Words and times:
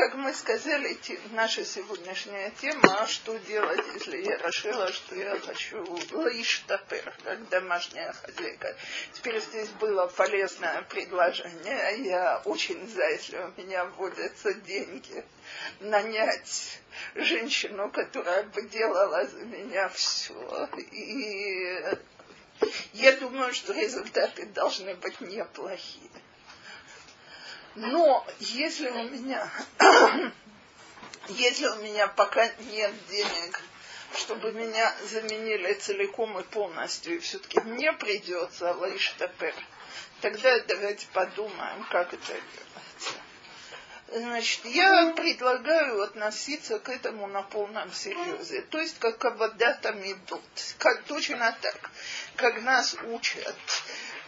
как 0.00 0.14
мы 0.14 0.32
сказали, 0.32 0.98
наша 1.32 1.62
сегодняшняя 1.62 2.50
тема, 2.52 3.06
что 3.06 3.36
делать, 3.40 3.84
если 3.92 4.22
я 4.22 4.38
решила, 4.38 4.90
что 4.90 5.14
я 5.14 5.38
хочу 5.38 5.84
лиштапер, 6.30 7.14
как 7.22 7.46
домашняя 7.50 8.10
хозяйка. 8.14 8.74
Теперь 9.12 9.38
здесь 9.42 9.68
было 9.78 10.06
полезное 10.06 10.80
предложение. 10.88 11.98
Я 11.98 12.40
очень 12.46 12.88
за, 12.88 13.10
если 13.10 13.36
у 13.36 13.60
меня 13.60 13.84
вводятся 13.84 14.54
деньги, 14.54 15.22
нанять 15.80 16.80
женщину, 17.14 17.90
которая 17.90 18.44
бы 18.44 18.62
делала 18.68 19.26
за 19.26 19.44
меня 19.44 19.90
все. 19.90 20.66
И 20.92 21.98
я 22.94 23.16
думаю, 23.18 23.52
что 23.52 23.74
результаты 23.74 24.46
должны 24.46 24.94
быть 24.94 25.20
неплохие. 25.20 26.10
Но 27.80 28.26
если 28.40 28.90
у 28.90 29.04
меня, 29.08 29.50
если 31.28 31.66
у 31.66 31.76
меня 31.76 32.08
пока 32.08 32.46
нет 32.70 32.92
денег, 33.08 33.62
чтобы 34.18 34.52
меня 34.52 34.94
заменили 35.08 35.72
целиком 35.72 36.38
и 36.38 36.42
полностью, 36.42 37.16
и 37.16 37.18
все-таки 37.20 37.58
мне 37.60 37.94
придется 37.94 38.74
лайштапер, 38.74 39.54
тогда 40.20 40.58
давайте 40.68 41.06
подумаем, 41.14 41.86
как 41.90 42.12
это 42.12 42.26
делается. 42.26 42.69
Значит, 44.12 44.64
я 44.64 45.12
предлагаю 45.14 46.02
относиться 46.02 46.80
к 46.80 46.88
этому 46.88 47.28
на 47.28 47.42
полном 47.42 47.92
серьезе. 47.92 48.62
То 48.62 48.78
есть, 48.78 48.98
как 48.98 49.24
абадатам 49.24 50.00
идут. 50.02 50.42
Как, 50.78 51.04
точно 51.04 51.56
так, 51.60 51.90
как 52.36 52.60
нас 52.62 52.96
учат 53.12 53.56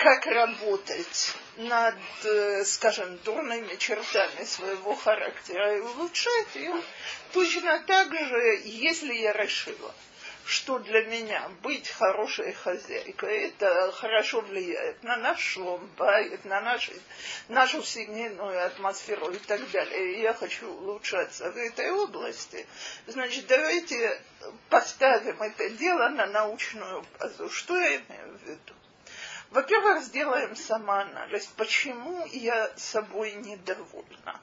как 0.02 0.26
работать 0.26 1.34
над, 1.56 1.94
э, 2.24 2.64
скажем, 2.64 3.18
дурными 3.18 3.76
чертами 3.76 4.44
своего 4.44 4.94
характера 4.94 5.76
и 5.76 5.80
улучшать 5.80 6.56
их, 6.56 6.74
точно 7.32 7.80
так 7.86 8.12
же, 8.12 8.60
если 8.64 9.14
я 9.14 9.32
решила, 9.32 9.94
что 10.44 10.78
для 10.78 11.04
меня 11.04 11.48
быть 11.62 11.88
хорошей 11.88 12.52
хозяйкой, 12.52 13.48
это 13.48 13.92
хорошо 13.92 14.40
влияет 14.40 15.02
на 15.02 15.16
наш 15.16 15.40
шлом, 15.40 15.88
на 16.44 16.60
нашу, 16.60 16.92
нашу 17.48 17.82
семейную 17.82 18.66
атмосферу 18.66 19.30
и 19.30 19.38
так 19.38 19.70
далее. 19.70 20.14
И 20.14 20.20
я 20.22 20.34
хочу 20.34 20.68
улучшаться 20.68 21.50
в 21.50 21.56
этой 21.56 21.90
области. 21.90 22.66
Значит, 23.06 23.46
давайте 23.46 24.20
поставим 24.68 25.40
это 25.42 25.70
дело 25.70 26.08
на 26.08 26.26
научную 26.26 27.04
базу. 27.18 27.50
Что 27.50 27.76
я 27.76 27.96
имею 27.96 28.38
в 28.38 28.42
виду? 28.42 28.74
Во-первых, 29.50 30.02
сделаем 30.02 30.56
самоанализ, 30.56 31.46
почему 31.56 32.24
я 32.32 32.72
собой 32.76 33.32
недовольна. 33.32 34.40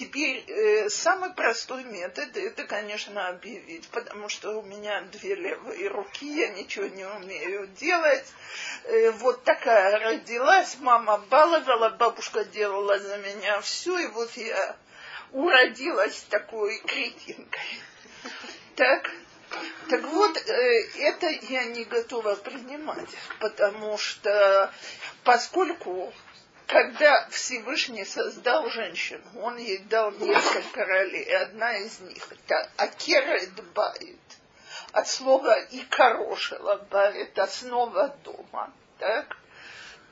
Теперь 0.00 0.42
э, 0.48 0.88
самый 0.88 1.28
простой 1.34 1.84
метод 1.84 2.34
это, 2.34 2.64
конечно, 2.64 3.28
объявить, 3.28 3.86
потому 3.90 4.30
что 4.30 4.58
у 4.58 4.62
меня 4.62 5.02
две 5.12 5.34
левые 5.34 5.88
руки, 5.88 6.24
я 6.24 6.48
ничего 6.48 6.86
не 6.86 7.04
умею 7.04 7.66
делать. 7.78 8.24
Э, 8.84 9.10
вот 9.10 9.44
такая 9.44 9.98
родилась, 9.98 10.78
мама 10.80 11.18
баловала, 11.28 11.90
бабушка 11.90 12.46
делала 12.46 12.98
за 12.98 13.18
меня 13.18 13.60
все, 13.60 13.98
и 13.98 14.06
вот 14.06 14.34
я 14.38 14.74
уродилась 15.32 16.24
такой 16.30 16.78
кретинкой. 16.78 17.82
Так, 18.76 19.10
так 19.90 20.02
вот, 20.02 20.34
э, 20.38 20.88
это 20.96 21.28
я 21.50 21.64
не 21.64 21.84
готова 21.84 22.36
принимать, 22.36 23.10
потому 23.38 23.98
что 23.98 24.72
поскольку 25.24 26.10
когда 26.70 27.26
Всевышний 27.30 28.04
создал 28.04 28.70
женщину, 28.70 29.24
он 29.42 29.56
ей 29.56 29.78
дал 29.78 30.12
несколько 30.12 30.84
ролей, 30.84 31.24
и 31.24 31.32
одна 31.32 31.76
из 31.76 31.98
них 31.98 32.22
это 32.30 32.70
Акерет 32.76 33.52
Баит, 33.74 34.20
от 34.92 35.08
слова 35.08 35.58
и 35.58 35.80
корошила 35.80 36.76
Баит, 36.88 37.36
основа 37.38 38.16
дома, 38.22 38.72
так, 38.98 39.36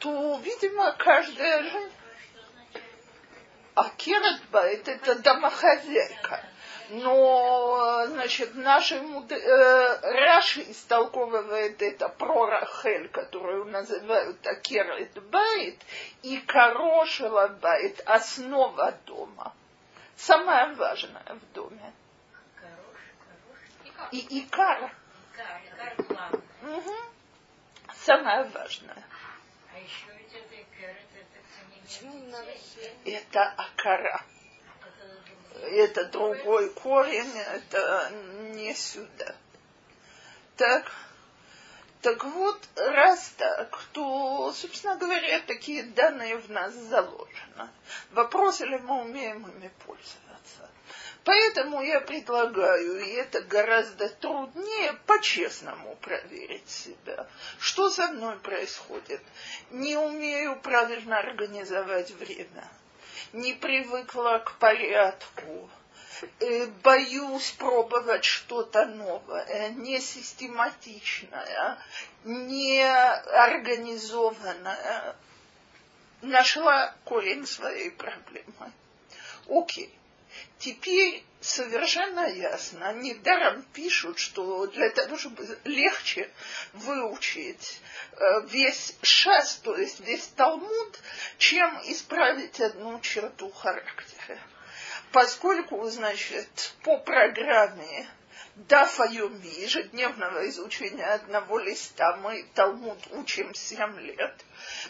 то, 0.00 0.40
видимо, 0.42 0.92
каждая 0.98 1.62
женщина 1.62 1.92
Акерет 3.76 4.42
Баит 4.50 4.88
это 4.88 5.14
домохозяйка 5.14 6.44
но, 6.90 8.06
значит, 8.06 8.54
наши 8.54 8.94
э, 8.94 10.00
Раши 10.02 10.62
истолковывает 10.70 11.82
это 11.82 12.08
про 12.08 12.46
Рахель, 12.46 13.08
которую 13.08 13.66
называют 13.66 14.46
Акерет 14.46 15.22
Байт, 15.30 15.76
и 16.22 16.38
Корошева 16.38 17.48
Байт, 17.48 18.00
основа 18.06 18.92
дома. 19.04 19.52
Самое 20.16 20.74
важное 20.74 21.24
в 21.28 21.52
доме. 21.52 21.92
И 24.12 24.40
Икар. 24.40 24.90
Угу. 26.62 26.94
Самое 27.94 28.44
важное. 28.44 29.04
А 29.74 29.78
еще 29.78 30.06
ведь 30.16 30.32
это, 30.34 30.54
это, 33.04 33.10
это 33.10 33.54
Акара 33.56 34.22
это 35.62 36.04
другой 36.06 36.70
корень, 36.70 37.36
это 37.38 38.10
не 38.54 38.74
сюда. 38.74 39.34
Так, 40.56 40.90
так 42.02 42.24
вот, 42.24 42.60
раз 42.76 43.32
так, 43.36 43.82
то, 43.92 44.52
собственно 44.52 44.96
говоря, 44.96 45.40
такие 45.40 45.82
данные 45.82 46.36
в 46.36 46.50
нас 46.50 46.72
заложены. 46.74 47.70
Вопрос, 48.12 48.60
ли 48.60 48.78
мы 48.78 49.02
умеем 49.02 49.46
ими 49.46 49.70
пользоваться. 49.84 50.70
Поэтому 51.24 51.82
я 51.82 52.00
предлагаю, 52.00 53.04
и 53.04 53.10
это 53.10 53.42
гораздо 53.42 54.08
труднее, 54.08 54.94
по-честному 55.06 55.96
проверить 55.96 56.68
себя. 56.68 57.26
Что 57.58 57.90
со 57.90 58.08
мной 58.08 58.38
происходит? 58.38 59.20
Не 59.70 59.96
умею 59.96 60.60
правильно 60.60 61.18
организовать 61.18 62.10
время 62.12 62.68
не 63.32 63.54
привыкла 63.54 64.38
к 64.38 64.58
порядку, 64.58 65.70
э, 66.40 66.66
боюсь 66.82 67.52
пробовать 67.52 68.24
что-то 68.24 68.86
новое, 68.86 69.70
не 69.70 70.00
систематичное, 70.00 71.78
не 72.24 72.82
организованное. 72.82 75.16
Нашла 76.20 76.94
корень 77.04 77.46
своей 77.46 77.90
проблемы. 77.90 78.72
Окей. 79.48 79.97
Теперь 80.58 81.24
совершенно 81.40 82.26
ясно, 82.26 82.92
недаром 82.94 83.62
пишут, 83.72 84.18
что 84.18 84.66
для 84.66 84.90
того, 84.90 85.16
чтобы 85.16 85.58
легче 85.64 86.28
выучить 86.72 87.80
э, 88.12 88.46
весь 88.48 88.96
шас, 89.02 89.56
то 89.56 89.76
есть 89.76 90.00
весь 90.00 90.26
Талмуд, 90.28 91.00
чем 91.38 91.80
исправить 91.84 92.60
одну 92.60 93.00
черту 93.00 93.50
характера. 93.52 94.38
Поскольку, 95.12 95.88
значит, 95.88 96.74
по 96.82 96.98
программе 96.98 98.08
Дафа 98.66 99.04
Йоми, 99.04 99.60
ежедневного 99.60 100.48
изучения 100.48 101.06
одного 101.06 101.60
листа, 101.60 102.16
мы 102.16 102.44
Талмуд 102.54 102.98
учим 103.12 103.54
7 103.54 104.00
лет, 104.00 104.34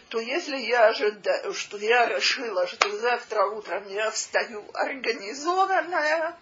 то 0.08 0.18
если 0.18 0.56
я 0.56 0.86
ожидаю, 0.86 1.52
что 1.52 1.76
я 1.76 2.06
решила, 2.06 2.66
что 2.66 2.98
завтра 2.98 3.44
утром 3.44 3.86
я 3.88 4.10
встаю 4.10 4.64
организованная, 4.72 6.38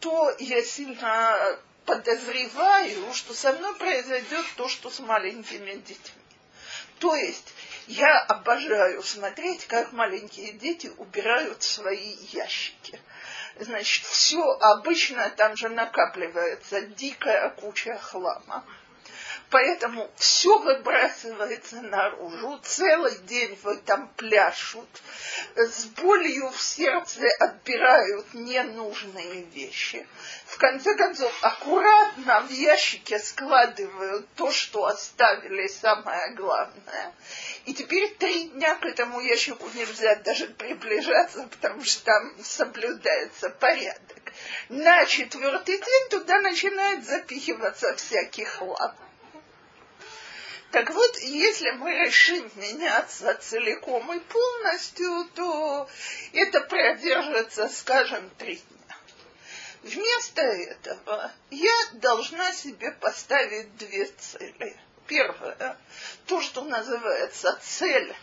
то 0.00 0.36
я 0.38 0.62
сильно 0.62 1.58
подозреваю, 1.86 3.14
что 3.14 3.32
со 3.32 3.54
мной 3.54 3.74
произойдет 3.76 4.44
то, 4.56 4.68
что 4.68 4.90
с 4.90 5.00
маленькими 5.00 5.76
детьми. 5.76 6.22
То 6.98 7.14
есть 7.14 7.54
я 7.86 8.20
обожаю 8.20 9.02
смотреть, 9.02 9.66
как 9.66 9.92
маленькие 9.92 10.52
дети 10.52 10.92
убирают 10.98 11.62
свои 11.62 12.16
ящики 12.32 13.00
значит, 13.58 14.04
все 14.04 14.42
обычно 14.60 15.30
там 15.30 15.56
же 15.56 15.68
накапливается 15.68 16.82
дикая 16.82 17.50
куча 17.50 17.96
хлама. 17.98 18.64
Поэтому 19.50 20.08
все 20.16 20.60
выбрасывается 20.60 21.82
наружу, 21.82 22.60
целый 22.62 23.18
день 23.22 23.58
вы 23.64 23.78
там 23.78 24.06
пляшут, 24.16 24.88
с 25.56 25.86
болью 25.86 26.50
в 26.50 26.62
сердце 26.62 27.22
отбирают 27.40 28.32
ненужные 28.32 29.42
вещи. 29.42 30.06
В 30.46 30.56
конце 30.56 30.94
концов, 30.94 31.36
аккуратно 31.42 32.42
в 32.42 32.50
ящике 32.50 33.18
складывают 33.18 34.28
то, 34.36 34.52
что 34.52 34.86
оставили 34.86 35.66
самое 35.66 36.32
главное. 36.34 37.12
И 37.64 37.74
теперь 37.74 38.14
три 38.14 38.50
дня 38.50 38.76
к 38.76 38.86
этому 38.86 39.20
ящику 39.20 39.68
нельзя 39.74 40.14
даже 40.16 40.46
приближаться, 40.46 41.42
потому 41.50 41.82
что 41.82 42.04
там 42.04 42.44
соблюдается 42.44 43.50
порядок. 43.50 44.32
На 44.68 45.04
четвертый 45.06 45.78
день 45.78 46.08
туда 46.08 46.40
начинает 46.40 47.04
запихиваться 47.04 47.96
всякий 47.96 48.44
хлам. 48.44 48.94
Так 50.70 50.88
вот, 50.90 51.18
если 51.18 51.70
мы 51.70 51.90
решим 51.92 52.48
меняться 52.54 53.34
целиком 53.34 54.12
и 54.12 54.20
полностью, 54.20 55.24
то 55.34 55.88
это 56.32 56.60
продержится, 56.60 57.68
скажем, 57.68 58.30
три 58.38 58.56
дня. 58.56 58.96
Вместо 59.82 60.42
этого 60.42 61.32
я 61.50 61.74
должна 61.94 62.52
себе 62.52 62.92
поставить 62.92 63.76
две 63.78 64.06
цели. 64.06 64.78
Первое, 65.08 65.76
то, 66.26 66.40
что 66.40 66.62
называется 66.62 67.58
цель 67.60 68.14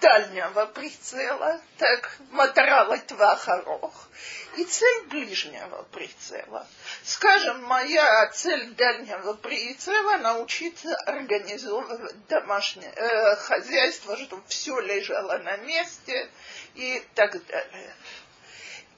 дальнего 0.00 0.66
прицела, 0.66 1.60
так, 1.78 2.16
материала 2.30 2.98
твахарох, 2.98 4.08
и 4.56 4.64
цель 4.64 5.06
ближнего 5.06 5.84
прицела. 5.92 6.66
Скажем, 7.04 7.62
моя 7.64 8.26
цель 8.32 8.72
дальнего 8.74 9.34
прицела 9.34 10.18
научиться 10.18 10.94
организовывать 11.06 12.26
домашнее 12.26 12.92
э, 12.94 13.36
хозяйство, 13.36 14.16
чтобы 14.16 14.42
все 14.48 14.78
лежало 14.80 15.38
на 15.38 15.56
месте 15.58 16.28
и 16.74 17.02
так 17.14 17.44
далее. 17.46 17.94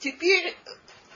Теперь 0.01 0.57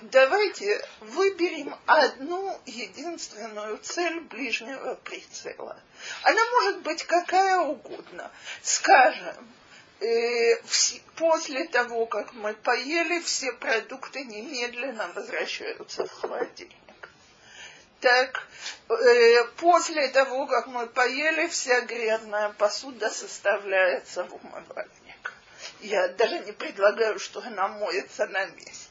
давайте 0.03 0.85
выберем 1.01 1.75
одну 1.87 2.61
единственную 2.67 3.79
цель 3.79 4.21
ближнего 4.21 4.95
прицела. 4.97 5.81
Она 6.23 6.41
может 6.53 6.83
быть 6.83 7.03
какая 7.05 7.59
угодно. 7.59 8.31
Скажем, 8.63 9.49
э, 10.01 10.57
после 11.17 11.67
того, 11.69 12.07
как 12.07 12.33
мы 12.35 12.55
поели, 12.55 13.21
все 13.21 13.53
продукты 13.53 14.25
немедленно 14.25 15.11
возвращаются 15.15 16.07
в 16.07 16.13
холодильник. 16.13 16.75
Так, 18.01 18.47
э, 18.89 19.45
после 19.57 20.09
того, 20.09 20.47
как 20.47 20.69
мы 20.69 20.87
поели, 20.87 21.49
вся 21.49 21.81
грязная 21.81 22.51
посуда 22.51 23.11
составляется 23.11 24.25
в 24.25 24.35
умывальник. 24.35 25.33
Я 25.81 26.09
даже 26.09 26.39
не 26.41 26.53
предлагаю, 26.53 27.19
что 27.19 27.41
она 27.41 27.67
моется 27.67 28.27
на 28.27 28.47
месте 28.47 28.88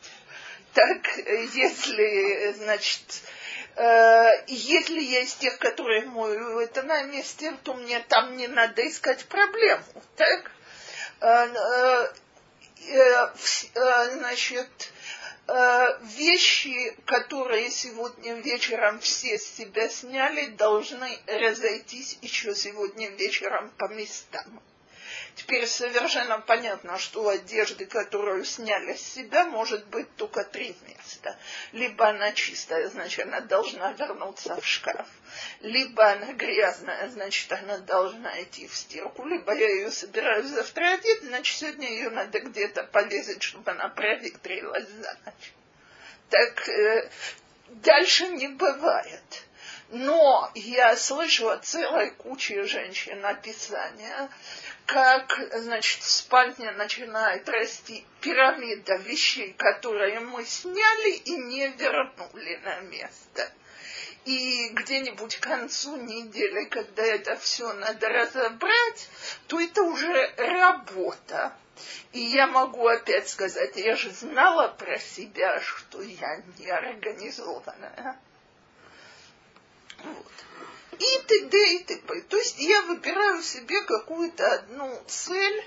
так 0.78 1.18
если, 1.56 2.54
значит, 2.54 3.02
э, 3.78 4.44
если 4.46 5.00
я 5.00 5.22
из 5.22 5.34
тех, 5.34 5.58
которые 5.58 6.06
мою 6.06 6.60
это 6.60 6.84
на 6.84 7.02
месте, 7.06 7.52
то 7.64 7.74
мне 7.74 8.00
там 8.02 8.38
не 8.38 8.48
надо 8.48 8.88
искать 8.88 9.26
проблему, 9.26 9.84
так? 10.18 10.52
Э, 11.20 12.12
э, 12.90 13.28
значит, 14.12 14.70
вещи, 16.02 16.96
которые 17.06 17.72
сегодня 17.72 18.36
вечером 18.36 19.00
все 19.00 19.40
с 19.40 19.56
себя 19.56 19.90
сняли, 19.90 20.48
должны 20.48 21.18
разойтись 21.26 22.20
еще 22.22 22.54
сегодня 22.54 23.10
вечером 23.12 23.72
по 23.78 23.88
местам. 23.88 24.62
Теперь 25.38 25.68
совершенно 25.68 26.40
понятно, 26.40 26.98
что 26.98 27.30
одежды, 27.30 27.86
которую 27.86 28.44
сняли 28.44 28.96
с 28.96 29.14
себя, 29.14 29.46
может 29.46 29.86
быть 29.86 30.14
только 30.16 30.44
три 30.44 30.76
места. 30.88 31.38
Либо 31.74 32.08
она 32.10 32.32
чистая, 32.32 32.90
значит, 32.90 33.28
она 33.28 33.42
должна 33.42 33.92
вернуться 33.94 34.60
в 34.60 34.66
шкаф. 34.66 35.08
Либо 35.62 36.12
она 36.12 36.34
грязная, 36.34 37.08
значит, 37.10 37.52
она 37.52 37.78
должна 37.78 38.42
идти 38.42 38.68
в 38.68 38.76
стирку. 38.76 39.28
Либо 39.28 39.54
я 39.54 39.70
ее 39.70 39.92
собираюсь 39.92 40.48
завтра 40.48 40.96
одеть, 40.96 41.22
значит, 41.22 41.56
сегодня 41.56 41.88
ее 41.88 42.10
надо 42.10 42.40
где-то 42.40 42.84
повесить, 42.86 43.44
чтобы 43.44 43.70
она 43.70 43.90
проветрилась 43.90 44.90
за 44.90 45.18
ночь. 45.24 45.54
Так 46.32 46.68
э, 46.68 47.12
дальше 47.68 48.28
не 48.30 48.48
бывает. 48.48 49.44
Но 49.90 50.52
я 50.56 50.98
слышу 50.98 51.48
от 51.50 51.64
целой 51.64 52.12
кучи 52.12 52.62
женщин 52.64 53.26
описания, 53.26 54.30
как, 54.88 55.38
значит, 55.54 56.02
в 56.02 56.10
спальне 56.10 56.72
начинает 56.72 57.48
расти 57.50 58.06
пирамида 58.22 58.96
вещей, 58.96 59.54
которые 59.54 60.22
мы 60.22 60.46
сняли 60.46 61.12
и 61.12 61.36
не 61.36 61.68
вернули 61.68 62.56
на 62.64 62.80
место. 62.80 63.52
И 64.24 64.70
где-нибудь 64.70 65.38
к 65.38 65.44
концу 65.44 65.98
недели, 65.98 66.66
когда 66.66 67.04
это 67.04 67.36
все 67.36 67.74
надо 67.74 68.08
разобрать, 68.08 69.10
то 69.48 69.60
это 69.60 69.84
уже 69.84 70.34
работа. 70.38 71.54
И 72.14 72.20
я 72.20 72.48
могу 72.48 72.88
опять 72.88 73.28
сказать, 73.28 73.76
я 73.76 73.96
же 73.98 74.10
знала 74.12 74.70
про 74.70 74.98
себя, 75.00 75.60
что 75.60 76.02
я 76.02 76.42
не 76.58 76.70
организованная. 76.70 78.18
Вот 80.02 80.37
и 81.00 81.28
т.д. 81.28 81.74
и 81.76 81.84
т.п. 81.84 82.22
То 82.22 82.38
есть 82.38 82.60
я 82.60 82.82
выбираю 82.84 83.42
себе 83.42 83.82
какую-то 83.84 84.54
одну 84.54 85.04
цель, 85.08 85.64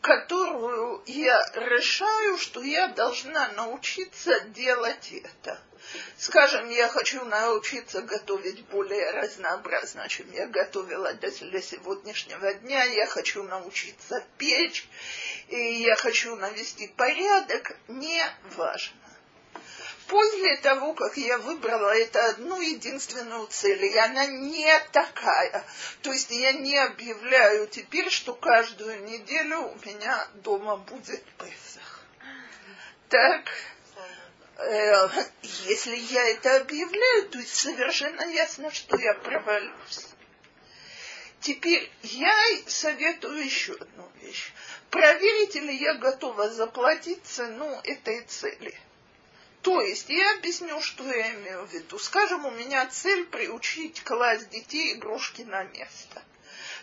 которую 0.00 1.02
я 1.06 1.40
решаю, 1.54 2.38
что 2.38 2.62
я 2.62 2.88
должна 2.88 3.48
научиться 3.52 4.40
делать 4.40 5.12
это. 5.12 5.60
Скажем, 6.16 6.70
я 6.70 6.88
хочу 6.88 7.24
научиться 7.24 8.02
готовить 8.02 8.64
более 8.66 9.10
разнообразно, 9.10 10.08
чем 10.08 10.30
я 10.32 10.46
готовила 10.46 11.12
для 11.14 11.30
сегодняшнего 11.30 12.54
дня. 12.54 12.84
Я 12.84 13.06
хочу 13.06 13.42
научиться 13.42 14.24
печь, 14.38 14.88
и 15.48 15.56
я 15.82 15.96
хочу 15.96 16.36
навести 16.36 16.88
порядок. 16.88 17.76
Не 17.88 18.24
важно 18.56 19.01
после 20.12 20.58
того, 20.58 20.92
как 20.92 21.16
я 21.16 21.38
выбрала 21.38 21.96
это 21.96 22.26
одну 22.26 22.60
единственную 22.60 23.46
цель, 23.46 23.82
и 23.82 23.96
она 23.96 24.26
не 24.26 24.70
такая, 24.92 25.64
то 26.02 26.12
есть 26.12 26.30
я 26.30 26.52
не 26.52 26.76
объявляю 26.76 27.66
теперь, 27.66 28.10
что 28.10 28.34
каждую 28.34 29.04
неделю 29.04 29.60
у 29.60 29.86
меня 29.86 30.28
дома 30.34 30.76
будет 30.76 31.24
Песах. 31.38 32.04
Так, 33.08 33.48
э, 34.58 35.08
если 35.64 35.96
я 35.96 36.28
это 36.28 36.58
объявляю, 36.58 37.30
то 37.30 37.40
совершенно 37.46 38.30
ясно, 38.30 38.70
что 38.70 38.98
я 38.98 39.14
провалюсь. 39.14 40.08
Теперь 41.40 41.90
я 42.02 42.34
советую 42.66 43.42
еще 43.42 43.72
одну 43.72 44.12
вещь. 44.20 44.52
Проверите 44.90 45.60
ли 45.60 45.74
я 45.74 45.94
готова 45.94 46.50
заплатить 46.50 47.24
цену 47.24 47.80
этой 47.84 48.20
цели– 48.24 48.78
то 49.62 49.80
есть 49.80 50.08
я 50.08 50.34
объясню, 50.34 50.80
что 50.80 51.04
я 51.04 51.34
имею 51.34 51.66
в 51.66 51.72
виду. 51.72 51.98
Скажем, 51.98 52.44
у 52.44 52.50
меня 52.50 52.84
цель 52.86 53.24
приучить 53.26 54.02
класть 54.02 54.50
детей 54.50 54.94
игрушки 54.94 55.42
на 55.42 55.62
место. 55.62 56.22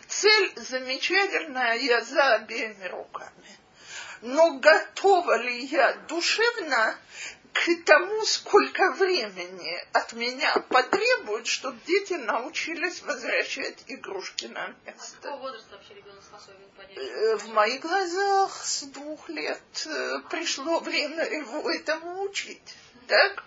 Цель 0.08 0.52
замечательная, 0.56 1.74
я 1.74 2.02
за 2.02 2.36
обеими 2.36 2.86
руками. 2.86 3.58
Но 4.22 4.58
готова 4.58 5.42
ли 5.42 5.64
я 5.66 5.92
душевно 6.08 6.98
к 7.52 7.84
тому, 7.84 8.24
сколько 8.24 8.92
времени 8.92 9.84
от 9.92 10.12
меня 10.12 10.54
потребует, 10.68 11.46
чтобы 11.46 11.78
дети 11.86 12.14
научились 12.14 13.02
возвращать 13.02 13.84
игрушки 13.86 14.46
на 14.46 14.68
место. 14.86 15.16
А 15.18 15.22
какого 15.22 15.40
возраста 15.40 15.76
вообще 15.76 15.94
ребенок 15.94 16.22
способен 16.22 16.68
понять? 16.76 16.96
Э, 16.96 17.36
в 17.36 17.48
моих 17.48 17.80
глазах 17.80 18.64
с 18.64 18.82
двух 18.84 19.28
лет 19.28 19.86
э, 19.86 20.18
пришло 20.30 20.80
время 20.80 21.24
его 21.24 21.70
этому 21.70 22.22
учить. 22.22 22.76
Так? 23.08 23.44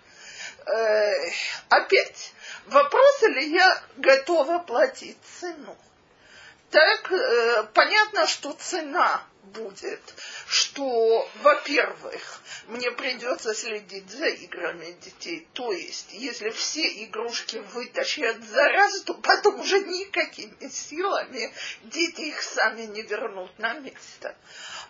Э, 0.66 1.32
опять, 1.70 2.34
вопрос 2.68 3.22
ли 3.24 3.52
я 3.52 3.84
готова 3.98 4.60
платить 4.60 5.18
цену? 5.40 5.78
Так, 6.72 7.12
понятно, 7.74 8.26
что 8.26 8.52
цена 8.54 9.24
будет, 9.44 10.02
что, 10.48 11.30
во-первых, 11.42 12.42
мне 12.68 12.92
придется 12.92 13.54
следить 13.54 14.10
за 14.10 14.28
играми 14.28 14.96
детей. 15.02 15.48
То 15.54 15.72
есть, 15.72 16.14
если 16.14 16.50
все 16.50 17.04
игрушки 17.06 17.58
вытащат 17.74 18.44
за 18.44 18.64
раз, 18.70 19.02
то 19.02 19.14
потом 19.16 19.60
уже 19.60 19.80
никакими 19.80 20.70
силами 20.70 21.54
дети 21.84 22.22
их 22.22 22.42
сами 22.42 22.84
не 22.84 23.02
вернут 23.02 23.58
на 23.60 23.74
место. 23.74 24.36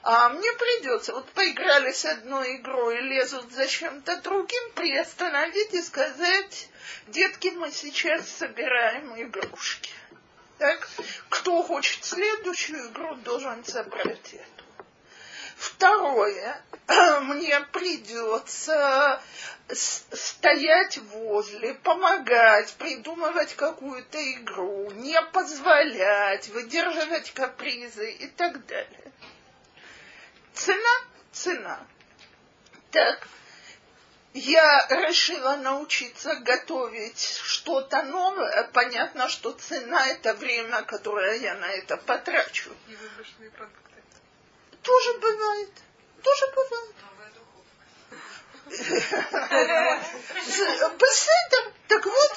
А 0.04 0.30
мне 0.30 0.52
придется, 0.54 1.14
вот 1.14 1.30
поиграли 1.32 1.92
с 1.92 2.06
одной 2.06 2.58
игрой, 2.58 3.00
лезут 3.02 3.52
за 3.52 3.68
чем-то 3.68 4.18
другим, 4.22 4.72
приостановить 4.76 5.74
и 5.74 5.82
сказать, 5.82 6.70
детки, 7.08 7.48
мы 7.48 7.72
сейчас 7.72 8.30
собираем 8.30 9.20
игрушки. 9.22 9.92
Так? 10.64 10.88
Кто 11.28 11.62
хочет 11.62 12.06
следующую 12.06 12.90
игру, 12.90 13.16
должен 13.16 13.66
собрать 13.66 14.34
эту. 14.34 14.64
Второе, 15.58 16.64
мне 17.24 17.60
придется 17.74 19.22
стоять 19.70 21.00
возле, 21.00 21.74
помогать, 21.74 22.74
придумывать 22.76 23.56
какую-то 23.56 24.18
игру, 24.36 24.90
не 24.92 25.22
позволять, 25.34 26.48
выдерживать 26.48 27.34
капризы 27.34 28.14
и 28.14 28.28
так 28.28 28.66
далее. 28.66 29.12
Цена, 30.54 31.02
цена. 31.34 31.86
Так, 32.92 33.28
я 34.34 34.88
решила 34.90 35.56
научиться 35.58 36.36
готовить 36.36 37.20
что-то 37.44 38.04
новое. 38.04 38.64
Понятно, 38.74 39.30
что 39.30 39.52
цена– 39.52 40.08
это 40.10 40.34
время, 40.34 40.82
которое 40.84 41.36
я 41.36 41.54
на 41.56 41.72
это 41.72 41.98
потрачу. 41.98 42.72
И 42.88 42.96
выброшенные 42.96 43.52
продукты. 43.52 44.02
Тоже 44.82 45.14
бывает. 45.20 45.72
Тоже 46.24 46.46
бывает. 46.56 46.96
Беседа. 50.98 51.74
Так 51.88 52.06
вот, 52.06 52.32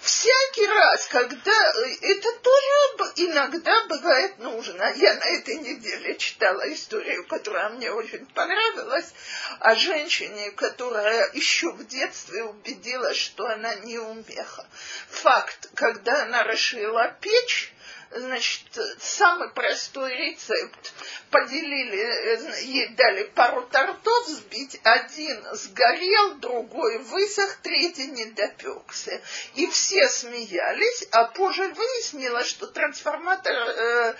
всякий 0.00 0.66
раз, 0.66 1.06
когда 1.06 1.72
это 2.00 2.32
тоже 2.40 3.12
иногда 3.16 3.84
бывает 3.86 4.38
нужно. 4.38 4.92
Я 4.96 5.14
на 5.14 5.24
этой 5.24 5.56
неделе 5.56 6.16
читала 6.16 6.72
историю, 6.72 7.26
которая 7.26 7.70
мне 7.70 7.90
очень 7.90 8.26
понравилась, 8.26 9.12
о 9.60 9.74
женщине, 9.74 10.50
которая 10.52 11.30
еще 11.32 11.72
в 11.72 11.86
детстве 11.86 12.44
убедилась, 12.44 13.16
что 13.16 13.46
она 13.46 13.74
не 13.76 13.98
умеха. 13.98 14.66
Факт, 15.10 15.68
когда 15.74 16.22
она 16.22 16.42
решила 16.44 17.08
печь, 17.20 17.72
значит, 18.10 18.78
самый 18.98 19.50
простой 19.50 20.14
рецепт. 20.14 20.92
Поделили, 21.30 21.98
э, 21.98 22.62
ей 22.62 22.88
дали 22.94 23.24
пару 23.24 23.62
тортов 23.62 24.28
взбить, 24.28 24.80
один 24.84 25.42
сгорел, 25.52 26.34
другой 26.36 26.98
высох, 26.98 27.56
третий 27.62 28.06
не 28.08 28.26
допекся. 28.26 29.20
И 29.54 29.66
все 29.66 30.08
смеялись, 30.08 31.08
а 31.12 31.24
позже 31.24 31.68
выяснилось, 31.68 32.48
что 32.48 32.66
трансформатор, 32.66 33.54
э, 33.54 34.14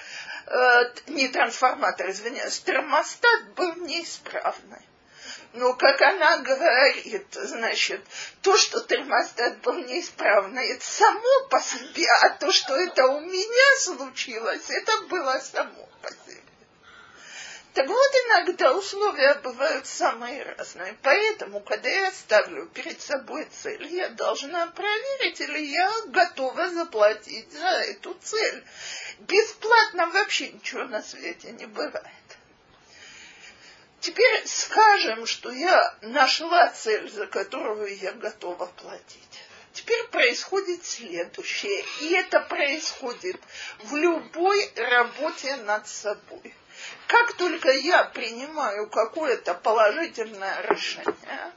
э, 0.47 0.93
не 1.09 1.29
трансформатор, 1.29 2.11
извиняюсь, 2.11 2.61
термостат 2.61 3.55
был 3.55 3.75
неисправный. 3.77 4.85
Но, 5.57 5.73
как 5.73 6.03
она 6.03 6.37
говорит, 6.39 7.27
значит, 7.33 8.03
то, 8.43 8.59
что 8.59 8.81
термостат 8.81 9.59
был 9.63 9.79
неисправный, 9.85 10.69
это 10.69 10.85
само 10.85 11.49
по 11.49 11.59
себе, 11.61 12.07
а 12.21 12.31
то, 12.31 12.53
что 12.53 12.75
это 12.75 13.07
у 13.07 13.21
меня 13.21 13.81
случилось, 13.81 14.69
это 14.69 15.01
было 15.09 15.39
само 15.39 15.89
по 16.03 16.11
себе. 16.11 16.43
Так 17.73 17.89
вот, 17.89 18.11
иногда 18.27 18.75
условия 18.75 19.35
бывают 19.37 19.87
самые 19.87 20.43
разные. 20.43 20.95
Поэтому, 21.03 21.61
когда 21.61 21.89
я 21.89 22.13
ставлю 22.13 22.67
перед 22.67 23.01
собой 23.01 23.47
цель, 23.51 23.87
я 23.87 24.11
должна 24.11 24.67
проверить, 24.67 25.41
или 25.41 25.59
я 25.59 25.91
готова 26.09 26.69
заплатить 26.69 27.51
за 27.53 27.67
эту 27.67 28.13
цель. 28.23 28.65
Бесплатно 29.21 30.07
вообще 30.09 30.51
ничего 30.51 30.85
на 30.85 31.03
свете 31.03 31.53
не 31.53 31.65
бывает. 31.65 32.26
Теперь 34.01 34.47
скажем, 34.47 35.27
что 35.27 35.51
я 35.51 35.95
нашла 36.03 36.69
цель, 36.69 37.11
за 37.11 37.27
которую 37.27 37.97
я 37.99 38.13
готова 38.13 38.67
платить. 38.67 39.23
Теперь 39.73 40.07
происходит 40.09 40.85
следующее, 40.87 41.85
и 42.01 42.13
это 42.15 42.41
происходит 42.41 43.37
в 43.81 43.95
любой 43.97 44.73
работе 44.75 45.57
над 45.57 45.87
собой. 45.87 46.55
Как 47.07 47.35
только 47.35 47.71
я 47.71 48.05
принимаю 48.05 48.89
какое-то 48.89 49.55
положительное 49.55 50.63
решение, 50.63 51.53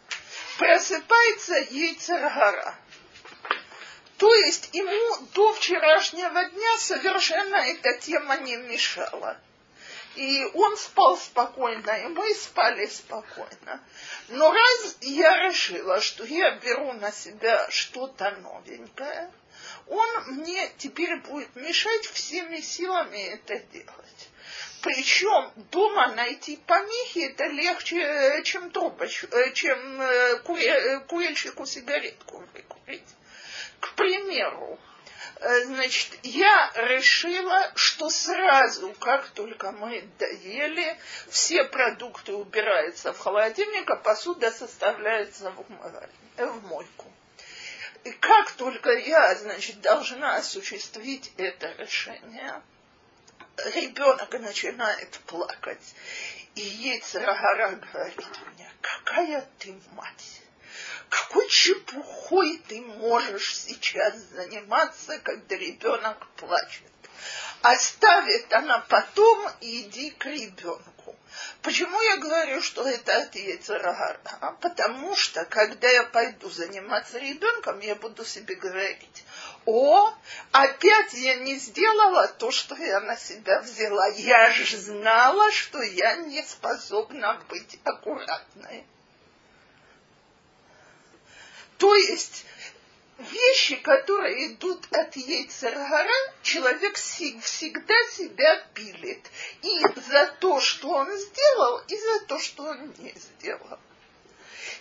просыпается 0.58 1.56
яйцергора. 1.72 2.76
То 4.18 4.34
есть 4.34 4.70
ему 4.74 5.28
до 5.34 5.54
вчерашнего 5.54 6.44
дня 6.44 6.78
совершенно 6.78 7.56
эта 7.56 7.98
тема 8.00 8.38
не 8.38 8.58
мешала. 8.58 9.38
И 10.20 10.44
он 10.54 10.76
спал 10.76 11.16
спокойно, 11.16 11.92
и 11.92 12.08
мы 12.08 12.34
спали 12.36 12.88
спокойно. 12.88 13.82
Но 14.28 14.52
раз 14.52 14.98
я 15.00 15.48
решила, 15.48 16.02
что 16.02 16.26
я 16.26 16.56
беру 16.58 16.92
на 16.92 17.10
себя 17.10 17.66
что-то 17.70 18.32
новенькое, 18.32 19.32
он 19.88 20.10
мне 20.36 20.70
теперь 20.78 21.16
будет 21.22 21.56
мешать 21.56 22.06
всеми 22.08 22.60
силами 22.60 23.30
это 23.30 23.60
делать. 23.72 24.30
Причем 24.82 25.54
дома 25.72 26.14
найти 26.14 26.58
помехи 26.68 27.20
это 27.20 27.46
легче, 27.46 28.42
чем 28.44 28.72
трубоч, 28.72 29.24
э, 29.24 29.54
чем 29.54 30.02
э, 30.02 30.40
курильщику 31.08 31.66
сигаретку 31.66 32.44
выкурить. 32.54 33.08
К 33.80 33.94
примеру, 33.96 34.78
Э, 34.99 34.99
значит, 35.40 36.20
я 36.24 36.72
решила, 36.76 37.72
что 37.76 38.10
сразу, 38.10 38.94
как 39.00 39.30
только 39.30 39.72
мы 39.72 40.02
доели, 40.18 40.98
все 41.30 41.64
продукты 41.64 42.34
убираются 42.34 43.14
в 43.14 43.20
холодильник, 43.20 43.90
а 43.90 43.96
посуда 43.96 44.52
составляется 44.52 45.52
в, 45.52 46.68
мойку. 46.68 47.12
И 48.04 48.12
как 48.12 48.52
только 48.52 48.92
я, 48.92 49.36
значит, 49.36 49.82
должна 49.82 50.38
осуществить 50.38 51.32
это 51.38 51.72
решение, 51.74 52.62
ребенок 53.76 54.32
начинает 54.40 55.20
плакать. 55.26 55.96
И 56.56 56.62
Ейцерагара 56.62 57.76
говорит 57.76 58.28
мне, 58.54 58.72
какая 58.82 59.48
ты 59.60 59.78
мать 59.92 60.42
какой 61.10 61.48
чепухой 61.50 62.62
ты 62.68 62.82
можешь 62.82 63.58
сейчас 63.58 64.16
заниматься, 64.34 65.20
когда 65.20 65.56
ребенок 65.56 66.28
плачет? 66.38 66.84
Оставит 67.62 68.54
она 68.54 68.80
потом 68.88 69.50
и 69.60 69.82
иди 69.82 70.12
к 70.12 70.26
ребенку. 70.26 71.16
Почему 71.62 72.00
я 72.02 72.18
говорю, 72.18 72.62
что 72.62 72.88
это 72.88 73.22
от 73.22 73.36
Ецарагара? 73.36 74.20
Потому 74.62 75.16
что, 75.16 75.44
когда 75.46 75.90
я 75.90 76.04
пойду 76.04 76.50
заниматься 76.50 77.18
ребенком, 77.18 77.80
я 77.80 77.96
буду 77.96 78.24
себе 78.24 78.56
говорить, 78.56 79.26
о, 79.66 80.14
опять 80.52 81.14
я 81.14 81.36
не 81.36 81.56
сделала 81.58 82.28
то, 82.28 82.52
что 82.52 82.76
я 82.76 83.02
на 83.02 83.18
себя 83.18 83.62
взяла. 83.62 84.08
Я 84.08 84.52
же 84.52 84.78
знала, 84.78 85.52
что 85.52 85.82
я 85.82 86.16
не 86.16 86.44
способна 86.44 87.42
быть 87.50 87.80
аккуратной. 87.84 88.86
То 91.80 91.96
есть 91.96 92.46
вещи, 93.18 93.78
которые 93.78 94.54
идут 94.54 94.86
от 94.92 95.16
яйцергара, 95.16 96.34
человек 96.44 96.96
всегда 96.96 97.96
себя 98.12 98.58
пилит. 98.74 99.26
И 99.62 99.82
за 100.10 100.28
то, 100.40 100.60
что 100.60 100.90
он 100.90 101.08
сделал, 101.18 101.82
и 101.88 101.98
за 101.98 102.26
то, 102.26 102.40
что 102.40 102.64
он 102.64 102.94
не 103.00 103.14
сделал. 103.16 103.80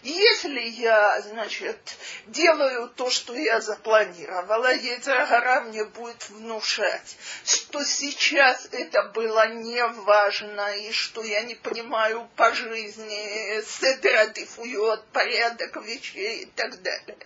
Если 0.02 0.60
я, 0.60 1.20
значит, 1.22 1.96
делаю 2.26 2.88
то, 2.90 3.10
что 3.10 3.34
я 3.34 3.60
запланировала, 3.60 4.72
Ецаргара 4.72 5.62
мне 5.62 5.84
будет 5.84 6.28
внушать, 6.28 7.16
что 7.44 7.82
сейчас 7.84 8.68
это 8.70 9.02
было 9.14 9.48
не 9.48 9.84
важно, 9.84 10.76
и 10.76 10.92
что 10.92 11.22
я 11.22 11.42
не 11.42 11.56
понимаю 11.56 12.28
по 12.36 12.54
жизни 12.54 13.60
седрадифует, 13.62 15.04
порядок 15.06 15.76
вещей 15.82 16.42
и 16.42 16.46
так 16.46 16.80
далее. 16.82 17.18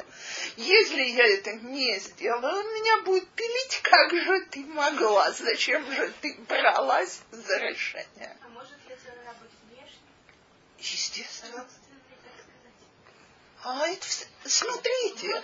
Если 0.57 1.03
я 1.03 1.27
это 1.27 1.53
не 1.53 1.99
сделаю, 1.99 2.57
он 2.57 2.75
меня 2.75 3.03
будет 3.03 3.29
пилить, 3.31 3.81
как 3.83 4.13
же 4.13 4.47
ты 4.47 4.61
могла, 4.65 5.31
зачем 5.33 5.85
же 5.93 6.13
ты 6.23 6.37
бралась 6.49 7.21
за 7.31 7.59
решение. 7.59 8.37
А 8.43 8.49
может 8.49 8.79
ли 8.89 8.95
это 8.95 9.15
работать 9.27 9.51
внешне? 9.69 9.99
Естественно. 10.79 11.67
А 13.65 13.87
это, 13.87 14.07
смотрите, 14.45 15.41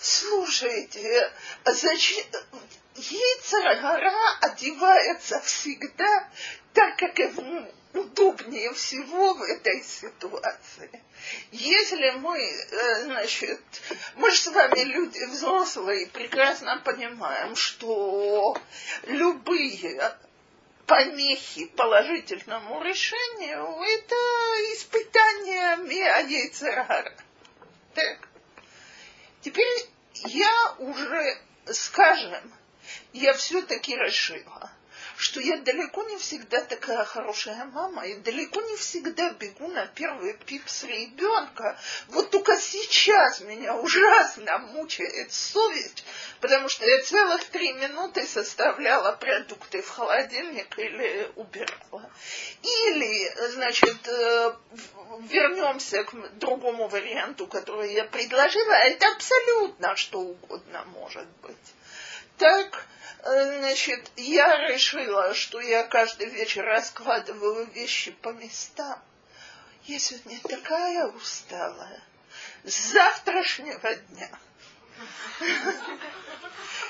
слушайте, 0.00 1.32
зачем 1.64 2.26
яйца 2.96 3.58
одевается 4.40 5.40
всегда 5.40 6.28
так, 6.74 6.96
как 6.96 7.16
ему 7.20 7.72
удобнее 7.94 8.72
всего 8.72 9.34
в 9.34 9.42
этой 9.42 9.82
ситуации. 9.82 11.02
Если 11.52 12.10
мы, 12.10 12.36
э, 12.36 13.02
значит, 13.04 13.60
мы 14.16 14.30
же 14.32 14.38
с 14.38 14.46
вами 14.48 14.80
люди 14.80 15.24
взрослые, 15.24 16.08
прекрасно 16.08 16.80
понимаем, 16.84 17.54
что 17.54 18.56
любые 19.04 20.18
помехи 20.88 21.66
положительному 21.66 22.82
решению, 22.82 23.62
это 23.82 24.16
испытание 24.74 25.76
Яйцерара. 26.26 27.12
Так. 27.94 28.28
Теперь 29.42 29.86
я 30.14 30.74
уже, 30.78 31.42
скажем, 31.66 32.54
я 33.12 33.34
все-таки 33.34 33.94
решила, 33.96 34.72
что 35.18 35.40
я 35.40 35.56
далеко 35.56 36.04
не 36.04 36.16
всегда 36.16 36.60
такая 36.62 37.04
хорошая 37.04 37.64
мама, 37.64 38.06
и 38.06 38.14
далеко 38.18 38.60
не 38.62 38.76
всегда 38.76 39.30
бегу 39.30 39.66
на 39.66 39.84
первый 39.86 40.34
пипс 40.34 40.84
ребенка. 40.84 41.76
Вот 42.06 42.30
только 42.30 42.56
сейчас 42.56 43.40
меня 43.40 43.74
ужасно 43.76 44.58
мучает 44.58 45.32
совесть, 45.32 46.04
потому 46.40 46.68
что 46.68 46.86
я 46.86 47.02
целых 47.02 47.44
три 47.46 47.72
минуты 47.72 48.24
составляла 48.26 49.12
продукты 49.16 49.82
в 49.82 49.88
холодильник 49.88 50.78
или 50.78 51.32
убирала. 51.34 52.10
Или, 52.62 53.50
значит, 53.50 54.06
э, 54.06 54.52
вернемся 55.22 56.04
к 56.04 56.38
другому 56.38 56.86
варианту, 56.86 57.48
который 57.48 57.92
я 57.92 58.04
предложила, 58.04 58.72
это 58.72 59.08
абсолютно 59.08 59.96
что 59.96 60.20
угодно 60.20 60.84
может 60.92 61.26
быть. 61.42 61.56
Так, 62.38 62.86
значит, 63.24 64.12
я 64.16 64.68
решила, 64.68 65.34
что 65.34 65.60
я 65.60 65.82
каждый 65.82 66.28
вечер 66.28 66.64
раскладываю 66.64 67.66
вещи 67.66 68.12
по 68.12 68.28
местам. 68.28 69.02
Я 69.84 69.98
сегодня 69.98 70.38
такая 70.40 71.06
усталая. 71.08 72.02
С 72.62 72.92
завтрашнего 72.92 73.94
дня. 73.94 74.30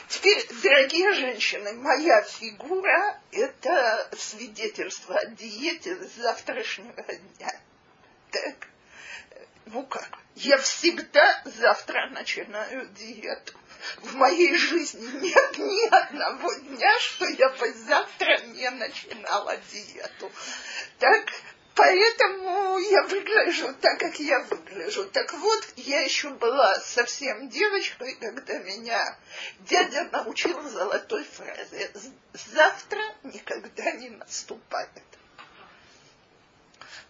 Теперь, 0.09 0.47
дорогие 0.63 1.13
женщины, 1.15 1.73
моя 1.75 2.23
фигура– 2.23 3.19
это 3.33 4.11
свидетельство 4.19 5.17
о 5.17 5.27
диете 5.27 5.97
с 5.97 6.17
завтрашнего 6.17 7.03
дня. 7.03 7.53
Так, 8.31 8.69
ну 9.67 9.83
как, 9.85 10.19
я 10.35 10.59
всегда 10.59 11.43
завтра 11.45 12.11
начинаю 12.11 12.87
диету 12.89 13.55
в 13.97 14.15
моей 14.17 14.57
жизни 14.57 15.07
нет 15.21 15.59
ни 15.59 15.87
одного 15.89 16.53
дня, 16.55 16.99
что 17.01 17.27
я 17.27 17.49
бы 17.51 17.73
завтра 17.73 18.39
не 18.47 18.71
начинала 18.71 19.57
диету. 19.73 20.31
Так, 20.99 21.33
поэтому 21.75 22.79
я 22.79 23.03
выгляжу 23.05 23.75
так, 23.81 23.99
как 23.99 24.19
я 24.19 24.41
выгляжу. 24.41 25.05
Так 25.11 25.33
вот, 25.35 25.65
я 25.77 26.01
еще 26.01 26.31
была 26.31 26.79
совсем 26.81 27.49
девочкой, 27.49 28.17
когда 28.17 28.59
меня 28.59 29.17
дядя 29.61 30.05
научил 30.13 30.61
золотой 30.69 31.25
фразе 31.25 31.91
«Завтра 32.33 33.03
никогда 33.23 33.93
не 33.93 34.11
наступает». 34.11 34.91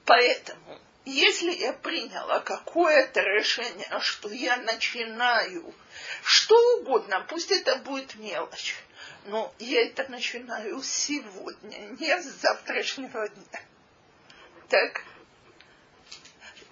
Поэтому 0.04 0.80
если 1.04 1.52
я 1.52 1.72
приняла 1.72 2.40
какое-то 2.40 3.20
решение, 3.20 3.88
что 4.00 4.28
я 4.30 4.56
начинаю 4.58 5.74
что 6.22 6.54
угодно, 6.76 7.24
пусть 7.28 7.50
это 7.50 7.76
будет 7.76 8.14
мелочь, 8.16 8.76
но 9.24 9.52
я 9.58 9.86
это 9.86 10.10
начинаю 10.10 10.82
сегодня, 10.82 11.78
не 11.98 12.20
с 12.20 12.26
завтрашнего 12.40 13.28
дня. 13.28 13.60
Так, 14.68 15.02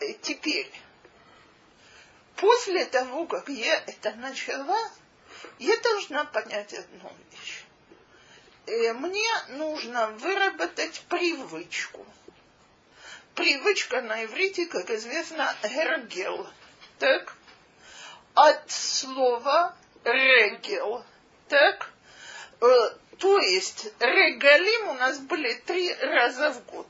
э, 0.01 0.13
теперь, 0.23 0.71
после 2.37 2.85
того, 2.85 3.27
как 3.27 3.49
я 3.49 3.77
это 3.87 4.13
начала, 4.15 4.91
я 5.59 5.77
должна 5.79 6.25
понять 6.25 6.75
одну 6.75 7.13
вещь. 7.31 7.65
Э, 8.67 8.93
мне 8.93 9.29
нужно 9.49 10.09
выработать 10.11 11.03
привычку– 11.09 12.05
привычка 13.37 14.03
на 14.03 14.25
иврите, 14.25 14.67
как 14.67 14.91
известно, 14.91 15.55
гергел. 15.63 16.49
Так? 16.99 17.35
От 18.35 18.71
слова 18.71 19.77
регел. 20.05 21.05
Так? 21.49 21.91
Э, 22.61 22.67
то 23.19 23.39
есть 23.39 23.93
регалим 24.01 24.89
у 24.89 24.95
нас 24.95 25.19
были 25.21 25.55
три 25.67 25.95
раза 25.95 26.51
в 26.51 26.65
год. 26.67 26.87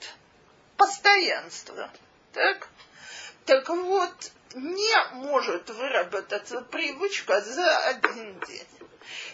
Постоянство. 0.76 1.90
Так? 2.32 2.68
Так 3.44 3.68
вот, 3.68 4.30
не 4.54 5.14
может 5.14 5.68
выработаться 5.70 6.62
привычка 6.62 7.40
за 7.40 7.78
один 7.88 8.40
день. 8.40 8.66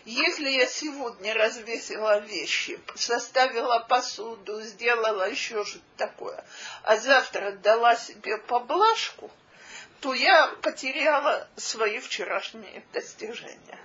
Если 0.05 0.49
я 0.49 0.67
сегодня 0.67 1.35
развесила 1.35 2.19
вещи, 2.21 2.81
составила 2.95 3.81
посуду, 3.88 4.61
сделала 4.62 5.29
еще 5.31 5.64
что-то 5.64 5.85
такое, 5.97 6.45
а 6.83 6.97
завтра 6.97 7.52
дала 7.52 7.97
себе 7.97 8.38
поблажку, 8.38 9.31
то 10.00 10.14
я 10.14 10.49
потеряла 10.62 11.49
свои 11.57 12.00
вчерашние 12.00 12.85
достижения. 12.93 13.79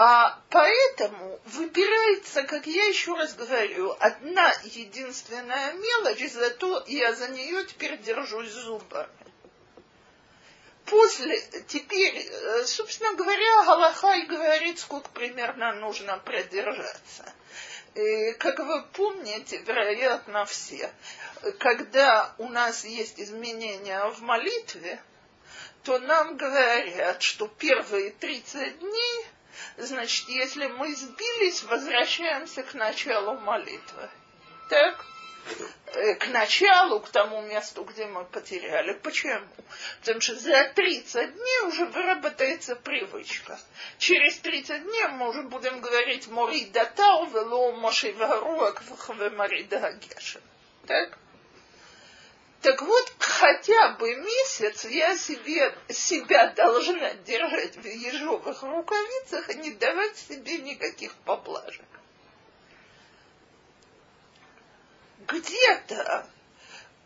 А 0.00 0.40
поэтому 0.50 1.40
выбирается, 1.44 2.44
как 2.44 2.66
я 2.66 2.84
еще 2.84 3.14
раз 3.14 3.34
говорю, 3.34 3.96
одна 3.98 4.52
единственная 4.62 5.72
мелочь, 5.72 6.30
зато 6.30 6.84
я 6.86 7.12
за 7.14 7.28
нее 7.28 7.64
теперь 7.64 7.98
держусь 7.98 8.50
зубами 8.50 9.17
после, 10.90 11.40
теперь, 11.66 12.16
э, 12.16 12.64
собственно 12.64 13.14
говоря, 13.14 13.64
Галахай 13.64 14.26
говорит, 14.26 14.78
сколько 14.78 15.08
примерно 15.10 15.74
нужно 15.74 16.18
продержаться. 16.18 17.32
И, 17.94 18.32
как 18.34 18.58
вы 18.58 18.82
помните, 18.92 19.58
вероятно, 19.58 20.44
все, 20.44 20.90
когда 21.58 22.34
у 22.38 22.48
нас 22.48 22.84
есть 22.84 23.18
изменения 23.18 24.04
в 24.10 24.22
молитве, 24.22 25.00
то 25.82 25.98
нам 25.98 26.36
говорят, 26.36 27.22
что 27.22 27.48
первые 27.48 28.10
30 28.10 28.78
дней, 28.78 29.26
значит, 29.76 30.28
если 30.28 30.66
мы 30.66 30.94
сбились, 30.94 31.62
возвращаемся 31.64 32.62
к 32.62 32.74
началу 32.74 33.38
молитвы. 33.38 34.10
Так? 34.68 35.04
Э, 35.94 36.14
к 36.14 36.28
началу, 36.28 37.00
к 37.00 37.08
тому 37.08 37.42
месту, 37.42 37.82
где 37.82 38.06
мы 38.06 38.24
потеряли. 38.24 38.92
Почему? 38.92 39.46
Потому 40.00 40.20
что 40.20 40.36
за 40.36 40.70
30 40.74 41.34
дней 41.34 41.60
уже 41.66 41.86
выработается 41.86 42.76
привычка. 42.76 43.58
Через 43.98 44.38
30 44.38 44.82
дней 44.82 45.08
мы 45.08 45.30
уже 45.30 45.42
будем 45.42 45.80
говорить 45.80 46.28
«Мори 46.28 46.66
датау 46.66 47.26
вело 47.26 47.72
моши 47.72 48.12
варуак 48.12 48.82
мари 49.32 49.62
дагешин». 49.62 50.42
Так? 50.86 51.18
Так 52.60 52.82
вот, 52.82 53.12
хотя 53.18 53.90
бы 53.92 54.14
месяц 54.16 54.84
я 54.84 55.16
себе, 55.16 55.74
себя 55.88 56.48
должна 56.48 57.14
держать 57.14 57.76
в 57.76 57.84
ежовых 57.84 58.62
рукавицах 58.62 59.50
и 59.50 59.54
не 59.58 59.70
давать 59.70 60.16
себе 60.16 60.58
никаких 60.58 61.14
поблажек. 61.24 61.86
Где-то 65.28 66.26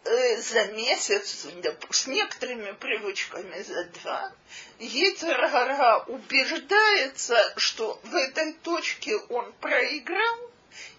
э, 0.05 0.37
за 0.41 0.65
месяц, 0.73 1.47
с 1.91 2.07
некоторыми 2.07 2.73
привычками 2.73 3.63
за 3.63 3.85
два, 3.85 4.33
Ецаргара 4.79 6.05
убеждается, 6.07 7.53
что 7.57 8.01
в 8.05 8.15
этой 8.15 8.53
точке 8.55 9.17
он 9.17 9.53
проиграл 9.55 10.51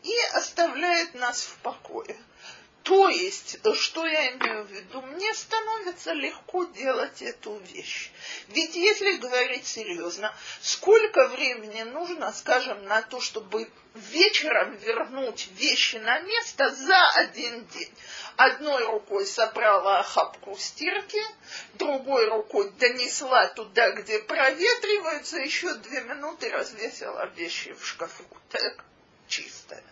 и 0.03 0.13
оставляет 0.33 1.13
нас 1.15 1.43
в 1.43 1.57
покое. 1.59 2.17
То 2.83 3.07
есть, 3.07 3.59
что 3.75 4.05
я 4.05 4.33
имею 4.33 4.65
в 4.65 4.71
виду, 4.71 5.01
мне 5.01 5.33
становится 5.33 6.11
легко 6.11 6.65
делать 6.65 7.21
эту 7.21 7.57
вещь. 7.59 8.11
Ведь 8.49 8.75
если 8.75 9.13
говорить 9.17 9.65
серьезно, 9.65 10.35
сколько 10.61 11.29
времени 11.29 11.83
нужно, 11.83 12.33
скажем, 12.33 12.83
на 12.83 13.01
то, 13.01 13.21
чтобы 13.21 13.69
вечером 13.93 14.75
вернуть 14.75 15.47
вещи 15.53 15.95
на 15.95 16.19
место 16.19 16.71
за 16.71 17.09
один 17.11 17.65
день? 17.67 17.93
Одной 18.35 18.85
рукой 18.85 19.25
собрала 19.27 19.99
охапку 19.99 20.57
стирки, 20.57 21.21
другой 21.75 22.27
рукой 22.27 22.69
донесла 22.71 23.47
туда, 23.49 23.91
где 23.91 24.19
проветриваются, 24.19 25.37
еще 25.37 25.73
две 25.75 26.01
минуты 26.01 26.49
развесила 26.49 27.27
вещи 27.27 27.71
в 27.71 27.85
шкафу. 27.85 28.25
Так, 28.49 28.83
чистая. 29.29 29.83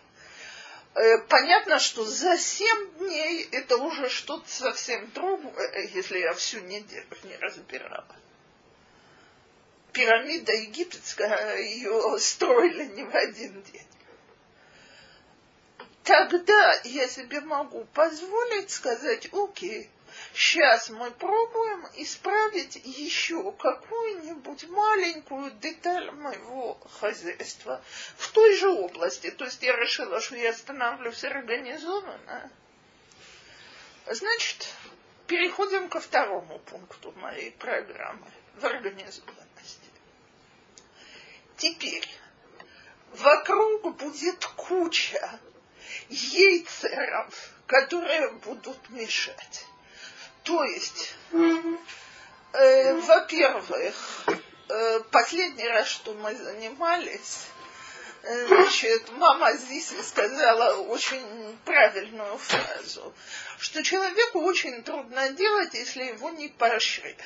Э, 0.94 1.18
понятно, 1.28 1.78
что 1.78 2.04
за 2.04 2.36
семь 2.36 2.90
дней 2.98 3.48
это 3.50 3.78
уже 3.78 4.10
что-то 4.10 4.48
совсем 4.48 5.10
другое, 5.12 5.88
если 5.94 6.18
я 6.18 6.34
всю 6.34 6.60
неделю 6.60 7.06
не 7.24 7.36
разбирала. 7.36 8.14
Пирамида 9.92 10.52
египетская, 10.52 11.58
ее 11.58 12.18
строили 12.18 12.84
не 12.84 13.04
в 13.04 13.14
один 13.14 13.62
день. 13.62 13.86
Тогда 16.04 16.74
я 16.84 17.08
себе 17.08 17.40
могу 17.40 17.84
позволить 17.94 18.70
сказать, 18.70 19.28
окей, 19.32 19.88
Сейчас 20.34 20.88
мы 20.90 21.10
пробуем 21.10 21.86
исправить 21.94 22.76
еще 22.76 23.52
какую-нибудь 23.52 24.68
маленькую 24.68 25.50
деталь 25.52 26.10
моего 26.10 26.78
хозяйства 27.00 27.82
в 28.16 28.30
той 28.32 28.56
же 28.56 28.68
области. 28.68 29.30
То 29.30 29.44
есть 29.44 29.62
я 29.62 29.76
решила, 29.76 30.20
что 30.20 30.36
я 30.36 30.52
становлюсь 30.52 31.22
организованно. 31.24 32.50
Значит, 34.06 34.68
переходим 35.26 35.88
ко 35.88 36.00
второму 36.00 36.58
пункту 36.60 37.12
моей 37.12 37.52
программы 37.52 38.30
в 38.56 38.64
организованности. 38.64 39.90
Теперь 41.56 42.08
вокруг 43.12 43.96
будет 43.96 44.44
куча 44.56 45.40
яйцеров, 46.08 47.52
которые 47.66 48.32
будут 48.32 48.90
мешать. 48.90 49.66
То 50.44 50.64
есть, 50.64 51.14
э, 51.32 52.94
во-первых, 52.94 54.26
э, 54.68 55.00
последний 55.10 55.68
раз, 55.68 55.86
что 55.86 56.14
мы 56.14 56.34
занимались, 56.34 57.46
э, 58.22 58.46
значит, 58.46 59.08
мама 59.12 59.52
здесь 59.52 59.92
сказала 60.04 60.82
очень 60.82 61.58
правильную 61.64 62.36
фразу, 62.38 63.14
что 63.58 63.84
человеку 63.84 64.40
очень 64.40 64.82
трудно 64.82 65.30
делать, 65.30 65.74
если 65.74 66.04
его 66.04 66.30
не 66.30 66.48
поощряют. 66.48 67.18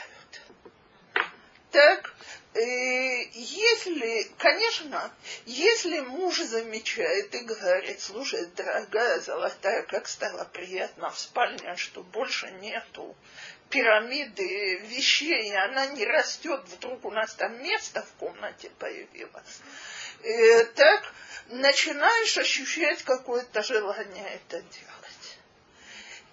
Так, 1.71 2.15
если, 2.59 4.31
конечно, 4.39 5.13
если 5.45 6.01
муж 6.01 6.41
замечает 6.41 7.35
и 7.35 7.41
говорит, 7.41 8.01
слушай, 8.01 8.47
дорогая 8.57 9.21
золотая, 9.21 9.83
как 9.83 10.09
стало 10.09 10.45
приятно 10.45 11.11
в 11.11 11.19
спальне, 11.19 11.77
что 11.77 12.03
больше 12.03 12.51
нету 12.63 13.17
пирамиды 13.69 14.77
вещей, 14.87 15.55
она 15.57 15.87
не 15.87 16.05
растет, 16.05 16.63
вдруг 16.67 17.05
у 17.05 17.11
нас 17.11 17.35
там 17.35 17.63
место 17.63 18.03
в 18.03 18.19
комнате 18.19 18.71
появилось. 18.79 19.61
И, 20.23 20.65
так 20.75 21.13
начинаешь 21.49 22.37
ощущать 22.39 23.03
какое-то 23.03 23.63
желание 23.63 24.35
это 24.35 24.63
делать. 24.63 24.96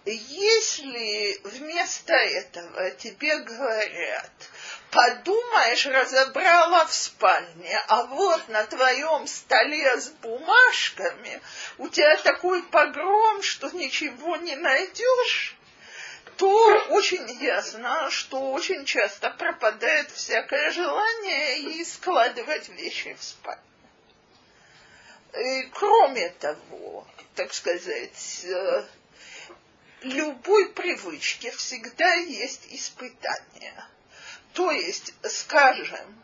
Если 0.06 1.40
вместо 1.46 2.14
этого 2.14 2.92
тебе 2.92 3.40
говорят, 3.40 4.32
подумаешь, 4.92 5.86
разобрала 5.86 6.86
в 6.86 6.94
спальне, 6.94 7.82
а 7.88 8.04
вот 8.08 8.50
на 8.50 8.66
твоем 8.66 9.26
столе 9.28 9.98
с 9.98 10.10
бумажками 10.10 11.42
у 11.78 11.88
тебя 11.88 12.18
такой 12.18 12.64
погром, 12.64 13.42
что 13.42 13.70
ничего 13.70 14.36
не 14.36 14.58
найдешь, 14.58 15.56
то 16.36 16.86
очень 16.90 17.26
ясно, 17.42 18.10
что 18.10 18.52
очень 18.52 18.84
часто 18.84 19.30
пропадает 19.30 20.12
всякое 20.12 20.72
желание 20.72 21.60
и 21.60 21.86
складывать 21.86 22.68
вещи 22.68 23.16
в 23.18 23.24
спальне. 23.24 23.62
И 25.34 25.64
кроме 25.74 26.30
того, 26.32 27.08
так 27.36 27.54
сказать, 27.54 28.42
э, 28.44 28.84
любой 30.04 30.70
привычке 30.70 31.52
всегда 31.52 32.14
есть 32.16 32.68
испытания. 32.70 33.88
То 34.54 34.72
есть, 34.72 35.14
скажем, 35.24 36.24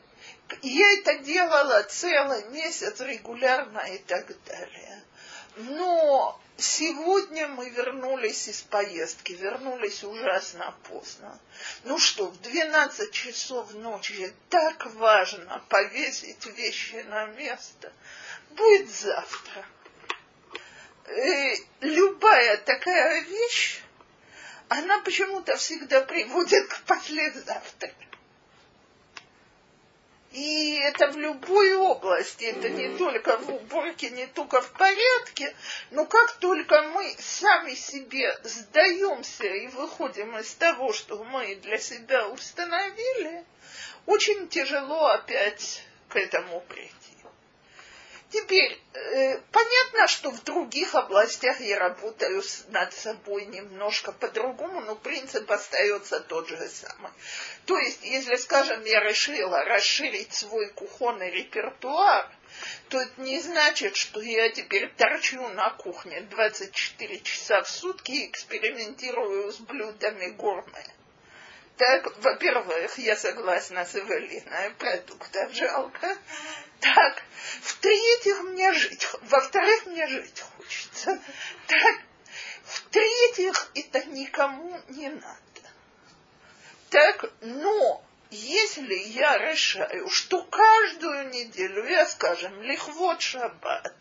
я 0.61 0.93
это 0.93 1.19
делала 1.19 1.83
целый 1.83 2.43
месяц 2.49 2.99
регулярно 2.99 3.79
и 3.79 3.97
так 3.99 4.27
далее. 4.45 5.03
Но 5.57 6.39
сегодня 6.57 7.47
мы 7.47 7.69
вернулись 7.69 8.47
из 8.47 8.61
поездки, 8.61 9.33
вернулись 9.33 10.03
ужасно 10.03 10.73
поздно. 10.89 11.39
Ну 11.83 11.97
что, 11.97 12.27
в 12.27 12.41
12 12.41 13.11
часов 13.11 13.73
ночи 13.73 14.33
так 14.49 14.85
важно 14.93 15.63
повесить 15.69 16.45
вещи 16.45 17.03
на 17.07 17.25
место. 17.27 17.91
Будет 18.51 18.89
завтра. 18.89 19.65
И 21.09 21.65
любая 21.81 22.57
такая 22.57 23.21
вещь, 23.21 23.81
она 24.67 24.99
почему-то 24.99 25.55
всегда 25.57 26.01
приводит 26.01 26.67
к 26.67 26.81
послезавтра. 26.83 27.91
И 30.31 30.75
это 30.75 31.07
в 31.07 31.17
любой 31.17 31.75
области, 31.75 32.43
это 32.43 32.69
не 32.69 32.95
только 32.99 33.37
в 33.37 33.49
уборке, 33.49 34.11
не 34.11 34.27
только 34.27 34.61
в 34.61 34.71
порядке, 34.73 35.55
но 35.89 36.05
как 36.05 36.33
только 36.33 36.83
мы 36.83 37.15
сами 37.17 37.73
себе 37.73 38.37
сдаемся 38.43 39.47
и 39.47 39.67
выходим 39.69 40.37
из 40.37 40.53
того, 40.53 40.93
что 40.93 41.23
мы 41.23 41.55
для 41.55 41.79
себя 41.79 42.27
установили, 42.27 43.43
очень 44.05 44.47
тяжело 44.49 45.07
опять 45.07 45.83
к 46.09 46.15
этому 46.15 46.61
прийти. 46.61 46.98
Теперь, 48.31 48.79
э, 48.93 49.37
понятно, 49.51 50.07
что 50.07 50.29
в 50.29 50.43
других 50.43 50.93
областях 50.93 51.59
я 51.61 51.79
работаю 51.79 52.43
над 52.67 52.93
собой 52.93 53.45
немножко 53.45 54.11
по-другому, 54.11 54.81
но 54.81 54.95
принцип 54.95 55.49
остается 55.51 56.19
тот 56.19 56.47
же 56.47 56.69
самый. 56.69 57.11
То 57.65 57.77
есть, 57.79 58.03
если, 58.03 58.35
скажем, 58.35 58.83
я 58.85 58.99
решила 58.99 59.63
расширить 59.65 60.31
свой 60.33 60.69
кухонный 60.69 61.31
репертуар, 61.31 62.29
то 62.89 62.99
это 62.99 63.21
не 63.21 63.39
значит, 63.39 63.95
что 63.95 64.21
я 64.21 64.49
теперь 64.49 64.91
торчу 64.95 65.47
на 65.49 65.71
кухне 65.71 66.21
24 66.21 67.19
часа 67.21 67.63
в 67.63 67.69
сутки 67.69 68.11
и 68.11 68.27
экспериментирую 68.27 69.51
с 69.51 69.57
блюдами 69.57 70.27
гурме. 70.27 70.85
Так, 71.79 72.17
во-первых, 72.17 72.97
я 72.97 73.15
согласна 73.15 73.85
с 73.85 73.95
Эвелиной, 73.95 74.71
продуктов 74.71 75.53
жалко. 75.53 76.17
Так, 76.81 77.23
в-третьих, 77.61 78.41
мне 78.41 78.73
жить, 78.73 79.07
во-вторых, 79.21 79.85
мне 79.85 80.05
жить 80.07 80.41
хочется. 80.41 81.17
Так, 81.67 82.01
в-третьих, 82.65 83.71
это 83.75 84.03
никому 84.09 84.77
не 84.89 85.07
надо. 85.07 85.61
Так, 86.89 87.31
но 87.39 88.03
если 88.29 88.95
я 88.95 89.37
решаю, 89.37 90.09
что 90.09 90.43
каждую 90.43 91.29
неделю 91.29 91.87
я, 91.87 92.05
скажем, 92.07 92.61
лихвот 92.61 93.21
шаббат, 93.21 93.95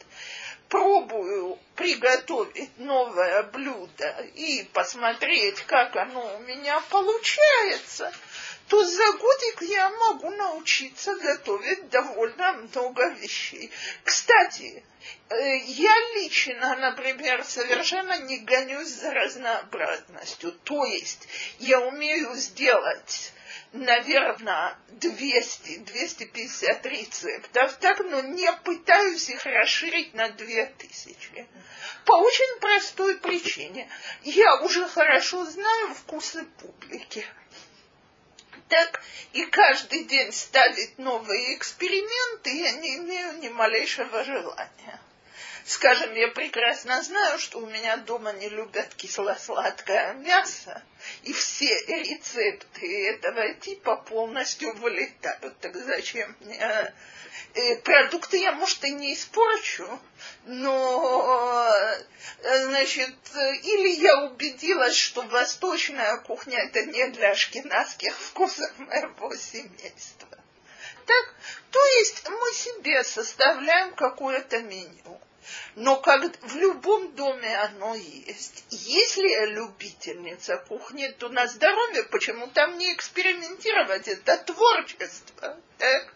пробую 0.69 1.59
приготовить 1.77 2.77
новое 2.79 3.43
блюдо 3.45 4.27
и 4.35 4.65
посмотреть, 4.73 5.63
как 5.63 5.97
оно 5.97 6.37
у 6.37 6.39
меня 6.41 6.81
получается, 6.91 8.13
то 8.69 8.85
за 8.85 9.13
годик 9.13 9.63
я 9.63 9.89
могу 9.91 10.31
научиться 10.31 11.15
готовить 11.17 11.89
довольно 11.89 12.53
много 12.55 13.09
вещей. 13.11 13.71
Кстати, 14.05 14.85
э, 15.31 15.57
я 15.57 15.95
лично, 16.17 16.77
например, 16.77 17.45
совершенно 17.45 18.19
не 18.19 18.39
гонюсь 18.39 18.89
за 18.89 19.13
разнообразностью. 19.13 20.53
То 20.53 20.85
есть 20.85 21.29
я 21.61 21.81
умею 21.81 22.35
сделать 22.35 23.33
наверное, 23.73 24.77
200, 24.89 25.79
250 25.79 26.87
рецептов, 26.87 27.73
так, 27.75 28.01
но 28.01 28.21
не 28.21 28.51
пытаюсь 28.65 29.29
их 29.29 29.45
расширить 29.47 30.15
на 30.15 30.29
2000. 30.31 31.47
По 32.05 32.13
очень 32.13 32.61
простой 32.61 33.19
причине. 33.19 33.89
Я 34.23 34.61
уже 34.63 34.89
хорошо 34.89 35.45
знаю 35.45 35.95
вкусы 35.95 36.45
публики. 36.61 37.27
Так, 38.69 39.03
и 39.33 39.47
каждый 39.47 40.05
день 40.05 40.33
ставить 40.33 40.99
новые 40.99 41.57
эксперименты 41.57 42.51
я 42.51 42.73
не 42.73 42.97
имею 42.97 43.39
ни 43.39 43.49
малейшего 43.49 44.25
желания. 44.25 45.01
Скажем, 45.65 46.15
я 46.15 46.29
прекрасно 46.29 47.03
знаю, 47.03 47.39
что 47.39 47.59
у 47.59 47.67
меня 47.67 47.99
дома 47.99 48.33
не 48.33 48.49
любят 48.49 48.95
кисло-сладкое 48.95 50.15
мясо, 50.15 50.83
и 51.23 51.33
все 51.33 51.75
рецепты 51.87 53.09
этого 53.09 53.55
типа 53.55 53.97
полностью 53.97 54.75
вылетают. 54.77 55.59
Так 55.61 55.77
зачем 55.77 56.37
мне 56.41 56.93
э, 57.55 57.77
продукты 57.77 58.39
я, 58.39 58.53
может, 58.53 58.85
и 58.85 58.91
не 58.91 59.15
испорчу, 59.15 59.87
но, 60.45 61.71
э, 62.43 62.65
значит, 62.65 63.17
или 63.63 64.01
я 64.01 64.25
убедилась, 64.25 64.97
что 64.97 65.23
восточная 65.23 66.19
кухня 66.19 66.59
это 66.59 66.85
не 66.85 67.09
для 67.09 67.35
шкинадских 67.35 68.17
вкусов 68.17 68.79
моего 68.79 69.35
семейства. 69.35 70.29
Так, 71.07 71.35
то 71.71 71.85
есть 71.99 72.29
мы 72.29 72.53
себе 72.53 73.03
составляем 73.03 73.95
какое-то 73.95 74.59
меню. 74.61 75.21
Но 75.75 75.97
как 76.01 76.25
в 76.43 76.57
любом 76.57 77.15
доме 77.15 77.57
оно 77.59 77.95
есть. 77.95 78.65
Если 78.71 79.29
я 79.29 79.47
любительница 79.47 80.57
кухни, 80.57 81.09
то 81.19 81.29
на 81.29 81.47
здоровье, 81.47 82.05
почему 82.05 82.47
там 82.49 82.79
не 82.79 82.93
экспериментировать? 82.95 84.09
Это 84.09 84.39
творчество. 84.39 85.57
Так? 85.79 86.15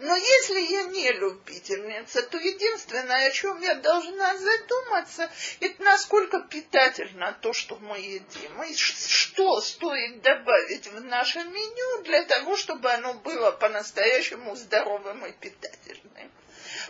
Но 0.00 0.14
если 0.14 0.60
я 0.60 0.84
не 0.84 1.10
любительница, 1.12 2.22
то 2.22 2.38
единственное, 2.38 3.26
о 3.26 3.30
чем 3.32 3.60
я 3.60 3.74
должна 3.74 4.36
задуматься, 4.36 5.28
это 5.58 5.82
насколько 5.82 6.40
питательно 6.40 7.36
то, 7.40 7.52
что 7.52 7.76
мы 7.76 7.98
едим, 7.98 8.62
и 8.62 8.76
что 8.76 9.60
стоит 9.60 10.22
добавить 10.22 10.86
в 10.86 11.02
наше 11.04 11.40
меню 11.40 12.02
для 12.04 12.22
того, 12.24 12.56
чтобы 12.56 12.92
оно 12.92 13.14
было 13.14 13.50
по-настоящему 13.50 14.54
здоровым 14.54 15.26
и 15.26 15.32
питательным. 15.32 16.30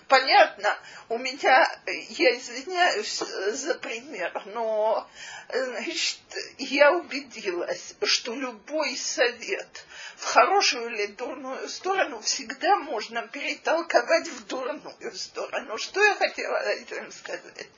Понятно, 0.09 0.77
у 1.09 1.19
меня, 1.19 1.71
я 1.87 2.37
извиняюсь 2.37 3.19
за 3.19 3.75
пример, 3.77 4.43
но, 4.47 5.09
значит, 5.53 6.21
я 6.59 6.93
убедилась, 6.93 7.95
что 8.03 8.35
любой 8.35 8.97
совет 8.97 9.85
в 10.17 10.25
хорошую 10.25 10.91
или 10.91 11.07
дурную 11.07 11.69
сторону 11.69 12.21
всегда 12.21 12.77
можно 12.77 13.27
перетолковать 13.29 14.27
в 14.29 14.47
дурную 14.47 15.15
сторону. 15.15 15.79
Что 15.79 16.05
я 16.05 16.15
хотела 16.17 16.57
этим 16.71 17.13
сказать? 17.13 17.69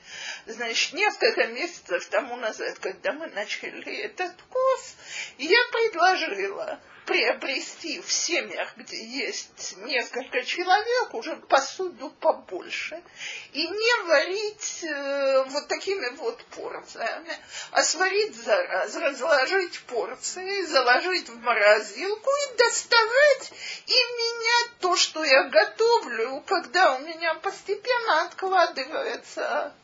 Значит, 0.47 0.93
несколько 0.93 1.47
месяцев 1.47 2.07
тому 2.07 2.37
назад, 2.37 2.79
когда 2.79 3.13
мы 3.13 3.27
начали 3.27 3.97
этот 3.97 4.33
курс, 4.49 4.95
я 5.37 5.59
предложила 5.71 6.79
приобрести 7.11 7.99
в 7.99 8.09
семьях, 8.09 8.77
где 8.77 9.03
есть 9.03 9.75
несколько 9.79 10.43
человек, 10.43 11.13
уже 11.13 11.35
посуду 11.35 12.09
побольше, 12.09 13.03
и 13.51 13.67
не 13.67 14.03
варить 14.03 14.83
э, 14.85 15.43
вот 15.49 15.67
такими 15.67 16.07
вот 16.15 16.41
порциями, 16.45 17.37
а 17.71 17.83
сварить 17.83 18.33
за 18.35 18.55
раз, 18.55 18.95
разложить 18.95 19.81
порции, 19.81 20.61
заложить 20.63 21.27
в 21.27 21.37
морозилку 21.41 22.29
и 22.29 22.57
доставать 22.57 23.51
и 23.87 23.91
менять 23.91 24.71
то, 24.79 24.95
что 24.95 25.25
я 25.25 25.49
готовлю, 25.49 26.41
когда 26.47 26.95
у 26.95 26.99
меня 26.99 27.33
постепенно 27.35 28.21
откладывается 28.21 29.75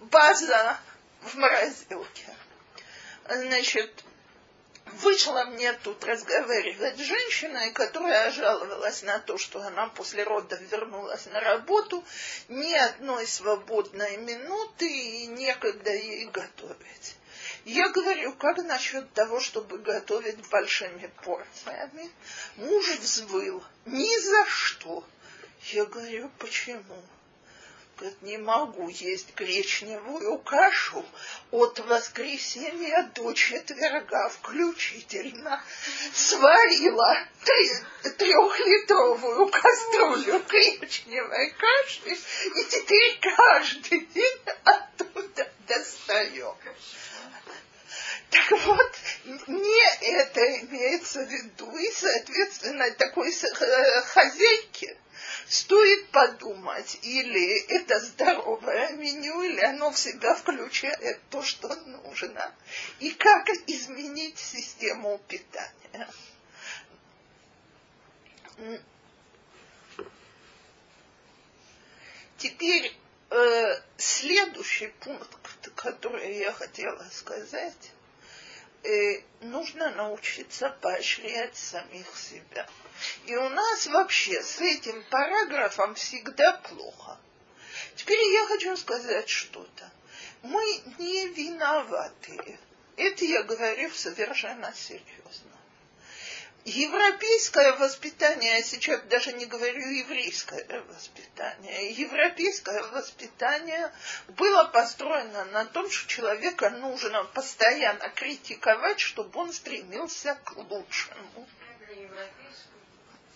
база 0.00 0.78
в 1.20 1.34
морозилке. 1.34 2.34
Значит, 3.28 4.03
вышла 5.02 5.44
мне 5.44 5.72
тут 5.72 6.04
разговаривать 6.04 6.96
с 6.96 7.02
женщиной, 7.02 7.72
которая 7.72 8.30
жаловалась 8.30 9.02
на 9.02 9.18
то, 9.18 9.38
что 9.38 9.60
она 9.62 9.88
после 9.88 10.24
родов 10.24 10.60
вернулась 10.70 11.26
на 11.26 11.40
работу, 11.40 12.04
ни 12.48 12.72
одной 12.74 13.26
свободной 13.26 14.16
минуты 14.18 14.86
и 14.86 15.26
некогда 15.26 15.92
ей 15.92 16.26
готовить. 16.26 17.16
Я 17.64 17.88
говорю, 17.90 18.34
как 18.34 18.58
насчет 18.58 19.10
того, 19.14 19.40
чтобы 19.40 19.78
готовить 19.78 20.48
большими 20.48 21.10
порциями? 21.24 22.10
Муж 22.56 22.86
взвыл. 22.98 23.64
Ни 23.86 24.18
за 24.18 24.44
что. 24.46 25.04
Я 25.72 25.86
говорю, 25.86 26.30
почему? 26.38 27.02
Не 28.22 28.38
могу 28.38 28.88
есть 28.88 29.34
гречневую 29.36 30.38
кашу 30.38 31.04
от 31.52 31.78
воскресенья 31.78 33.04
до 33.14 33.32
четверга 33.32 34.28
включительно. 34.30 35.62
Сварила 36.12 37.16
трехлитровую 38.18 39.48
кастрюлю 39.48 40.42
гречневой 40.48 41.50
каши 41.50 42.18
и 42.56 42.64
теперь 42.64 43.20
каждый 43.20 44.00
день 44.06 44.40
оттуда 44.64 45.52
достаю. 45.68 46.56
Так 48.34 48.50
вот, 48.66 48.92
не 49.46 50.10
это 50.12 50.40
имеется 50.62 51.24
в 51.24 51.28
виду, 51.30 51.70
и, 51.76 51.88
соответственно, 51.92 52.90
такой 52.90 53.30
э, 53.30 54.02
хозяйки 54.02 54.73
стоит 55.48 56.08
подумать, 56.10 56.98
или 57.02 57.60
это 57.68 58.00
здоровое 58.00 58.92
меню, 58.92 59.42
или 59.42 59.60
оно 59.60 59.90
в 59.90 59.98
себя 59.98 60.34
включает 60.34 61.20
то, 61.30 61.42
что 61.42 61.74
нужно, 61.74 62.54
и 63.00 63.10
как 63.10 63.48
изменить 63.66 64.38
систему 64.38 65.20
питания. 65.28 66.08
Теперь 72.38 72.94
э, 73.30 73.80
следующий 73.96 74.88
пункт, 75.00 75.70
который 75.74 76.38
я 76.38 76.52
хотела 76.52 77.02
сказать, 77.10 77.92
э, 78.84 79.22
нужно 79.40 79.90
научиться 79.90 80.70
поощрять 80.80 81.56
самих 81.56 82.06
себя. 82.16 82.68
И 83.26 83.36
у 83.36 83.48
нас 83.48 83.86
вообще 83.86 84.42
с 84.42 84.60
этим 84.60 85.02
параграфом 85.10 85.94
всегда 85.94 86.52
плохо. 86.58 87.18
Теперь 87.96 88.20
я 88.32 88.46
хочу 88.46 88.76
сказать 88.76 89.28
что-то. 89.28 89.90
Мы 90.42 90.62
не 90.98 91.28
виноваты. 91.28 92.58
Это 92.96 93.24
я 93.24 93.42
говорю 93.42 93.90
совершенно 93.90 94.72
серьезно. 94.74 95.53
Европейское 96.64 97.74
воспитание, 97.76 98.56
я 98.56 98.62
сейчас 98.62 99.02
даже 99.02 99.34
не 99.34 99.44
говорю 99.44 99.86
еврейское 99.86 100.80
воспитание, 100.88 101.92
европейское 101.92 102.82
воспитание 102.84 103.92
было 104.28 104.64
построено 104.64 105.44
на 105.46 105.66
том, 105.66 105.90
что 105.90 106.08
человека 106.08 106.70
нужно 106.70 107.24
постоянно 107.24 108.08
критиковать, 108.08 108.98
чтобы 108.98 109.40
он 109.40 109.52
стремился 109.52 110.38
к 110.42 110.56
лучшему. 110.56 111.46
Это 111.80 112.32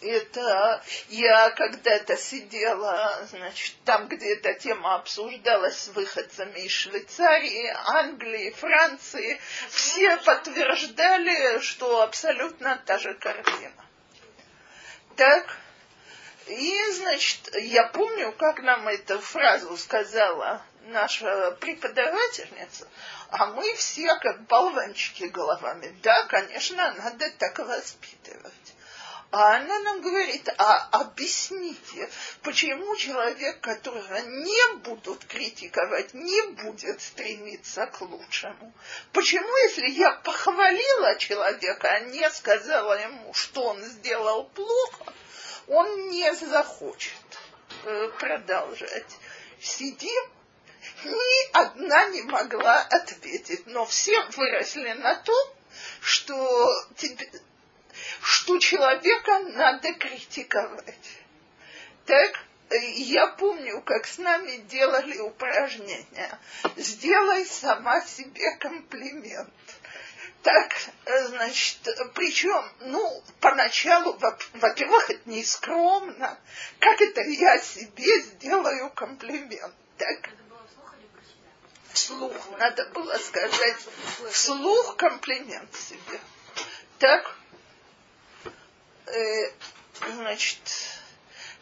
я 0.01 1.51
когда-то 1.51 2.17
сидела, 2.17 3.27
значит, 3.31 3.75
там, 3.85 4.09
где 4.09 4.35
эта 4.35 4.55
тема 4.55 4.95
обсуждалась 4.95 5.79
с 5.79 5.89
выходцами 5.89 6.61
из 6.61 6.71
Швейцарии, 6.71 7.75
Англии, 7.87 8.51
Франции, 8.51 9.41
все 9.71 10.17
подтверждали, 10.19 11.61
что 11.61 12.03
абсолютно 12.03 12.81
та 12.87 12.99
же 12.99 13.15
картина. 13.15 13.85
Так, 15.17 15.57
и, 16.47 16.93
значит, 16.93 17.55
я 17.57 17.85
помню, 17.89 18.33
как 18.33 18.63
нам 18.63 18.87
эту 18.89 19.19
фразу 19.19 19.77
сказала 19.77 20.63
наша 20.85 21.51
преподавательница, 21.61 22.89
а 23.31 23.47
мы 23.47 23.75
все 23.75 24.15
как 24.21 24.43
болванчики 24.47 25.25
головами. 25.25 25.95
Да, 26.03 26.25
конечно, 26.25 26.95
надо 26.95 27.31
так 27.39 27.59
воспитывать. 27.59 28.53
А 29.31 29.57
она 29.57 29.79
нам 29.81 30.01
говорит, 30.01 30.49
а 30.57 30.89
объясните, 30.91 32.09
почему 32.43 32.97
человек, 32.97 33.61
которого 33.61 34.21
не 34.23 34.77
будут 34.79 35.23
критиковать, 35.27 36.15
не 36.15 36.43
будет 36.53 37.03
стремиться 37.03 37.87
к 37.89 38.01
лучшему? 38.01 38.73
Почему, 39.13 39.55
если 39.65 39.87
я 39.91 40.13
похвалила 40.13 41.17
человека, 41.19 41.89
а 41.89 42.01
не 42.01 42.29
сказала 42.31 42.99
ему, 42.99 43.35
что 43.35 43.65
он 43.65 43.83
сделал 43.83 44.45
плохо, 44.45 45.13
он 45.67 46.09
не 46.09 46.35
захочет 46.35 47.13
э, 47.85 48.09
продолжать? 48.19 49.17
Сидим, 49.61 50.25
ни 51.05 51.53
одна 51.53 52.09
не 52.09 52.23
могла 52.23 52.81
ответить, 52.81 53.67
но 53.67 53.85
все 53.85 54.23
выросли 54.31 54.93
на 54.93 55.17
том, 55.17 55.49
что 56.01 56.87
что 58.23 58.59
человека 58.59 59.39
надо 59.55 59.95
критиковать. 59.95 61.19
Так, 62.07 62.45
я 62.71 63.27
помню, 63.29 63.81
как 63.83 64.07
с 64.07 64.19
нами 64.19 64.57
делали 64.69 65.19
упражнения. 65.19 66.39
Сделай 66.77 67.47
сама 67.47 68.01
себе 68.03 68.57
комплимент. 68.57 69.53
Так, 70.43 70.73
значит, 71.27 71.79
причем, 72.15 72.63
ну, 72.81 73.23
поначалу, 73.41 74.19
во-первых, 74.55 75.11
это 75.11 75.29
не 75.29 75.45
скромно. 75.45 76.39
Как 76.79 77.01
это 77.01 77.23
я 77.23 77.59
себе 77.59 78.21
сделаю 78.21 78.91
комплимент? 78.91 79.75
Так, 79.97 80.31
вслух, 81.93 82.33
надо 82.59 82.87
было 82.91 83.19
сказать 83.19 83.77
вслух 84.31 84.97
комплимент 84.97 85.75
себе. 85.75 86.21
Так, 86.99 87.38
э, 89.13 89.53
значит, 90.15 90.61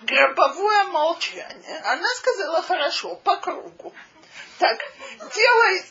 гробовое 0.02 0.84
молчание. 0.84 1.78
Она 1.84 2.08
сказала, 2.16 2.62
хорошо, 2.62 3.16
по 3.16 3.36
кругу. 3.36 3.94
Так, 4.58 4.78
делай... 5.34 5.84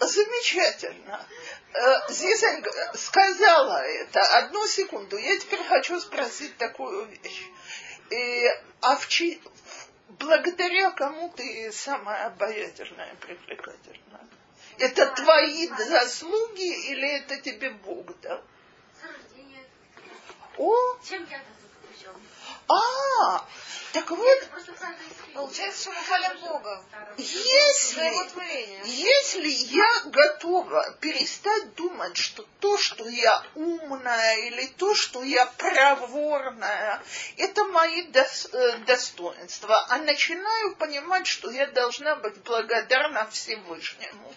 Замечательно. 0.00 1.26
Э, 1.72 2.12
Зизель 2.12 2.64
сказала 2.94 3.82
это. 3.82 4.20
Одну 4.38 4.66
секунду. 4.66 5.16
Я 5.16 5.38
теперь 5.38 5.62
хочу 5.64 5.98
спросить 5.98 6.56
такую 6.58 7.06
вещь. 7.06 7.46
И, 8.10 8.46
а 8.82 8.96
в 8.96 9.08
чи... 9.08 9.40
благодаря 10.08 10.90
кому 10.90 11.30
ты 11.30 11.72
самая 11.72 12.26
обаятельная 12.26 13.12
и 13.12 13.16
привлекательная? 13.16 14.28
Это 14.78 15.06
твои 15.06 15.68
заслуги 15.68 16.90
или 16.90 17.20
это 17.20 17.40
тебе 17.40 17.70
Бог 17.70 18.20
дал? 18.20 18.42
О! 20.58 20.96
Чем 21.08 21.26
я 21.30 21.38
тут 21.38 21.70
причем? 21.88 22.12
А, 22.68 23.46
так 23.92 24.10
вот, 24.10 24.48
Получается, 25.34 25.82
что 25.82 25.90
мы 25.90 26.02
хвалим 26.04 26.40
Бога. 26.40 26.84
если, 27.16 28.86
если 28.86 29.48
я 29.48 30.00
готова 30.06 30.96
перестать 31.00 31.74
думать, 31.74 32.16
что 32.16 32.46
то, 32.60 32.78
что 32.78 33.08
я 33.08 33.42
умная 33.54 34.36
или 34.46 34.66
то, 34.66 34.94
что 34.94 35.22
я 35.24 35.46
проворная, 35.46 37.02
это 37.36 37.64
мои 37.64 38.06
дос- 38.06 38.48
э, 38.52 38.78
достоинства, 38.78 39.86
а 39.88 39.98
начинаю 39.98 40.76
понимать, 40.76 41.26
что 41.26 41.50
я 41.50 41.66
должна 41.66 42.14
быть 42.16 42.36
благодарна 42.44 43.28
Всевышнему. 43.30 44.34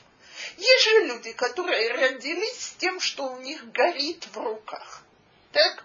Есть 0.57 0.83
же 0.83 1.05
люди, 1.05 1.31
которые 1.33 1.93
родились 1.93 2.59
с 2.59 2.69
тем, 2.79 2.99
что 2.99 3.23
у 3.27 3.37
них 3.39 3.71
горит 3.71 4.27
в 4.33 4.37
руках. 4.37 5.03
Так? 5.57 5.83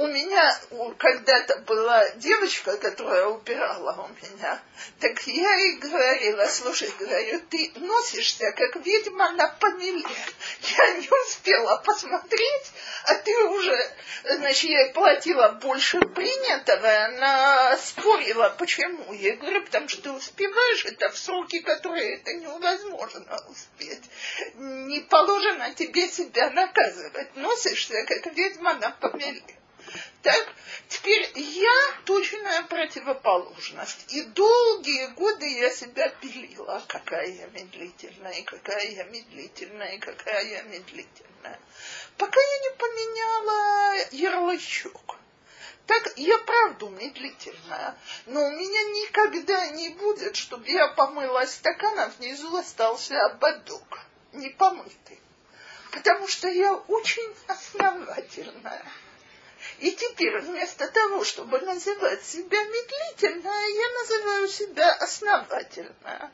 У 0.00 0.06
меня 0.06 0.58
когда-то 0.96 1.58
была 1.66 2.08
девочка, 2.12 2.74
которая 2.78 3.26
убирала 3.26 4.08
у 4.08 4.24
меня. 4.24 4.58
Так 4.98 5.20
я 5.26 5.54
ей 5.56 5.76
говорила, 5.76 6.46
слушай, 6.46 6.90
говорю, 6.98 7.38
ты 7.50 7.70
носишься, 7.76 8.50
как 8.52 8.76
ведьма 8.76 9.32
на 9.32 9.48
помеле. 9.48 10.02
Я 10.62 10.92
не 10.94 11.06
успела 11.06 11.82
посмотреть, 11.84 12.72
а 13.04 13.14
ты 13.16 13.44
уже, 13.44 13.78
значит, 14.24 14.70
я 14.70 14.88
платила 14.94 15.50
больше 15.60 16.00
принятого, 16.00 17.04
она 17.04 17.76
спорила, 17.76 18.54
почему. 18.58 19.12
Я 19.12 19.36
говорю, 19.36 19.62
потому 19.66 19.86
что 19.90 20.00
ты 20.00 20.12
успеваешь 20.12 20.86
это 20.86 21.10
в 21.10 21.18
сроки, 21.18 21.60
которые 21.60 22.16
это 22.16 22.32
невозможно 22.32 23.38
успеть. 23.50 24.04
Не 24.54 25.00
положено 25.00 25.74
тебе 25.74 26.08
себя 26.08 26.48
наказывать. 26.52 27.36
Носишься, 27.36 28.02
как 28.06 28.32
ведьма 28.34 28.72
на 28.76 28.92
помеле. 28.92 29.42
Так, 30.22 30.54
теперь 30.88 31.30
я 31.34 31.94
точная 32.04 32.62
противоположность. 32.64 34.12
И 34.12 34.22
долгие 34.22 35.06
годы 35.14 35.46
я 35.46 35.70
себя 35.70 36.08
пилила, 36.08 36.82
какая 36.86 37.28
я 37.28 37.46
медлительная, 37.46 38.32
и 38.32 38.42
какая 38.42 38.90
я 38.90 39.04
медлительная, 39.04 39.94
и 39.94 39.98
какая 39.98 40.44
я 40.44 40.62
медлительная. 40.62 41.58
Пока 42.16 42.40
я 42.40 42.58
не 42.58 42.76
поменяла 42.76 43.94
ярлычок. 44.10 45.16
Так, 45.86 46.12
я 46.16 46.38
правду 46.38 46.88
медлительная, 46.90 47.96
но 48.26 48.46
у 48.46 48.50
меня 48.52 48.82
никогда 49.02 49.68
не 49.70 49.88
будет, 49.88 50.36
чтобы 50.36 50.68
я 50.68 50.86
помыла 50.88 51.44
стакан, 51.46 51.98
а 51.98 52.08
внизу 52.18 52.56
остался 52.56 53.18
ободок, 53.26 53.98
не 54.32 54.50
помытый. 54.50 55.18
Потому 55.90 56.28
что 56.28 56.46
я 56.48 56.74
очень 56.74 57.34
основательная. 57.48 58.84
И 59.80 59.92
теперь 59.92 60.38
вместо 60.40 60.88
того, 60.88 61.24
чтобы 61.24 61.58
называть 61.60 62.22
себя 62.22 62.62
медлительной, 62.62 63.74
я 63.74 64.00
называю 64.00 64.48
себя 64.48 64.92
основательной. 64.92 66.28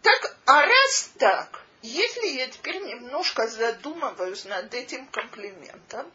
Так, 0.00 0.36
а 0.46 0.66
раз 0.66 1.10
так, 1.18 1.60
если 1.82 2.28
я 2.28 2.48
теперь 2.48 2.80
немножко 2.80 3.46
задумываюсь 3.46 4.46
над 4.46 4.72
этим 4.72 5.06
комплиментом, 5.08 6.10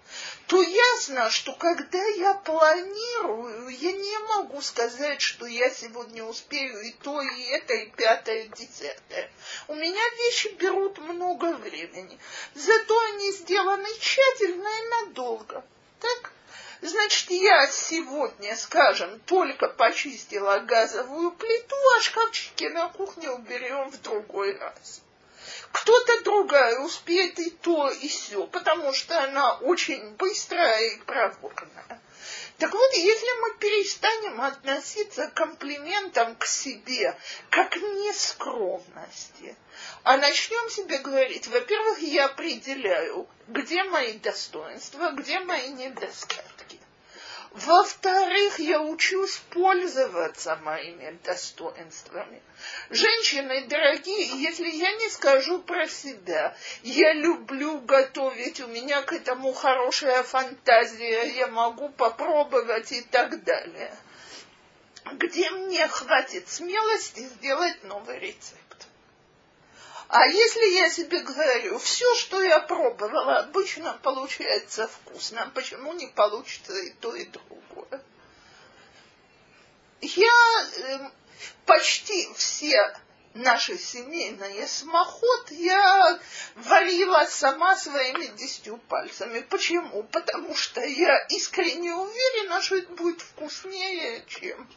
то 0.47 0.59
ясно, 0.59 1.29
что 1.29 1.53
когда 1.53 2.03
я 2.03 2.33
планирую, 2.33 3.67
я 3.67 3.91
не 3.91 4.17
могу 4.29 4.59
сказать, 4.61 5.21
что 5.21 5.45
я 5.45 5.69
сегодня 5.69 6.23
успею 6.23 6.81
и 6.81 6.91
то, 6.91 7.21
и 7.21 7.43
это, 7.49 7.75
и 7.75 7.91
пятое, 7.91 8.45
и 8.45 8.47
десятое. 8.47 9.29
У 9.67 9.75
меня 9.75 10.09
вещи 10.25 10.47
берут 10.55 10.97
много 10.97 11.53
времени, 11.57 12.17
зато 12.55 12.99
они 13.09 13.31
сделаны 13.33 13.89
тщательно 13.99 14.67
и 14.67 15.05
надолго. 15.05 15.63
Так? 15.99 16.31
Значит, 16.81 17.31
я 17.31 17.67
сегодня, 17.67 18.55
скажем, 18.55 19.19
только 19.21 19.67
почистила 19.67 20.59
газовую 20.59 21.31
плиту, 21.31 21.75
а 21.97 22.01
шкафчики 22.01 22.65
на 22.65 22.89
кухне 22.89 23.31
уберем 23.31 23.89
в 23.89 23.99
другой 24.01 24.55
раз. 24.57 25.01
Кто-то 25.71 26.23
другая 26.23 26.79
успеет 26.79 27.39
и 27.39 27.49
то, 27.49 27.89
и 27.89 28.07
все, 28.07 28.45
потому 28.47 28.93
что 28.93 29.23
она 29.23 29.57
очень 29.57 30.15
быстрая 30.15 30.81
и 30.89 30.99
проворная. 31.01 32.01
Так 32.57 32.73
вот, 32.73 32.93
если 32.93 33.41
мы 33.41 33.57
перестанем 33.59 34.41
относиться 34.41 35.27
к 35.27 35.35
комплиментам 35.35 36.35
к 36.35 36.45
себе, 36.45 37.15
как 37.51 37.69
к 37.69 37.75
нескромности, 37.77 39.55
а 40.03 40.17
начнем 40.17 40.69
себе 40.69 40.97
говорить, 40.97 41.47
во-первых, 41.47 41.99
я 41.99 42.25
определяю, 42.25 43.27
где 43.47 43.83
мои 43.83 44.13
достоинства, 44.13 45.11
где 45.11 45.39
мои 45.41 45.69
недостатки. 45.69 46.66
Во-вторых, 47.57 48.59
я 48.59 48.79
учусь 48.79 49.41
пользоваться 49.49 50.57
моими 50.57 51.17
достоинствами. 51.23 52.39
Женщины 52.91 53.65
дорогие, 53.65 54.27
если 54.39 54.69
я 54.69 54.91
не 54.91 55.09
скажу 55.09 55.63
про 55.63 55.87
себя, 55.87 56.55
я 56.83 57.13
люблю 57.13 57.79
готовить, 57.79 58.59
у 58.59 58.67
меня 58.67 59.01
к 59.01 59.11
этому 59.11 59.53
хорошая 59.53 60.21
фантазия, 60.21 61.23
я 61.35 61.47
могу 61.47 61.89
попробовать 61.89 62.91
и 62.91 63.01
так 63.01 63.43
далее. 63.43 63.91
Где 65.13 65.49
мне 65.49 65.87
хватит 65.87 66.47
смелости 66.49 67.21
сделать 67.21 67.83
новый 67.85 68.19
рецепт? 68.19 68.66
А 70.09 70.25
если 70.25 70.75
я 70.75 70.89
себе 70.89 71.19
говорю, 71.19 71.79
все, 71.79 72.15
что 72.15 72.41
я 72.41 72.59
пробовала, 72.59 73.39
обычно 73.39 73.99
получается 74.01 74.87
вкусно, 74.87 75.51
почему 75.53 75.93
не 75.93 76.07
получится 76.07 76.77
и 76.77 76.91
то, 76.91 77.13
и 77.13 77.25
другое? 77.25 78.01
Я 79.99 80.67
э, 80.77 81.09
почти 81.65 82.33
все 82.35 82.79
наши 83.33 83.77
семейные 83.77 84.65
смоход 84.67 85.51
я 85.51 86.19
варила 86.55 87.25
сама 87.25 87.75
своими 87.75 88.27
десятью 88.37 88.77
пальцами. 88.77 89.41
Почему? 89.41 90.03
Потому 90.03 90.55
что 90.55 90.81
я 90.81 91.17
искренне 91.29 91.93
уверена, 91.93 92.61
что 92.61 92.77
это 92.77 92.93
будет 92.93 93.21
вкуснее, 93.21 94.23
чем 94.27 94.67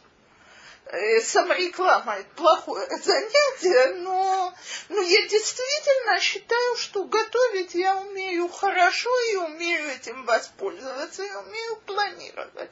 самореклама 1.21 2.15
это 2.15 2.29
плохое 2.35 2.85
занятие, 2.97 3.95
но, 4.01 4.53
но 4.89 5.01
я 5.01 5.27
действительно 5.27 6.19
считаю, 6.19 6.75
что 6.75 7.05
готовить 7.05 7.73
я 7.75 7.97
умею 7.97 8.49
хорошо 8.49 9.09
и 9.31 9.35
умею 9.37 9.89
этим 9.89 10.25
воспользоваться, 10.25 11.23
и 11.23 11.31
умею 11.31 11.77
планировать. 11.85 12.71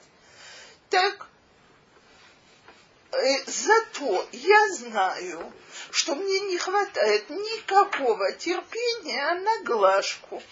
Так, 0.90 1.28
э, 3.12 3.44
зато 3.46 4.28
я 4.34 4.74
знаю, 4.74 5.54
что 5.92 6.16
мне 6.16 6.40
не 6.42 6.58
хватает 6.58 7.30
никакого 7.30 8.34
терпения 8.34 9.34
на 9.36 9.64
глажку. 9.64 10.44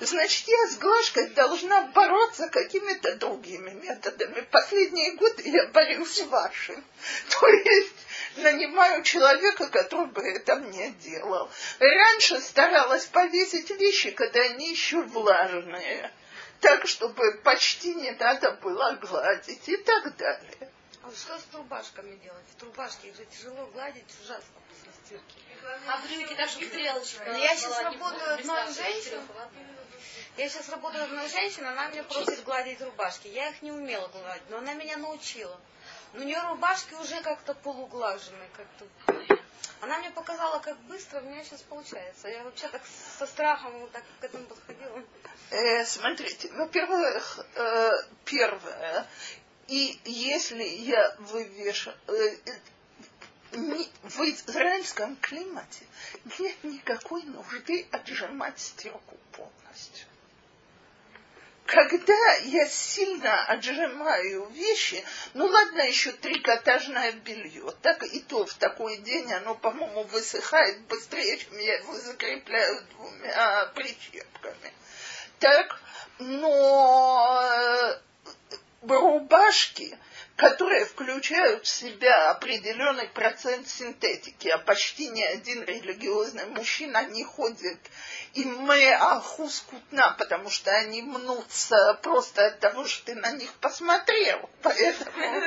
Значит, 0.00 0.48
я 0.48 0.66
с 0.68 0.78
глажкой 0.78 1.28
должна 1.30 1.82
бороться 1.88 2.48
какими-то 2.48 3.16
другими 3.16 3.70
методами. 3.70 4.40
Последние 4.50 5.12
годы 5.12 5.42
я 5.48 5.66
борюсь 5.68 6.22
вашим. 6.22 6.84
То 7.40 7.48
есть 7.48 7.94
нанимаю 8.36 9.02
человека, 9.02 9.68
который 9.68 10.06
бы 10.06 10.22
это 10.22 10.56
мне 10.56 10.90
делал. 11.02 11.50
Раньше 11.78 12.40
старалась 12.40 13.06
повесить 13.06 13.70
вещи, 13.70 14.10
когда 14.10 14.40
они 14.40 14.70
еще 14.70 15.02
влажные. 15.02 16.12
Так, 16.60 16.86
чтобы 16.86 17.40
почти 17.42 17.94
не 17.94 18.12
надо 18.12 18.52
было 18.52 18.92
гладить 19.00 19.68
и 19.68 19.76
так 19.78 20.16
далее. 20.16 20.70
А 21.02 21.10
что 21.10 21.36
с 21.36 21.42
трубашками 21.50 22.14
делать? 22.16 22.44
Трубашки 22.58 23.06
их 23.06 23.16
же 23.16 23.24
тяжело 23.24 23.66
гладить, 23.74 24.06
ужасно. 24.22 24.61
А 25.86 25.98
брюки 25.98 26.34
так, 26.34 26.48
чтобы 26.48 26.66
стрелочка. 26.66 27.30
Я 27.32 27.56
сейчас 27.56 27.82
работаю 27.82 28.34
одной 28.34 28.72
женщиной. 28.72 29.20
Я 30.36 30.48
сейчас 30.48 30.68
работаю 30.70 31.04
одной 31.04 31.28
женщиной, 31.28 31.70
она 31.70 31.88
меня 31.88 32.04
просит 32.04 32.42
гладить 32.44 32.80
рубашки. 32.80 33.28
Я 33.28 33.50
их 33.50 33.60
не 33.62 33.70
умела 33.70 34.08
гладить, 34.08 34.42
но 34.48 34.58
она 34.58 34.74
меня 34.74 34.96
научила. 34.96 35.58
Но 36.14 36.22
у 36.22 36.24
нее 36.24 36.40
рубашки 36.48 36.94
уже 36.94 37.20
как-то 37.22 37.54
полуглаженные, 37.54 38.48
как-то. 38.56 38.86
Она 39.80 39.98
мне 39.98 40.10
показала, 40.10 40.58
как 40.60 40.78
быстро 40.82 41.20
у 41.20 41.24
меня 41.24 41.44
сейчас 41.44 41.62
получается. 41.62 42.28
Я 42.28 42.44
вообще 42.44 42.68
так 42.68 42.82
со 43.18 43.26
страхом 43.26 43.78
вот 43.80 43.90
так 43.92 44.04
к 44.20 44.24
этому 44.24 44.46
подходила. 44.46 45.02
Э, 45.50 45.84
смотрите, 45.84 46.50
во-первых, 46.52 47.40
э, 47.56 47.90
первое, 48.24 49.06
и 49.68 50.00
если 50.04 50.62
я 50.62 51.14
вывешу... 51.18 51.92
В 53.52 54.20
израильском 54.30 55.16
климате 55.16 55.84
нет 56.38 56.64
никакой 56.64 57.22
нужды 57.24 57.86
отжимать 57.90 58.58
стирку 58.58 59.18
полностью. 59.32 60.06
Когда 61.66 62.34
я 62.44 62.66
сильно 62.66 63.44
отжимаю 63.46 64.46
вещи, 64.50 65.04
ну 65.34 65.46
ладно, 65.46 65.82
еще 65.82 66.12
трикотажное 66.12 67.12
белье, 67.12 67.72
так 67.82 68.02
и 68.04 68.20
то 68.20 68.44
в 68.46 68.54
такой 68.54 68.98
день 68.98 69.32
оно, 69.32 69.54
по-моему, 69.54 70.04
высыхает 70.04 70.80
быстрее, 70.82 71.38
чем 71.38 71.56
я 71.58 71.76
его 71.76 71.94
закрепляю 71.94 72.82
двумя 72.92 73.66
прищепками. 73.74 74.72
Так, 75.38 75.80
но 76.18 77.42
э, 77.42 77.98
рубашки, 78.82 79.98
которые 80.36 80.86
включают 80.86 81.66
в 81.66 81.68
себя 81.68 82.30
определенный 82.30 83.08
процент 83.08 83.68
синтетики, 83.68 84.48
а 84.48 84.58
почти 84.58 85.08
ни 85.08 85.22
один 85.22 85.62
религиозный 85.64 86.46
мужчина 86.46 87.04
не 87.06 87.24
ходит 87.24 87.78
и 88.34 88.44
мы 88.44 88.92
ахус 88.94 89.60
кутна, 89.68 90.14
потому 90.18 90.48
что 90.48 90.70
они 90.70 91.02
мнутся 91.02 91.98
просто 92.02 92.46
от 92.46 92.60
того, 92.60 92.86
что 92.86 93.06
ты 93.06 93.14
на 93.14 93.30
них 93.32 93.52
посмотрел. 93.54 94.48
Поэтому, 94.62 95.42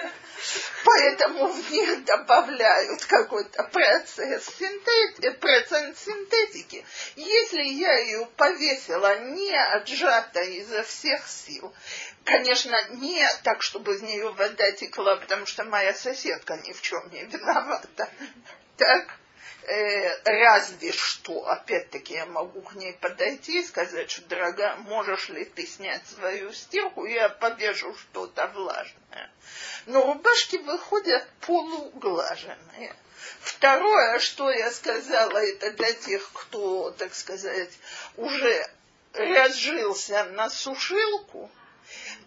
поэтому 0.83 1.47
в 1.47 1.71
них 1.71 2.05
добавляют 2.05 3.03
какой-то 3.05 3.63
процесс 3.63 4.45
синтетики, 4.59 5.31
процент 5.31 5.97
синтетики. 5.97 6.86
Если 7.15 7.63
я 7.63 7.97
ее 7.97 8.27
повесила 8.38 9.17
не 9.19 9.55
отжата 9.55 10.41
изо 10.41 10.83
всех 10.83 11.27
сил, 11.27 11.73
конечно, 12.23 12.77
не 12.89 13.27
так, 13.43 13.63
чтобы 13.63 13.95
из 13.95 14.03
нее 14.03 14.31
вода 14.31 14.71
текла, 14.73 15.15
потому 15.15 15.47
что 15.47 15.63
моя 15.63 15.93
соседка 15.95 16.57
ни 16.57 16.71
в 16.71 16.81
чем 16.83 17.09
не 17.11 17.23
виновата. 17.25 18.09
Так? 18.77 19.17
Э, 19.68 20.22
разве 20.26 20.91
что, 20.91 21.47
опять-таки, 21.47 22.13
я 22.13 22.28
могу 22.28 22.61
к 22.61 22.76
ней 22.76 22.93
подойти 22.93 23.61
и 23.61 23.66
сказать, 23.66 24.11
что, 24.11 24.22
дорогая, 24.28 24.76
можешь 24.76 25.30
ли 25.30 25.43
ты 25.43 25.66
снять 25.66 26.05
свою 26.05 26.53
стирку, 26.53 27.05
я 27.05 27.30
повяжу 27.30 27.95
что-то 27.95 28.45
влажное. 28.49 29.32
Но 29.88 30.05
рубашки 30.05 30.57
выходят 30.57 31.28
полуглаженные. 31.41 32.95
Второе, 33.39 34.20
что 34.20 34.51
я 34.51 34.70
сказала, 34.70 35.38
это 35.39 35.72
для 35.72 35.93
тех, 35.93 36.30
кто, 36.32 36.91
так 36.91 37.16
сказать, 37.16 37.72
уже 38.18 38.70
разжился 39.13 40.26
на 40.26 40.51
сушилку, 40.51 41.49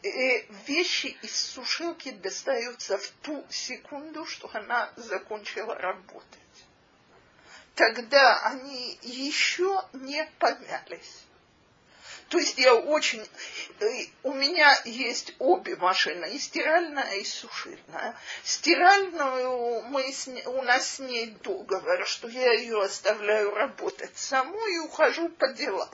и 0.03 0.45
вещи 0.67 1.17
из 1.23 1.41
сушилки 1.41 2.11
достаются 2.11 2.99
в 2.99 3.09
ту 3.23 3.47
секунду, 3.49 4.27
что 4.27 4.51
она 4.53 4.91
закончила 4.97 5.77
работать 5.77 6.41
тогда 7.79 8.41
они 8.41 8.99
еще 9.03 9.81
не 9.93 10.29
поднялись. 10.41 11.23
То 12.29 12.39
есть 12.39 12.59
я 12.59 12.75
очень... 12.75 13.25
У 14.25 14.35
меня 14.35 14.77
есть 14.85 15.35
обе 15.39 15.77
машины, 15.77 16.29
и 16.35 16.39
стиральная, 16.41 17.15
и 17.15 17.25
сушильная. 17.25 18.17
Стиральную 18.43 19.83
мы 19.83 20.13
с, 20.13 20.27
у 20.47 20.63
нас 20.63 20.97
с 20.97 20.99
ней 20.99 21.37
договор, 21.45 22.05
что 22.07 22.27
я 22.29 22.53
ее 22.55 22.83
оставляю 22.83 23.55
работать 23.55 24.19
саму 24.19 24.67
и 24.67 24.79
ухожу 24.79 25.29
по 25.29 25.47
делам. 25.53 25.89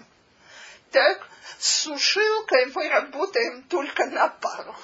Так, 0.90 1.28
с 1.58 1.82
сушилкой 1.82 2.66
мы 2.74 2.88
работаем 2.88 3.62
только 3.64 4.06
на 4.06 4.28
пару. 4.28 4.74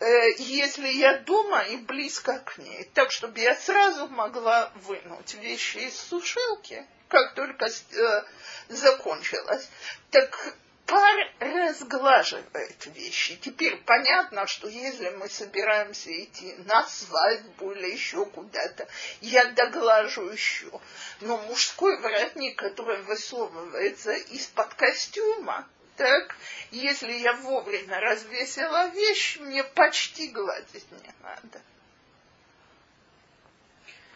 Э, 0.00 0.30
если 0.38 0.86
я 0.88 1.18
дома 1.18 1.62
и 1.62 1.76
близко 1.76 2.38
к 2.38 2.58
ней, 2.58 2.84
так, 2.94 3.10
чтобы 3.10 3.40
я 3.40 3.56
сразу 3.56 4.06
могла 4.08 4.70
вынуть 4.76 5.34
вещи 5.34 5.78
из 5.78 5.98
сушилки, 5.98 6.86
как 7.08 7.34
только 7.34 7.66
э, 7.66 8.22
закончилось. 8.68 9.68
Так 10.10 10.54
пар 10.86 11.16
разглаживает 11.40 12.86
вещи. 12.94 13.36
Теперь 13.36 13.76
понятно, 13.78 14.46
что 14.46 14.68
если 14.68 15.10
мы 15.10 15.28
собираемся 15.28 16.10
идти 16.12 16.54
на 16.66 16.86
свадьбу 16.86 17.72
или 17.72 17.90
еще 17.90 18.24
куда-то, 18.24 18.86
я 19.20 19.46
доглажу 19.46 20.30
еще. 20.30 20.80
Но 21.20 21.38
мужской 21.38 22.00
воротник, 22.00 22.56
который 22.56 23.02
высовывается 23.02 24.12
из-под 24.12 24.74
костюма, 24.74 25.68
так, 25.98 26.36
если 26.70 27.12
я 27.12 27.34
вовремя 27.34 28.00
развесила 28.00 28.86
вещь, 28.88 29.36
мне 29.38 29.64
почти 29.64 30.28
гладить 30.28 30.90
не 30.92 31.12
надо. 31.22 31.60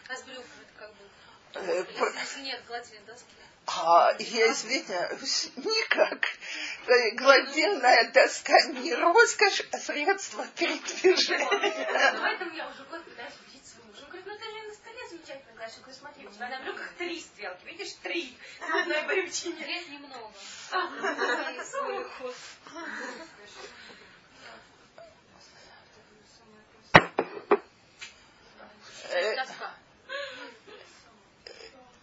А 0.07 0.15
с 0.15 0.23
брюком 0.23 0.45
это 0.61 0.79
как 0.79 0.93
бы? 0.93 1.03
Э, 1.55 1.85
если 2.21 2.41
нет 2.41 2.63
гладильной 2.67 3.05
доски? 3.05 3.27
А, 3.65 4.15
я 4.19 4.51
извиняюсь, 4.51 5.51
никак. 5.55 6.25
Э, 6.87 7.11
гладильная 7.11 8.11
доска 8.11 8.59
не 8.67 8.93
роскошь, 8.95 9.61
а 9.71 9.77
средство 9.77 10.45
передвижения. 10.55 12.17
Поэтому 12.21 12.51
я 12.53 12.69
уже 12.69 12.83
год 12.85 13.03
пытаюсь 13.03 13.33
учить 13.47 13.65
своему 13.67 13.89
мужу. 13.89 14.03
Он 14.03 14.09
говорит, 14.09 14.25
ну 14.25 14.33
это 14.33 14.45
же 14.45 14.67
на 14.67 14.73
столе 14.73 15.07
Я 15.63 15.69
говорю, 15.77 15.93
смотри, 15.93 16.27
у 16.27 16.29
тебя 16.29 16.49
на 16.49 16.59
брюках 16.59 16.91
три 16.97 17.21
стрелки, 17.21 17.65
видишь, 17.65 17.93
три 18.01 18.37
на 18.59 18.81
одной 18.81 19.01
брючине. 19.03 19.65
Лет 19.65 19.87
немного. 19.87 20.29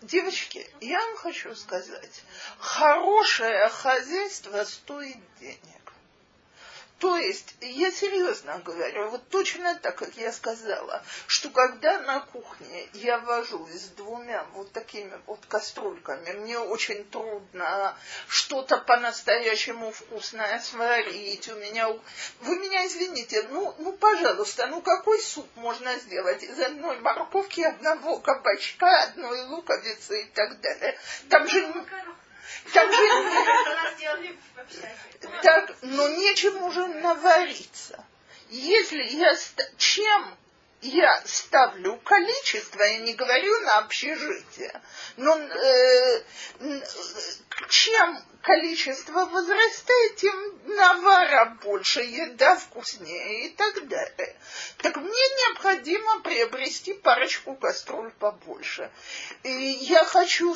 Девочки, 0.01 0.67
я 0.81 0.99
вам 0.99 1.17
хочу 1.19 1.55
сказать, 1.55 2.23
хорошее 2.59 3.69
хозяйство 3.69 4.65
стоит 4.65 5.19
денег. 5.39 5.80
То 7.01 7.17
есть, 7.17 7.55
я 7.63 7.91
серьезно 7.91 8.59
говорю, 8.59 9.09
вот 9.09 9.27
точно 9.31 9.75
так, 9.77 9.97
как 9.97 10.15
я 10.17 10.31
сказала, 10.33 11.03
что 11.27 11.49
когда 11.49 11.99
на 12.01 12.21
кухне 12.21 12.89
я 12.93 13.19
вожусь 13.19 13.73
с 13.73 13.89
двумя 13.97 14.45
вот 14.53 14.71
такими 14.73 15.19
вот 15.27 15.41
кастрюльками, 15.47 16.33
мне 16.33 16.59
очень 16.59 17.05
трудно 17.07 17.97
что-то 18.29 18.77
по-настоящему 18.77 19.93
вкусное 19.93 20.61
сварить. 20.61 21.49
У 21.49 21.55
меня, 21.55 21.89
вы 22.43 22.59
меня 22.59 22.87
извините, 22.87 23.47
ну, 23.49 23.75
ну, 23.79 23.95
пожалуйста, 23.95 24.67
ну 24.67 24.83
какой 24.83 25.21
суп 25.23 25.49
можно 25.57 25.97
сделать 25.97 26.43
из 26.43 26.61
одной 26.61 26.99
морковки, 27.01 27.63
одного 27.63 28.19
кабачка, 28.19 29.05
одной 29.05 29.41
луковицы 29.47 30.21
и 30.21 30.27
так 30.27 30.61
далее? 30.61 30.99
Там 31.31 31.49
же 31.49 31.67
так. 32.73 32.91
Так, 35.43 35.75
но 35.83 36.09
нечем 36.09 36.63
уже 36.63 36.87
навариться. 36.87 38.05
Если 38.49 39.03
я... 39.03 39.37
Чем 39.77 40.37
я 40.83 41.23
ставлю 41.27 41.97
количество, 41.99 42.83
я 42.83 42.99
не 42.99 43.15
говорю 43.15 43.61
на 43.61 43.79
общежитие, 43.79 44.81
но 45.17 45.37
э, 45.37 46.23
чем 47.69 48.23
количество 48.43 49.27
возрастает, 49.27 50.17
тем 50.17 50.59
навара 50.77 51.57
больше, 51.63 52.01
еда 52.01 52.57
вкуснее 52.57 53.47
и 53.47 53.49
так 53.51 53.87
далее. 53.87 54.37
Так 54.79 54.97
мне 54.97 55.07
необходимо 55.09 56.21
приобрести 56.21 56.95
парочку 56.95 57.55
кастрюль 57.55 58.13
побольше. 58.19 58.91
И 59.43 59.51
я 59.51 60.05
хочу, 60.05 60.55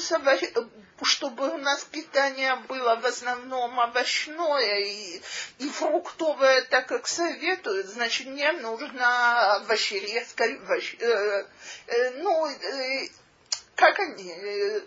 чтобы 1.02 1.48
у 1.50 1.58
нас 1.58 1.84
питание 1.84 2.56
было 2.68 2.96
в 2.96 3.06
основном 3.06 3.78
овощное 3.78 4.80
и, 4.80 5.20
и 5.58 5.68
фруктовое, 5.68 6.62
так 6.62 6.86
как 6.86 7.06
советуют, 7.06 7.86
значит, 7.86 8.26
мне 8.26 8.52
нужно 8.52 9.56
овощерезка, 9.56 10.44
овощ, 10.44 10.94
э, 10.98 11.46
э, 11.86 12.10
ну, 12.22 12.46
э, 12.46 13.08
как 13.74 13.98
они, 13.98 14.30
э, 14.30 14.80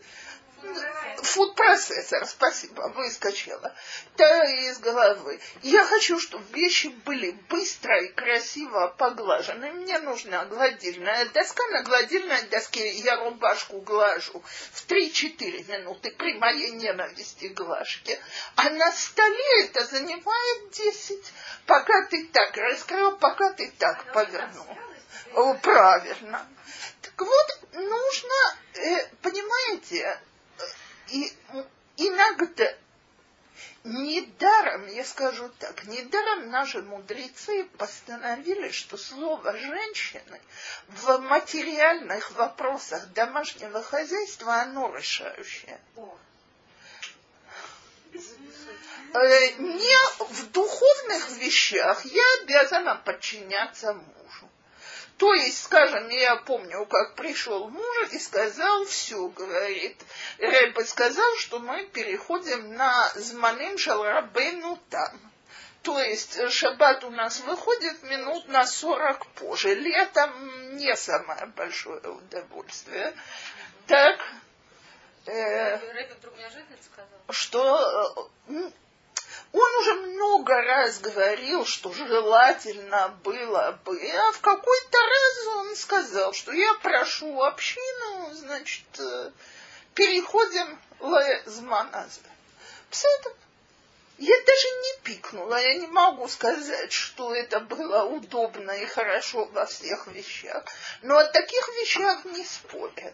Фуд-процессор, 1.18 2.26
спасибо, 2.26 2.90
выскочила. 2.96 3.76
Да, 4.18 4.44
из 4.46 4.80
головы. 4.80 5.40
Я 5.62 5.84
хочу, 5.86 6.20
чтобы 6.20 6.44
вещи 6.54 6.88
были 6.88 7.32
быстро 7.50 8.04
и 8.04 8.08
красиво 8.10 8.94
поглажены. 8.98 9.72
Мне 9.72 10.00
нужна 10.00 10.46
гладильная 10.46 11.26
доска. 11.28 11.64
На 11.70 11.84
гладильной 11.84 12.42
доске 12.44 12.92
я 12.92 13.18
рубашку 13.18 13.82
глажу 13.82 14.44
в 14.72 14.88
3-4 14.88 15.72
минуты 15.72 16.12
при 16.12 16.34
моей 16.38 16.72
ненависти 16.72 17.48
глажки. 17.48 18.20
А 18.56 18.70
на 18.70 18.92
столе 18.92 19.66
это 19.66 19.86
занимает 19.86 20.72
10. 20.72 21.34
Пока 21.66 22.06
ты 22.06 22.26
так 22.28 22.56
раскрыл, 22.58 23.18
пока 23.18 23.54
ты 23.54 23.72
так 23.78 24.12
повернул. 24.14 24.78
О, 25.34 25.54
правильно. 25.56 26.48
Так 27.02 27.20
вот, 27.20 27.74
нужно, 27.74 28.58
э, 28.76 29.08
понимаете, 29.22 30.20
и 31.10 31.34
иногда, 31.98 32.74
недаром, 33.84 34.88
я 34.88 35.06
скажу 35.06 35.50
так, 35.60 35.86
недаром 35.86 36.50
наши 36.50 36.82
мудрецы 36.82 37.66
постановили, 37.78 38.72
что 38.72 38.98
слово 38.98 39.58
женщины 39.58 40.42
в 40.88 41.18
материальных 41.20 42.32
вопросах 42.32 43.08
домашнего 43.14 43.82
хозяйства, 43.82 44.62
оно 44.62 44.94
решающее. 44.96 45.80
Э, 49.14 49.52
не 49.58 49.98
в 50.20 50.52
духовных 50.52 51.30
вещах 51.38 52.06
я 52.06 52.24
обязана 52.42 52.96
подчиняться 52.96 53.94
мужу. 53.94 54.50
То 55.18 55.34
есть, 55.34 55.64
скажем, 55.64 56.10
я 56.10 56.36
помню, 56.36 56.86
как 56.86 57.16
пришел 57.16 57.70
муж 57.70 58.10
и 58.12 58.20
сказал, 58.20 58.86
все, 58.86 59.28
говорит, 59.30 60.00
Рэбе 60.38 60.86
сказал, 60.86 61.36
что 61.38 61.60
мы 61.60 61.86
переходим 61.86 62.76
на 62.76 63.10
Зманим 63.16 63.80
Шалрабейну 63.80 64.80
там. 64.92 65.20
то 65.82 66.00
есть 66.00 66.52
шаббат 66.52 67.04
у 67.04 67.10
нас 67.10 67.40
выходит 67.42 68.04
минут 68.04 68.48
на 68.48 68.68
40 68.68 69.26
позже. 69.28 69.74
Летом 69.74 70.78
не 70.78 70.96
самое 70.96 71.48
большое 71.48 72.00
удовольствие. 72.00 73.12
Так, 73.88 74.20
э, 75.26 75.80
что 77.30 78.30
э, 78.50 78.72
он 79.58 79.76
уже 79.78 79.94
много 79.96 80.62
раз 80.62 81.00
говорил, 81.00 81.66
что 81.66 81.92
желательно 81.94 83.10
было 83.24 83.80
бы, 83.84 84.00
а 84.00 84.32
в 84.32 84.42
какой-то 84.42 84.98
раз 84.98 85.48
он 85.58 85.76
сказал, 85.76 86.34
что 86.34 86.52
я 86.52 86.74
прошу 86.76 87.42
общину, 87.42 88.34
значит, 88.34 88.86
э, 89.00 89.32
переходим 89.94 90.80
лезманаза. 91.02 92.22
Псетом. 92.90 93.34
Я 94.20 94.36
даже 94.36 94.68
не 94.68 95.02
пикнула, 95.04 95.62
я 95.62 95.76
не 95.76 95.86
могу 95.86 96.28
сказать, 96.28 96.92
что 96.92 97.36
это 97.36 97.60
было 97.60 98.04
удобно 98.04 98.72
и 98.72 98.86
хорошо 98.88 99.46
во 99.46 99.68
всех 99.68 100.08
вещах. 100.08 100.64
Но 101.04 101.20
о 101.20 101.26
таких 101.26 101.68
вещах 101.80 102.26
не 102.26 102.44
спорят. 102.44 103.14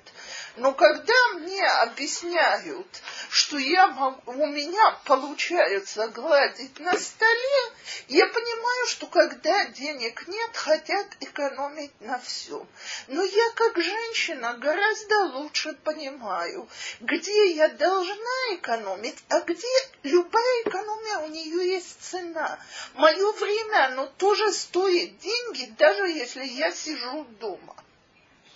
Но 0.56 0.74
когда 0.74 1.14
мне 1.34 1.62
объясняют, 1.82 2.88
что 3.30 3.58
я 3.58 3.88
могу, 3.88 4.32
у 4.32 4.48
меня 4.48 4.98
получается 5.04 6.08
гладить 6.08 6.80
на 6.80 6.98
столе, 6.98 7.74
я 8.08 8.26
понимаю, 8.28 8.43
что 8.88 9.08
когда 9.08 9.66
денег 9.66 10.28
нет, 10.28 10.56
хотят 10.56 11.08
экономить 11.20 12.00
на 12.02 12.20
всем. 12.20 12.68
Но 13.08 13.24
я 13.24 13.52
как 13.56 13.78
женщина 13.78 14.54
гораздо 14.54 15.26
лучше 15.36 15.74
понимаю, 15.74 16.68
где 17.00 17.54
я 17.54 17.70
должна 17.70 18.56
экономить, 18.56 19.18
а 19.30 19.42
где 19.42 19.68
любая 20.04 20.64
экономия, 20.66 21.18
у 21.20 21.28
нее 21.28 21.74
есть 21.74 22.02
цена. 22.02 22.60
Мое 22.96 23.32
время, 23.34 23.88
оно 23.88 24.08
тоже 24.18 24.52
стоит 24.52 25.18
деньги, 25.20 25.74
даже 25.78 26.08
если 26.08 26.44
я 26.44 26.72
сижу 26.72 27.26
дома. 27.40 27.76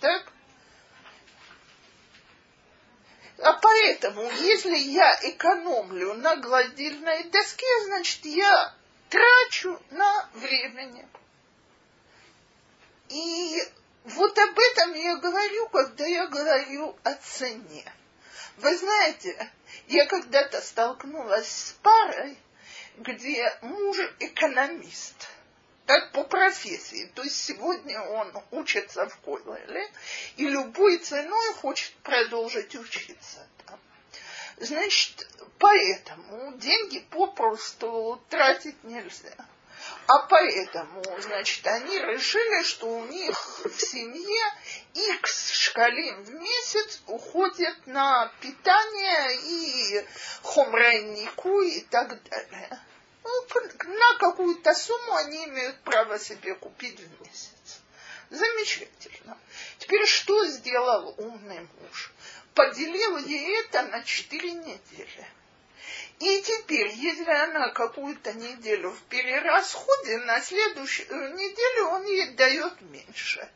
Так? 0.00 0.32
А 3.40 3.52
поэтому, 3.52 4.28
если 4.40 4.76
я 4.76 5.16
экономлю 5.22 6.14
на 6.14 6.36
гладильной 6.36 7.24
доске, 7.24 7.66
значит, 7.84 8.24
я 8.24 8.74
трачу 9.08 9.80
на 9.90 10.28
времени. 10.34 11.06
И 13.08 13.62
вот 14.04 14.38
об 14.38 14.58
этом 14.58 14.94
я 14.94 15.16
говорю, 15.16 15.68
когда 15.68 16.06
я 16.06 16.26
говорю 16.26 16.96
о 17.04 17.14
цене. 17.14 17.92
Вы 18.58 18.76
знаете, 18.76 19.50
я 19.86 20.06
когда-то 20.06 20.60
столкнулась 20.60 21.48
с 21.48 21.72
парой, 21.82 22.36
где 22.98 23.56
муж 23.62 23.98
экономист– 24.18 25.28
так 25.88 26.12
по 26.12 26.22
профессии. 26.22 27.10
То 27.14 27.24
есть 27.24 27.42
сегодня 27.42 28.00
он 28.00 28.30
учится 28.50 29.08
в 29.08 29.16
колледже 29.20 29.88
и 30.36 30.46
любой 30.46 30.98
ценой 30.98 31.54
хочет 31.54 31.94
продолжить 32.02 32.76
учиться. 32.76 33.48
Значит, 34.60 35.28
поэтому 35.58 36.56
деньги 36.58 36.98
попросту 37.10 38.20
тратить 38.28 38.82
нельзя. 38.82 39.34
А 40.08 40.26
поэтому, 40.26 41.02
значит, 41.20 41.64
они 41.66 41.96
решили, 41.98 42.64
что 42.64 42.88
у 42.88 43.04
них 43.06 43.38
в 43.64 43.80
семье 43.80 44.42
X 44.94 45.52
шкалим 45.52 46.24
в 46.24 46.30
месяц 46.30 47.02
уходит 47.06 47.86
на 47.86 48.32
питание 48.40 49.36
и 49.36 50.06
хомрайнику 50.42 51.60
и 51.60 51.80
так 51.82 52.20
далее. 52.24 52.80
Ну, 53.22 53.46
на 53.84 54.18
какую-то 54.18 54.74
сумму 54.74 55.14
они 55.14 55.44
имеют 55.44 55.80
право 55.82 56.18
себе 56.18 56.54
купить 56.54 56.98
в 56.98 57.20
месяц. 57.20 57.80
Замечательно. 58.30 59.38
Теперь 59.78 60.06
что 60.06 60.46
сделал 60.46 61.14
умный 61.18 61.60
муж? 61.60 62.12
Поделил 62.58 63.18
ей 63.18 63.60
это 63.60 63.82
на 63.84 64.02
четыре 64.02 64.50
недели. 64.50 65.26
И 66.18 66.42
теперь, 66.42 66.88
если 66.88 67.30
она 67.30 67.68
какую-то 67.68 68.32
неделю 68.32 68.90
в 68.90 69.00
перерасходе, 69.02 70.18
на 70.18 70.40
следующую 70.40 71.36
неделю 71.36 71.86
он 71.86 72.04
ей 72.06 72.30
дает 72.30 72.80
меньше. 72.80 73.48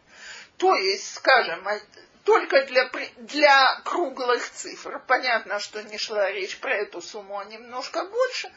То 0.57 0.76
есть, 0.76 1.14
скажем, 1.14 1.66
а, 1.66 1.80
только 2.22 2.64
для, 2.66 2.88
для 3.16 3.80
круглых 3.84 4.48
цифр. 4.48 5.03
Понятно, 5.09 5.59
что 5.59 5.82
не 5.82 5.98
шла 5.98 6.30
речь 6.30 6.59
про 6.59 6.76
эту 6.76 7.03
сумму, 7.03 7.40
а 7.40 7.44
немножко 7.46 8.05
больше 8.05 8.53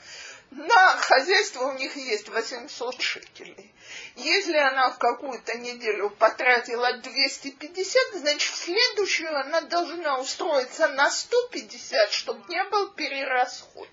на 0.52 0.98
хозяйство 0.98 1.66
у 1.66 1.74
них 1.74 1.96
есть 1.96 2.30
800 2.30 3.02
шекелей. 3.02 3.74
Если 4.16 4.58
она 4.58 4.92
в 4.92 4.98
какую-то 4.98 5.58
неделю 5.58 6.10
потратила 6.10 6.94
250, 6.94 8.20
значит, 8.20 8.52
в 8.52 8.58
следующую 8.58 9.38
она 9.38 9.62
должна 9.62 10.20
устроиться 10.20 10.88
на 10.90 11.10
150, 11.10 12.12
чтобы 12.12 12.44
не 12.50 12.64
был 12.66 12.92
перерасход. 12.92 13.90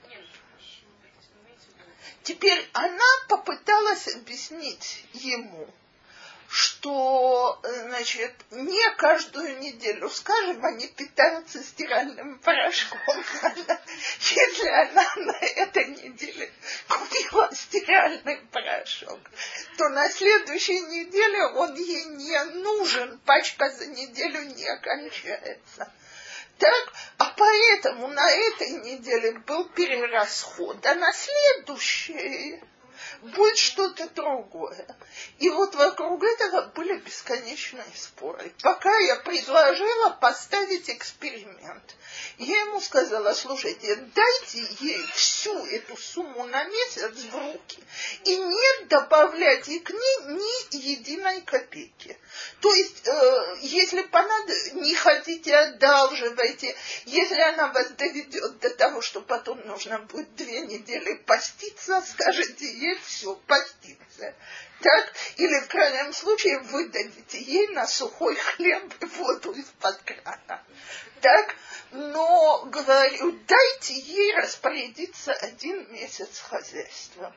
Теперь 2.23 2.69
она 2.73 3.05
попыталась 3.29 4.15
объяснить 4.15 5.05
ему– 5.13 5.69
что, 6.83 7.61
значит, 7.63 8.35
не 8.51 8.91
каждую 8.97 9.61
неделю, 9.61 10.11
скажем, 10.11 10.65
они 10.65 10.89
питаются 10.89 11.63
стиральным 11.63 12.41
порошком. 12.41 12.99
Если 14.21 14.69
она 14.69 15.07
на 15.17 15.47
этой 15.47 15.87
неделе 15.87 16.53
купила 16.89 17.49
стиральный 17.55 18.39
порошок, 18.51 19.21
то 19.79 19.91
на 19.91 20.09
следующей 20.09 20.81
неделе 20.81 21.45
он 21.55 21.77
ей 21.77 22.05
не 22.05 22.45
нужен, 22.63 23.21
пачка 23.21 23.71
за 23.71 23.87
неделю 23.87 24.43
не 24.43 24.77
кончается. 24.79 25.93
Так, 26.59 26.93
а 27.19 27.33
поэтому 27.37 28.09
на 28.09 28.29
этой 28.29 28.71
неделе 28.71 29.39
был 29.47 29.69
перерасход, 29.69 30.85
а 30.85 30.95
на 30.97 31.13
следующей 31.13 32.61
будет 33.23 33.57
что-то 33.57 34.09
другое. 34.11 34.87
И 35.39 35.49
вот 35.51 35.75
вокруг 35.75 36.23
этого 36.25 36.63
были 36.75 36.99
бесконечные 36.99 37.85
споры. 37.95 38.53
Пока 38.63 38.97
я 38.99 39.17
предложила 39.17 40.11
поставить 40.11 40.91
эксперимент. 40.91 41.97
Я 42.39 42.61
ему 42.61 42.81
сказала, 42.81 43.33
слушайте, 43.35 43.97
дайте 44.15 44.67
ей 44.81 45.03
всю 45.15 45.55
эту 45.67 45.97
сумму 45.97 46.45
на 46.47 46.65
месяц 46.65 47.03
в 47.03 47.35
руки 47.35 47.83
и 48.25 48.37
не 48.37 48.85
добавляйте 48.87 49.81
к 49.81 49.91
ней 49.91 50.19
ни 50.27 50.77
единой 50.77 51.41
копейки. 51.43 52.19
То 52.61 52.75
есть, 52.75 53.07
э, 53.07 53.57
если 53.63 54.03
понадобится, 54.03 54.77
не 54.77 54.95
хотите, 54.95 55.55
одалживайте. 55.55 56.75
Если 57.07 57.41
она 57.41 57.69
вас 57.69 57.91
доведет 57.91 58.59
до 58.59 58.71
того, 58.71 59.03
что 59.03 59.21
потом 59.21 59.61
нужно 59.67 59.99
будет 60.01 60.35
две 60.35 60.61
недели 60.61 61.15
поститься, 61.15 62.03
скажите 62.07 62.67
ей 62.67 62.99
все, 63.05 63.12
поститься. 63.47 64.35
Так? 64.81 65.13
Или 65.37 65.61
в 65.61 65.69
крайнем 65.69 66.13
случае 66.13 66.61
вы 66.61 66.89
дадите 66.89 67.41
ей 67.41 67.69
на 67.69 67.87
сухой 67.87 68.35
хлеб 68.37 68.95
и 69.01 69.05
воду 69.07 69.53
из-под 69.53 70.03
крана. 70.03 70.65
Так? 71.21 71.55
Но, 71.93 72.65
говорю, 72.67 73.33
дайте 73.47 73.95
ей 73.95 74.35
распорядиться 74.35 75.33
один 75.33 75.93
месяц 75.93 76.39
хозяйством. 76.41 77.35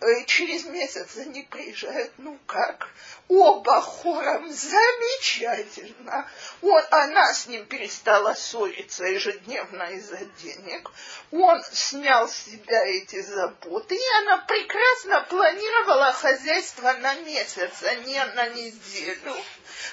Э, 0.00 0.24
через 0.26 0.64
месяц 0.64 1.16
они 1.16 1.42
приезжают, 1.42 2.12
ну 2.18 2.38
как, 2.46 2.88
оба 3.28 3.80
хором, 3.80 4.50
замечательно. 4.50 6.28
Он, 6.62 6.82
она 6.90 7.32
с 7.32 7.46
ним 7.46 7.64
перестала 7.66 8.34
ссориться 8.34 9.04
ежедневно 9.04 9.84
из-за 9.92 10.18
денег. 10.42 10.90
Он 11.30 11.62
снял 11.72 12.28
с 12.28 12.36
себя 12.36 12.84
эти 12.86 13.22
заботы, 13.22 13.94
и 13.94 14.22
она 14.22 14.38
прекрасно 14.38 15.20
планировала 15.22 16.12
хозяйство 16.12 16.92
на 16.94 17.14
месяц, 17.14 17.82
а 17.82 17.94
не 17.94 18.24
на 18.24 18.48
неделю, 18.48 19.36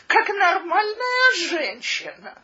как 0.08 0.28
нормальная 0.30 1.36
женщина. 1.36 2.42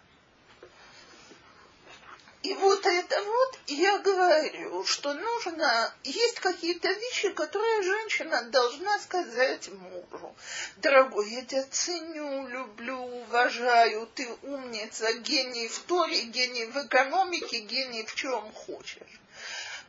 И 2.44 2.54
вот 2.54 2.86
это 2.86 3.24
вот 3.24 3.60
я 3.66 3.98
говорю, 3.98 4.86
что 4.86 5.14
нужно, 5.14 5.94
есть 6.04 6.40
какие-то 6.40 6.88
вещи, 6.88 7.30
которые 7.32 7.82
женщина 7.82 8.44
должна 8.44 9.00
сказать 9.00 9.70
мужу. 9.70 10.36
Дорогой, 10.78 11.30
я 11.32 11.44
тебя 11.44 11.64
ценю, 11.64 12.48
люблю, 12.48 13.00
уважаю, 13.00 14.08
ты 14.14 14.30
умница, 14.44 15.12
гений 15.14 15.68
в 15.68 15.80
Торе, 15.80 16.22
гений 16.24 16.66
в 16.66 16.78
экономике, 16.86 17.60
гений 17.60 18.06
в 18.06 18.14
чем 18.14 18.54
хочешь. 18.54 19.20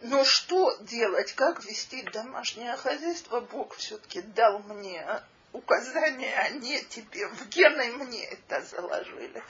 Но 0.01 0.25
что 0.25 0.75
делать, 0.81 1.33
как 1.33 1.65
вести 1.65 2.03
домашнее 2.03 2.77
хозяйство, 2.77 3.41
Бог 3.41 3.77
все-таки 3.77 4.23
дал 4.23 4.61
мне 4.61 5.05
указания, 5.59 6.35
они 6.39 6.81
тебе 6.85 7.29
в 7.29 7.49
гены 7.49 7.93
мне 7.93 8.25
это 8.25 8.63
заложили. 8.63 9.43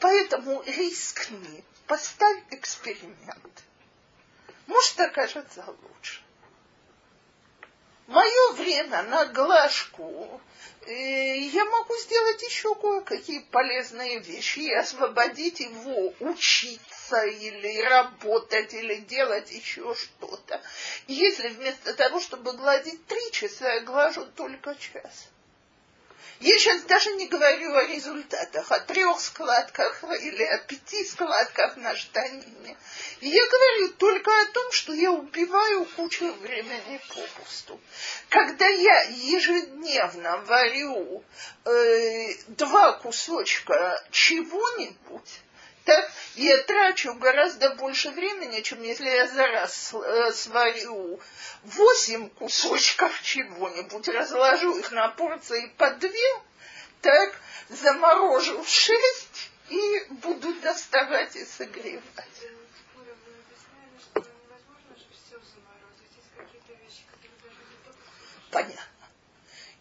Поэтому 0.00 0.62
рискни, 0.62 1.64
поставь 1.86 2.42
эксперимент. 2.50 3.62
Может, 4.66 5.00
окажется 5.00 5.64
лучше. 5.82 6.20
мое 8.06 8.52
время 8.52 9.02
на 9.04 9.26
глажку 9.26 10.40
я 10.88 11.64
могу 11.64 11.96
сделать 11.96 12.42
еще 12.42 12.74
кое-какие 12.76 13.40
полезные 13.40 14.20
вещи 14.20 14.60
и 14.60 14.72
освободить 14.72 15.58
его 15.58 16.14
учиться 16.20 17.24
или 17.24 17.82
работать, 17.82 18.72
или 18.72 18.96
делать 18.96 19.50
еще 19.50 19.94
что-то. 19.94 20.60
Если 21.08 21.48
вместо 21.48 21.94
того, 21.94 22.20
чтобы 22.20 22.52
гладить 22.52 23.04
три 23.06 23.32
часа, 23.32 23.74
я 23.74 23.80
глажу 23.80 24.24
только 24.36 24.76
час. 24.76 25.28
Я 26.40 26.58
сейчас 26.58 26.82
даже 26.82 27.12
не 27.14 27.28
говорю 27.28 27.74
о 27.74 27.86
результатах, 27.86 28.70
о 28.70 28.80
трех 28.80 29.20
складках 29.20 30.04
или 30.20 30.42
о 30.42 30.58
пяти 30.58 31.02
складках 31.04 31.76
на 31.76 31.96
штанине. 31.96 32.76
Я 33.20 33.48
говорю 33.48 33.88
только 33.94 34.30
о 34.30 34.46
том, 34.52 34.70
что 34.72 34.92
я 34.92 35.12
убиваю 35.12 35.86
кучу 35.96 36.30
времени 36.34 37.00
попусту. 37.08 37.80
Когда 38.28 38.66
я 38.66 39.02
ежедневно 39.04 40.36
варю 40.38 41.24
э, 41.64 42.34
два 42.48 42.92
кусочка 42.92 44.04
чего-нибудь, 44.10 45.40
так 45.86 46.10
я 46.34 46.62
трачу 46.64 47.14
гораздо 47.14 47.70
больше 47.76 48.10
времени, 48.10 48.60
чем 48.60 48.82
если 48.82 49.08
я 49.08 49.28
за 49.28 49.46
раз 49.46 49.94
э, 49.94 50.32
сварю 50.32 51.20
восемь 51.62 52.28
кусочков 52.30 53.22
чего-нибудь, 53.22 54.08
разложу 54.08 54.76
их 54.78 54.90
на 54.90 55.08
порции 55.10 55.72
по 55.78 55.90
две, 55.92 56.42
так 57.02 57.40
заморожу 57.68 58.64
шесть 58.64 59.50
и 59.68 60.06
буду 60.10 60.52
доставать 60.54 61.36
и 61.36 61.44
согревать. 61.44 62.02
Понятно. 68.50 68.80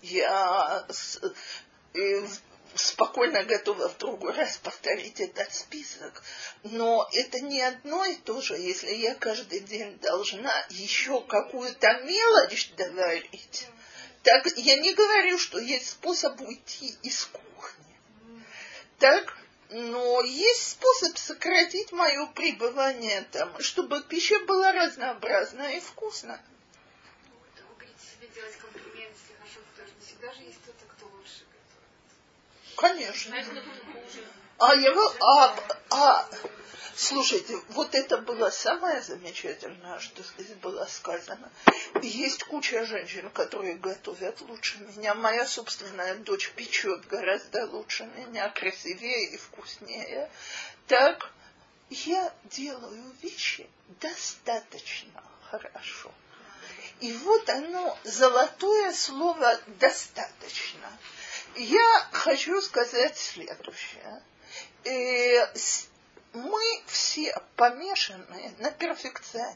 Я 0.03 0.85
э, 1.95 2.27
спокойно 2.95 3.43
готова 3.43 3.89
в 3.89 3.97
другой 3.97 4.31
раз 4.31 4.57
повторить 4.57 5.19
этот 5.19 5.53
список. 5.53 6.23
Но 6.63 7.07
это 7.11 7.41
не 7.41 7.61
одно 7.61 8.05
и 8.05 8.15
то 8.15 8.39
же, 8.39 8.55
если 8.55 8.93
я 8.93 9.15
каждый 9.15 9.59
день 9.59 9.99
должна 9.99 10.65
еще 10.69 11.21
какую-то 11.21 11.87
мелочь 12.03 12.71
доварить. 12.77 13.67
Так 14.23 14.47
я 14.55 14.77
не 14.77 14.93
говорю, 14.93 15.37
что 15.37 15.59
есть 15.59 15.89
способ 15.89 16.39
уйти 16.39 16.95
из 17.03 17.25
кухни. 17.25 17.97
Так, 18.99 19.37
но 19.71 20.21
есть 20.21 20.69
способ 20.69 21.17
сократить 21.17 21.91
мое 21.91 22.27
пребывание 22.27 23.27
там, 23.33 23.59
чтобы 23.59 24.03
пища 24.03 24.39
была 24.45 24.71
разнообразна 24.71 25.75
и 25.75 25.81
вкусна. 25.81 26.41
Вы 27.77 27.87
себе 27.87 28.33
делать 28.33 28.55
комплимент, 28.55 29.11
если 29.21 29.37
насчет 29.41 29.63
тоже 29.75 29.91
не 29.99 30.05
всегда 30.05 30.33
же 30.33 30.43
есть 30.43 30.65
Конечно. 32.75 33.35
А, 34.57 34.73
я, 34.73 34.93
а, 35.19 35.55
а, 35.89 36.29
слушайте, 36.95 37.59
вот 37.69 37.93
это 37.93 38.17
было 38.17 38.49
самое 38.49 39.01
замечательное, 39.01 39.99
что 39.99 40.23
здесь 40.23 40.55
было 40.61 40.85
сказано. 40.85 41.51
Есть 42.01 42.45
куча 42.45 42.85
женщин, 42.85 43.29
которые 43.31 43.75
готовят 43.75 44.39
лучше 44.41 44.77
меня. 44.79 45.13
Моя 45.13 45.45
собственная 45.45 46.15
дочь 46.15 46.51
печет 46.55 47.05
гораздо 47.07 47.65
лучше 47.65 48.05
меня, 48.15 48.49
красивее 48.49 49.31
и 49.31 49.37
вкуснее. 49.37 50.29
Так 50.87 51.31
я 51.89 52.33
делаю 52.45 53.13
вещи 53.21 53.69
достаточно 53.99 55.23
хорошо. 55.49 56.11
И 57.01 57.11
вот 57.13 57.49
оно, 57.49 57.97
золотое 58.03 58.93
слово 58.93 59.59
«достаточно» 59.67 60.89
я 61.55 62.07
хочу 62.11 62.61
сказать 62.61 63.17
следующее. 63.17 64.21
Э, 64.83 65.47
мы 66.33 66.83
все 66.87 67.35
помешаны 67.55 68.53
на 68.59 68.71
перфекционизме. 68.71 69.55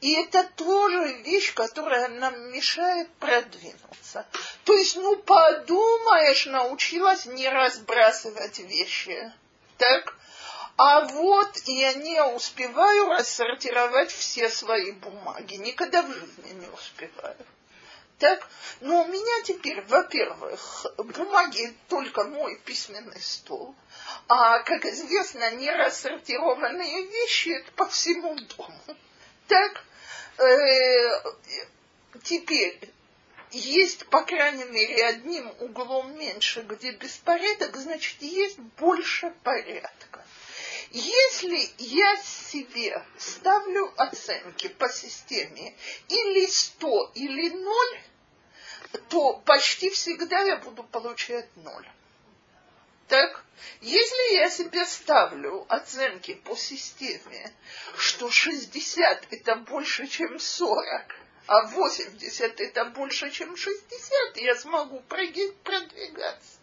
И 0.00 0.14
это 0.14 0.44
тоже 0.56 1.14
вещь, 1.22 1.54
которая 1.54 2.08
нам 2.08 2.52
мешает 2.52 3.08
продвинуться. 3.14 4.26
То 4.64 4.74
есть, 4.74 4.96
ну, 4.96 5.16
подумаешь, 5.16 6.46
научилась 6.46 7.26
не 7.26 7.48
разбрасывать 7.48 8.58
вещи. 8.58 9.32
Так? 9.78 10.14
А 10.76 11.06
вот 11.06 11.56
я 11.66 11.94
не 11.94 12.20
успеваю 12.22 13.10
рассортировать 13.10 14.10
все 14.10 14.50
свои 14.50 14.92
бумаги. 14.92 15.54
Никогда 15.54 16.02
в 16.02 16.12
жизни 16.12 16.50
не 16.50 16.66
успеваю. 16.66 17.36
Так? 18.18 18.48
Но 18.80 19.02
у 19.02 19.06
меня 19.08 19.42
теперь, 19.42 19.82
во-первых, 19.82 20.86
бумаги 20.98 21.76
только 21.88 22.24
мой 22.24 22.56
письменный 22.64 23.20
стол, 23.20 23.74
а, 24.28 24.60
как 24.60 24.84
известно, 24.86 25.50
не 25.52 25.70
вещи 27.06 27.48
это 27.48 27.72
по 27.72 27.86
всему 27.88 28.36
дому. 28.36 28.80
Так? 29.48 29.84
Э, 30.38 31.22
теперь 32.22 32.92
есть, 33.50 34.06
по 34.06 34.22
крайней 34.22 34.64
мере, 34.64 35.06
одним 35.06 35.52
углом 35.60 36.18
меньше, 36.18 36.62
где 36.62 36.92
беспорядок, 36.92 37.76
значит, 37.76 38.20
есть 38.22 38.58
больше 38.58 39.32
порядка. 39.42 40.23
Если 40.96 41.70
я 41.78 42.16
себе 42.18 43.04
ставлю 43.18 43.92
оценки 43.96 44.68
по 44.68 44.88
системе 44.88 45.76
или 46.08 46.46
100, 46.46 47.10
или 47.16 47.48
0, 47.48 48.00
то 49.08 49.32
почти 49.44 49.90
всегда 49.90 50.42
я 50.42 50.56
буду 50.58 50.84
получать 50.84 51.48
0. 51.56 51.90
Так, 53.08 53.44
если 53.80 54.34
я 54.36 54.48
себе 54.48 54.86
ставлю 54.86 55.66
оценки 55.68 56.34
по 56.34 56.54
системе, 56.54 57.52
что 57.96 58.30
60 58.30 59.32
это 59.32 59.56
больше, 59.56 60.06
чем 60.06 60.38
40, 60.38 61.16
а 61.48 61.66
80 61.66 62.60
это 62.60 62.84
больше, 62.84 63.32
чем 63.32 63.56
60, 63.56 64.36
я 64.36 64.54
смогу 64.54 65.00
продвигаться. 65.00 66.53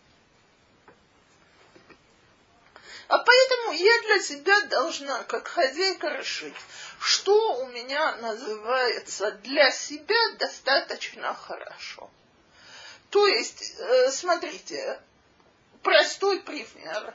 А 3.11 3.17
поэтому 3.17 3.73
я 3.73 4.01
для 4.03 4.19
себя 4.21 4.61
должна, 4.67 5.23
как 5.23 5.45
хозяйка, 5.49 6.07
решить, 6.07 6.55
что 7.01 7.57
у 7.57 7.67
меня 7.67 8.15
называется 8.15 9.31
для 9.43 9.69
себя 9.69 10.15
достаточно 10.39 11.35
хорошо. 11.35 12.09
То 13.09 13.27
есть, 13.27 13.75
э, 13.77 14.11
смотрите, 14.11 14.97
простой 15.83 16.39
пример. 16.39 17.13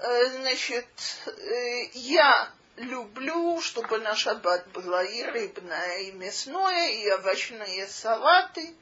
Э, 0.00 0.26
значит, 0.32 0.86
э, 1.24 1.84
я 1.94 2.52
люблю, 2.76 3.58
чтобы 3.62 4.00
на 4.00 4.14
шаббат 4.14 4.68
было 4.68 5.02
и 5.02 5.22
рыбное, 5.22 6.00
и 6.00 6.12
мясное, 6.12 6.90
и 6.90 7.10
овощные 7.10 7.88
салаты. 7.88 8.74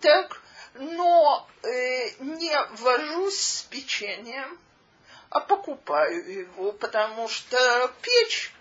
Так, 0.00 0.40
но 0.72 1.46
э, 1.62 2.12
не 2.18 2.58
вожусь 2.78 3.38
с 3.38 3.62
печеньем, 3.64 4.58
а 5.32 5.40
покупаю 5.40 6.30
его, 6.30 6.72
потому 6.72 7.26
что 7.26 7.56
печь 8.02 8.52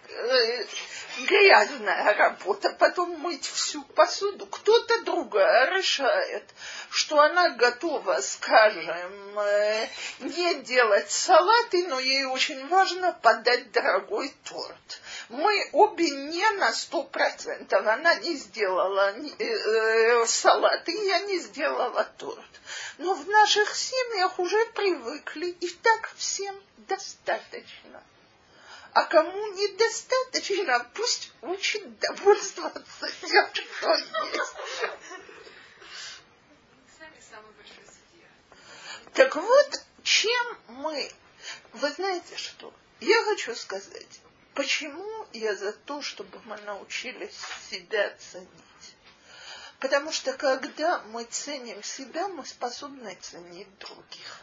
грязная 1.19 2.13
работа, 2.15 2.69
потом 2.71 3.19
мыть 3.19 3.45
всю 3.45 3.83
посуду. 3.83 4.45
Кто-то 4.45 5.03
другая 5.03 5.77
решает, 5.77 6.43
что 6.89 7.19
она 7.19 7.49
готова, 7.51 8.19
скажем, 8.21 9.39
э, 9.39 9.87
не 10.19 10.55
делать 10.61 11.11
салаты, 11.11 11.87
но 11.87 11.99
ей 11.99 12.25
очень 12.25 12.67
важно 12.67 13.13
подать 13.13 13.71
дорогой 13.71 14.33
торт. 14.43 15.01
Мы 15.29 15.69
обе 15.73 16.09
не 16.09 16.49
на 16.51 16.71
сто 16.73 17.03
процентов. 17.03 17.85
Она 17.85 18.15
не 18.15 18.35
сделала 18.35 19.13
э, 19.15 19.45
э, 19.45 20.25
салаты, 20.25 20.91
я 20.91 21.19
не 21.21 21.39
сделала 21.39 22.03
торт. 22.17 22.61
Но 22.97 23.13
в 23.13 23.27
наших 23.27 23.75
семьях 23.75 24.39
уже 24.39 24.65
привыкли, 24.67 25.47
и 25.47 25.69
так 25.69 26.11
всем 26.15 26.55
достаточно. 26.77 28.03
А 28.93 29.05
кому 29.05 29.47
недостаточно, 29.53 30.89
пусть 30.93 31.31
учит 31.41 31.99
довольствоваться 31.99 33.09
тем, 33.21 33.47
что 33.53 33.93
есть. 33.95 34.55
Так 39.13 39.35
вот, 39.35 39.81
чем 40.03 40.57
мы... 40.67 41.11
Вы 41.73 41.89
знаете 41.91 42.35
что? 42.35 42.73
Я 42.99 43.23
хочу 43.23 43.55
сказать, 43.55 44.19
почему 44.53 45.27
я 45.33 45.55
за 45.55 45.73
то, 45.73 46.01
чтобы 46.01 46.39
мы 46.45 46.57
научились 46.57 47.37
себя 47.69 48.15
ценить. 48.17 48.47
Потому 49.79 50.11
что 50.11 50.33
когда 50.33 50.99
мы 51.07 51.23
ценим 51.23 51.81
себя, 51.83 52.27
мы 52.27 52.45
способны 52.45 53.17
ценить 53.21 53.77
других. 53.79 54.41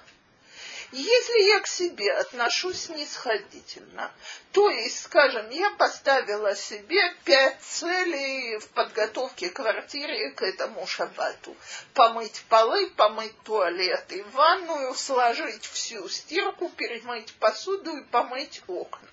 Если 0.91 1.49
я 1.49 1.61
к 1.61 1.67
себе 1.67 2.11
отношусь 2.15 2.85
снисходительно, 2.87 4.11
то 4.53 4.71
есть, 4.71 5.03
скажем, 5.03 5.51
я 5.51 5.71
поставила 5.73 6.57
себе 6.57 7.15
пять 7.25 7.61
целей 7.61 8.59
в 8.59 8.69
подготовке 8.69 9.51
квартиры 9.51 10.31
к 10.31 10.41
этому 10.41 10.87
шабату. 10.87 11.55
Помыть 11.93 12.43
полы, 12.49 12.89
помыть 12.91 13.39
туалеты, 13.43 14.25
ванную, 14.33 14.95
сложить 14.95 15.67
всю 15.67 16.09
стирку, 16.09 16.71
перемыть 16.71 17.35
посуду 17.35 17.95
и 17.95 18.05
помыть 18.05 18.63
окна. 18.67 19.09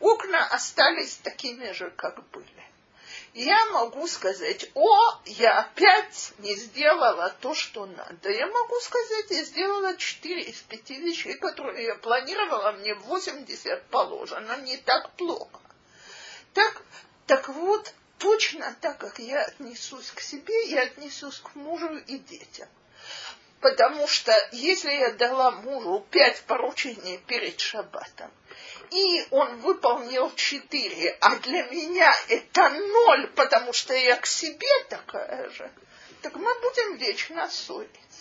Окна 0.00 0.46
остались 0.46 1.16
такими 1.16 1.72
же, 1.72 1.90
как 1.90 2.26
были 2.30 2.64
я 3.34 3.64
могу 3.72 4.06
сказать, 4.06 4.70
о, 4.74 4.96
я 5.26 5.58
опять 5.58 6.32
не 6.38 6.54
сделала 6.54 7.34
то, 7.40 7.52
что 7.54 7.84
надо. 7.84 8.30
Я 8.30 8.46
могу 8.46 8.78
сказать, 8.80 9.30
я 9.30 9.44
сделала 9.44 9.96
4 9.96 10.42
из 10.42 10.60
5 10.60 10.90
вещей, 10.90 11.34
которые 11.34 11.86
я 11.86 11.94
планировала, 11.96 12.70
мне 12.72 12.94
80 12.94 13.82
положено, 13.86 14.56
не 14.58 14.76
так 14.76 15.10
плохо. 15.12 15.60
Так, 16.52 16.82
так 17.26 17.48
вот, 17.48 17.92
точно 18.18 18.76
так, 18.80 18.98
как 18.98 19.18
я 19.18 19.42
отнесусь 19.42 20.12
к 20.12 20.20
себе, 20.20 20.68
я 20.68 20.82
отнесусь 20.82 21.40
к 21.40 21.56
мужу 21.56 21.96
и 21.96 22.18
детям. 22.18 22.68
Потому 23.60 24.06
что 24.06 24.32
если 24.52 24.92
я 24.92 25.12
дала 25.14 25.50
мужу 25.50 26.06
пять 26.10 26.40
поручений 26.42 27.18
перед 27.18 27.58
шаббатом, 27.58 28.30
и 28.90 29.26
он 29.30 29.56
выполнил 29.60 30.32
четыре, 30.34 31.16
а 31.20 31.36
для 31.36 31.64
меня 31.64 32.14
это 32.28 32.70
ноль, 32.70 33.26
потому 33.28 33.72
что 33.72 33.94
я 33.94 34.16
к 34.16 34.26
себе 34.26 34.68
такая 34.88 35.50
же, 35.50 35.70
так 36.22 36.36
мы 36.36 36.54
будем 36.60 36.96
вечно 36.96 37.48
ссориться. 37.48 38.13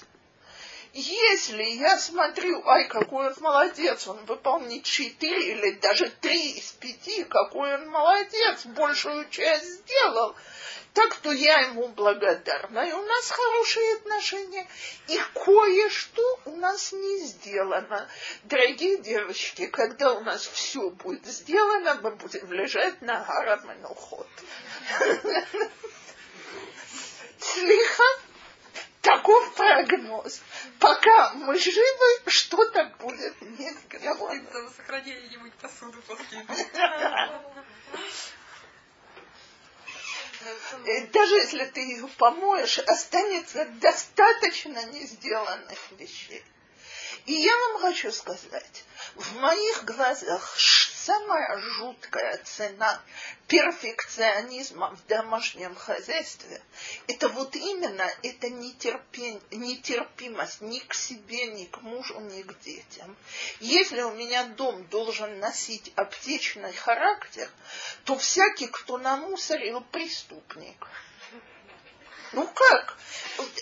Если 0.93 1.63
я 1.63 1.97
смотрю, 1.97 2.65
ай, 2.67 2.87
какой 2.87 3.27
он 3.27 3.35
молодец, 3.39 4.07
он 4.07 4.23
выполнит 4.25 4.83
четыре 4.83 5.51
или 5.53 5.71
даже 5.71 6.09
три 6.21 6.51
из 6.51 6.71
пяти, 6.73 7.23
какой 7.23 7.75
он 7.75 7.89
молодец, 7.89 8.65
большую 8.65 9.27
часть 9.29 9.65
сделал– 9.65 10.35
так 10.93 11.15
то 11.15 11.31
я 11.31 11.59
ему 11.61 11.87
благодарна, 11.87 12.87
и 12.87 12.91
у 12.91 13.01
нас 13.03 13.31
хорошие 13.31 13.95
отношения. 13.95 14.67
И 15.07 15.19
кое-что 15.33 16.39
у 16.45 16.55
нас 16.57 16.91
не 16.91 17.25
сделано. 17.25 18.07
Дорогие 18.43 18.99
девочки, 18.99 19.65
когда 19.67 20.13
у 20.13 20.19
нас 20.21 20.45
все 20.45 20.91
будет 20.91 21.25
сделано, 21.25 21.99
мы 22.03 22.11
будем 22.11 22.51
лежать 22.53 23.01
на 23.01 23.23
Гараманухот. 23.23 24.27
Слиха, 27.39 28.03
таков 29.03 29.53
прогноз. 29.53 30.41
Пока 30.79 31.33
мы 31.33 31.59
живы, 31.59 32.21
что-то 32.27 32.85
будет 32.99 33.39
не 33.41 33.71
посуду 35.61 36.01
после 36.03 36.45
даже 41.13 41.35
если 41.35 41.65
ты 41.65 41.81
ее 41.81 42.07
помоешь, 42.17 42.79
останется 42.79 43.65
достаточно 43.65 44.83
не 44.87 45.05
сделанных 45.05 45.79
вещей. 45.91 46.43
И 47.25 47.33
я 47.33 47.55
вам 47.55 47.81
хочу 47.81 48.11
сказать, 48.11 48.83
в 49.15 49.37
моих 49.37 49.85
глазах 49.85 50.55
самая 51.05 51.59
жуткая 51.59 52.37
цена 52.43 53.01
перфекционизма 53.47 54.95
в 54.95 55.07
домашнем 55.07 55.75
хозяйстве– 55.75 56.61
это 57.07 57.29
вот 57.29 57.55
именно 57.55 58.09
эта 58.21 58.49
нетерпимость 58.49 60.61
ни 60.61 60.79
к 60.79 60.93
себе, 60.93 61.47
ни 61.47 61.65
к 61.65 61.81
мужу, 61.81 62.19
ни 62.21 62.41
к 62.41 62.57
детям. 62.59 63.15
Если 63.59 64.01
у 64.01 64.13
меня 64.13 64.45
дом 64.45 64.85
должен 64.87 65.39
носить 65.39 65.91
аптечный 65.95 66.73
характер, 66.73 67.49
то 68.05 68.17
всякий, 68.17 68.67
кто 68.67 68.97
намусорил, 68.97 69.81
преступник– 69.81 70.87
ну 72.33 72.47
как? 72.47 72.97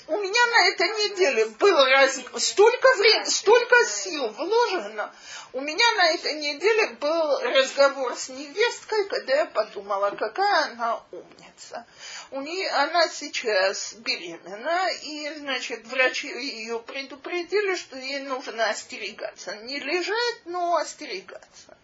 У 0.07 0.17
меня 0.17 0.47
на 0.47 0.67
этой 0.69 0.87
неделе 0.89 1.45
было 1.45 1.89
раз... 1.89 2.19
столько 2.37 2.95
времени, 2.97 3.29
столько 3.29 3.85
сил 3.85 4.27
вложено. 4.29 5.13
У 5.53 5.61
меня 5.61 5.91
на 5.97 6.11
этой 6.11 6.33
неделе 6.33 6.87
был 6.99 7.39
разговор 7.39 8.15
с 8.15 8.29
невесткой, 8.29 9.07
когда 9.07 9.35
я 9.35 9.45
подумала, 9.45 10.11
какая 10.11 10.71
она 10.71 11.01
умница. 11.11 11.85
У 12.31 12.41
нее, 12.41 12.69
она 12.69 13.07
сейчас 13.09 13.93
беременна, 13.93 14.89
и, 15.03 15.33
значит, 15.39 15.85
врачи 15.87 16.27
ее 16.27 16.79
предупредили, 16.79 17.75
что 17.75 17.97
ей 17.97 18.19
нужно 18.19 18.69
остерегаться. 18.69 19.55
Не 19.57 19.79
лежать, 19.79 20.45
но 20.45 20.77
остерегаться. 20.77 21.77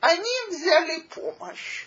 Они 0.00 0.34
взяли 0.50 1.00
помощь 1.00 1.86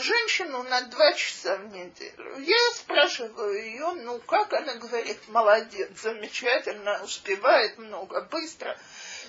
женщину 0.00 0.62
на 0.64 0.82
два 0.82 1.12
часа 1.14 1.56
в 1.56 1.68
неделю. 1.68 2.38
Я 2.40 2.70
спрашиваю 2.74 3.64
ее, 3.64 3.92
ну 4.02 4.18
как 4.20 4.52
она 4.52 4.74
говорит, 4.74 5.18
молодец, 5.28 5.90
замечательно, 6.00 7.02
успевает 7.02 7.78
много, 7.78 8.22
быстро. 8.22 8.78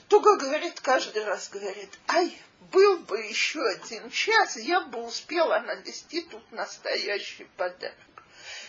Туга 0.08 0.38
говорит, 0.38 0.80
каждый 0.80 1.24
раз 1.26 1.50
говорит, 1.50 1.98
ай, 2.08 2.38
был 2.72 2.98
бы 3.00 3.20
еще 3.20 3.62
один 3.62 4.10
час, 4.10 4.58
я 4.58 4.82
бы 4.82 5.04
успела 5.04 5.60
навести 5.60 6.22
тут 6.22 6.52
настоящий 6.52 7.46
подарок. 7.58 7.96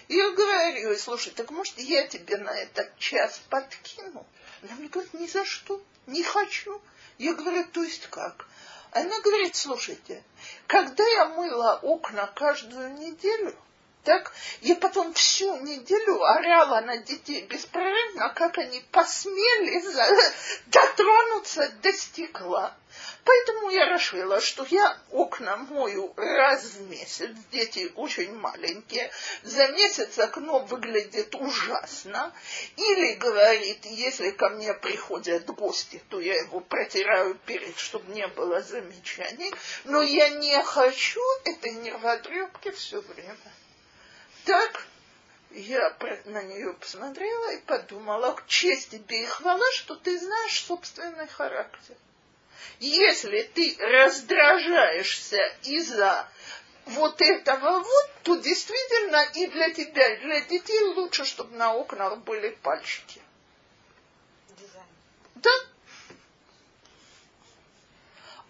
Я 0.09 0.31
говорю, 0.31 0.97
слушай, 0.97 1.31
так 1.31 1.51
может 1.51 1.79
я 1.79 2.07
тебе 2.07 2.39
на 2.39 2.57
этот 2.57 2.97
час 2.99 3.41
подкину? 3.51 4.27
Она 4.63 4.75
мне 4.77 4.89
говорит, 4.89 5.13
ни 5.15 5.27
за 5.27 5.45
что, 5.45 5.83
не 6.07 6.23
хочу. 6.23 6.81
Я 7.19 7.35
говорю, 7.35 7.65
то 7.67 7.83
есть 7.83 8.07
как? 8.07 8.47
Она 8.93 9.21
говорит, 9.21 9.55
слушайте, 9.55 10.23
когда 10.67 11.07
я 11.07 11.27
мыла 11.27 11.79
окна 11.83 12.27
каждую 12.35 12.95
неделю, 12.95 13.55
так, 14.05 14.33
я 14.63 14.77
потом 14.77 15.13
всю 15.13 15.57
неделю 15.59 16.23
орала 16.23 16.81
на 16.81 16.97
детей 16.99 17.43
беспрерывно, 17.43 18.31
как 18.31 18.57
они 18.57 18.81
посмели 18.91 19.83
дотронуться 20.67 21.69
до 21.83 21.93
стекла. 21.93 22.75
Поэтому 23.29 23.69
я 23.69 23.85
решила, 23.93 24.41
что 24.41 24.67
я 24.71 24.99
окна 25.11 25.59
мою 25.59 26.15
раз 26.17 26.65
в 26.65 26.89
месяц. 26.89 27.29
Дети 27.53 27.93
очень 27.95 28.35
маленькие. 28.35 29.11
За 29.43 29.69
месяц 29.69 30.19
окно 30.19 30.61
выглядит 30.61 31.35
ужасно. 31.35 32.33
Или 32.77 33.17
говорит, 33.17 33.85
если 33.85 34.31
ко 34.31 34.49
мне 34.49 34.73
приходят 34.73 35.45
гости, 35.45 36.03
то 36.09 36.21
я 36.21 36.37
его 36.37 36.61
протираю 36.61 37.35
перед, 37.45 37.79
чтобы 37.79 38.15
не 38.15 38.27
было 38.29 38.63
замечаний. 38.63 39.53
Но 39.85 40.01
я 40.01 40.31
не 40.31 40.63
хочу 40.63 41.21
этой 41.45 41.73
нервотрепки 41.73 42.71
все 42.71 43.03
время. 43.03 43.53
Так 44.47 44.87
я 45.51 45.95
на 46.25 46.43
нее 46.45 46.73
посмотрела 46.73 47.53
и 47.53 47.61
подумала, 47.61 48.43
честь 48.47 48.89
тебе 48.89 49.25
и 49.25 49.27
хвала, 49.27 49.71
что 49.73 49.97
ты 49.97 50.19
знаешь 50.19 50.65
собственный 50.65 51.29
характер. 51.29 51.95
Если 52.81 53.43
ты 53.55 53.77
раздражаешься 53.79 55.41
из-за 55.63 56.29
вот 56.87 57.21
этого 57.21 57.81
вот, 57.81 58.11
то 58.23 58.37
действительно 58.37 59.23
и 59.35 59.47
для 59.47 59.71
тебя, 59.71 60.15
и 60.15 60.21
для 60.21 60.41
детей 60.43 60.81
лучше, 60.95 61.25
чтобы 61.25 61.57
на 61.57 61.75
окнах 61.75 62.19
были 62.19 62.51
пальчики. 62.51 63.21
Дизайн. 64.51 64.87
Да. 65.37 65.51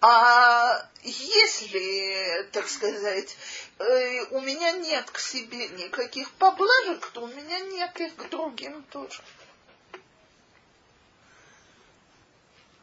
А 0.00 0.88
если, 1.02 2.48
так 2.52 2.68
сказать, 2.68 3.36
э, 3.78 4.24
у 4.30 4.40
меня 4.40 4.72
нет 4.72 5.11
к 5.11 5.18
себе 5.18 5.68
никаких 5.70 6.30
поблажек, 6.32 7.06
то 7.12 7.22
у 7.22 7.26
меня 7.26 7.59
нет 7.61 8.00
их 8.00 8.14
к 8.14 8.28
другим 8.28 8.84
тоже. 8.84 9.20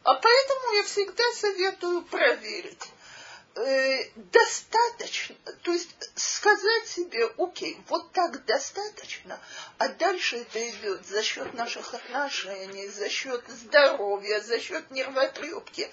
А 0.06 0.14
поэтому 0.14 0.76
я 0.76 0.84
всегда 0.84 1.24
советую 1.32 2.02
проверить. 2.02 2.92
Э, 3.58 4.04
достаточно, 4.16 5.34
то 5.62 5.72
есть 5.72 5.88
сказать 6.14 6.86
себе, 6.86 7.26
окей, 7.38 7.80
вот 7.88 8.12
так 8.12 8.44
достаточно, 8.44 9.40
а 9.78 9.88
дальше 9.88 10.36
это 10.36 10.68
идет 10.68 11.06
за 11.06 11.22
счет 11.22 11.54
наших 11.54 11.94
отношений, 11.94 12.86
за 12.88 13.08
счет 13.08 13.42
здоровья, 13.48 14.42
за 14.42 14.60
счет 14.60 14.90
нервотрепки. 14.90 15.90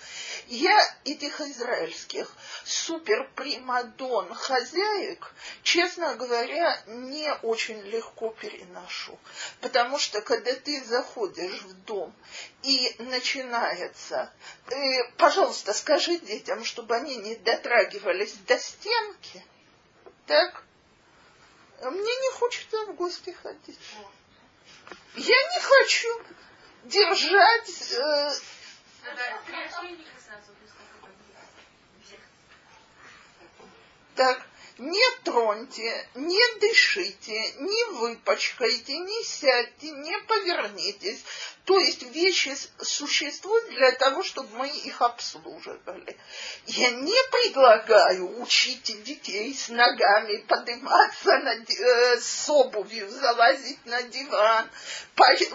Я 0.48 0.78
этих 1.06 1.40
израильских 1.40 2.30
супер 2.66 3.30
примадон 3.34 4.34
хозяек, 4.34 5.34
честно 5.62 6.16
говоря, 6.16 6.84
не 6.86 7.34
очень 7.44 7.80
легко 7.84 8.32
переношу. 8.42 9.18
Потому 9.62 10.00
что 10.00 10.20
когда 10.20 10.54
ты 10.54 10.84
заходишь 10.84 11.62
в 11.62 11.74
дом 11.86 12.14
и 12.64 12.94
начинается, 13.00 14.34
э, 14.70 15.04
пожалуйста, 15.18 15.72
скажи 15.74 16.18
детям, 16.20 16.66
чтобы 16.66 16.96
они 16.96 17.16
не 17.16 17.36
дотрагивались 17.56 18.34
до 18.48 18.58
стенки, 18.58 19.44
так? 20.26 20.64
Мне 21.82 22.16
не 22.16 22.32
хочется 22.32 22.86
в 22.86 22.96
гости 22.96 23.32
ходить. 23.32 23.80
Я 25.16 25.36
не 25.54 25.60
хочу. 25.62 26.22
держать... 26.86 27.92
Э, 27.94 28.32
так, 34.16 34.42
не 34.78 35.04
троньте, 35.24 36.08
не 36.16 36.60
дышите, 36.60 37.52
не 37.54 37.86
выпачкайте, 37.98 38.98
не 38.98 39.24
сядьте, 39.24 39.92
не 39.92 40.18
повернитесь. 40.22 41.24
То 41.66 41.80
есть 41.80 42.04
вещи 42.04 42.54
существуют 42.82 43.70
для 43.70 43.94
того, 43.94 44.22
чтобы 44.22 44.50
мы 44.58 44.68
их 44.68 45.02
обслуживали. 45.02 46.18
Я 46.66 46.92
не 46.92 47.16
предлагаю 47.32 48.42
учить 48.42 49.04
детей 49.04 49.54
с 49.54 49.70
ногами 49.70 50.44
подниматься 50.46 51.38
на, 51.38 51.54
э, 51.54 52.20
с 52.20 52.50
обувью, 52.50 53.10
залазить 53.10 53.86
на 53.86 54.02
диван, 54.04 54.70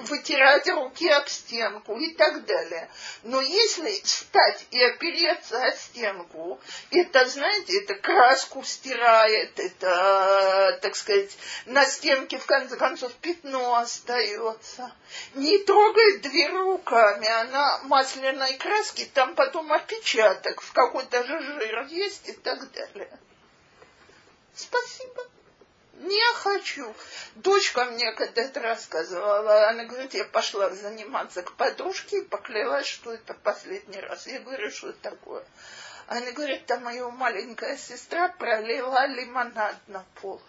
вытирать 0.02 0.66
руки 0.68 1.08
об 1.08 1.28
стенку 1.28 1.98
и 1.98 2.14
так 2.14 2.44
далее. 2.46 2.88
Но 3.24 3.42
если 3.42 3.90
встать 4.02 4.66
и 4.70 4.82
опереться 4.82 5.62
о 5.62 5.72
стенку, 5.72 6.58
это, 6.90 7.26
знаете, 7.26 7.82
это 7.82 7.94
краску 7.96 8.62
стирает, 8.62 9.58
это, 9.58 10.78
так 10.80 10.96
сказать, 10.96 11.36
на 11.66 11.84
стенке 11.84 12.38
в 12.38 12.46
конце 12.46 12.76
концов 12.76 13.12
пятно 13.20 13.76
остается. 13.76 14.90
Не 15.34 15.58
трогает 15.98 16.22
дверь 16.22 16.52
руками, 16.52 17.28
она 17.28 17.78
масляной 17.84 18.56
краски, 18.56 19.04
там 19.06 19.34
потом 19.34 19.72
опечаток, 19.72 20.60
в 20.60 20.72
какой-то 20.72 21.24
же 21.24 21.40
жир 21.40 21.86
есть 21.86 22.28
и 22.28 22.32
так 22.32 22.70
далее. 22.72 23.18
Спасибо. 24.54 25.26
Не 25.94 26.34
хочу. 26.34 26.94
Дочка 27.34 27.84
мне 27.86 28.12
когда-то 28.12 28.60
рассказывала, 28.60 29.68
она 29.68 29.84
говорит, 29.84 30.14
я 30.14 30.24
пошла 30.24 30.70
заниматься 30.70 31.42
к 31.42 31.54
подружке 31.54 32.18
и 32.18 32.24
поклялась, 32.24 32.86
что 32.86 33.12
это 33.12 33.34
последний 33.34 33.98
раз. 33.98 34.26
Я 34.28 34.38
говорю, 34.38 34.70
что 34.70 34.90
это 34.90 35.10
такое? 35.10 35.44
Она 36.06 36.30
говорит, 36.30 36.66
там 36.66 36.84
моя 36.84 37.08
маленькая 37.08 37.76
сестра 37.76 38.28
пролила 38.28 39.06
лимонад 39.08 39.76
на 39.88 40.04
пол. 40.20 40.40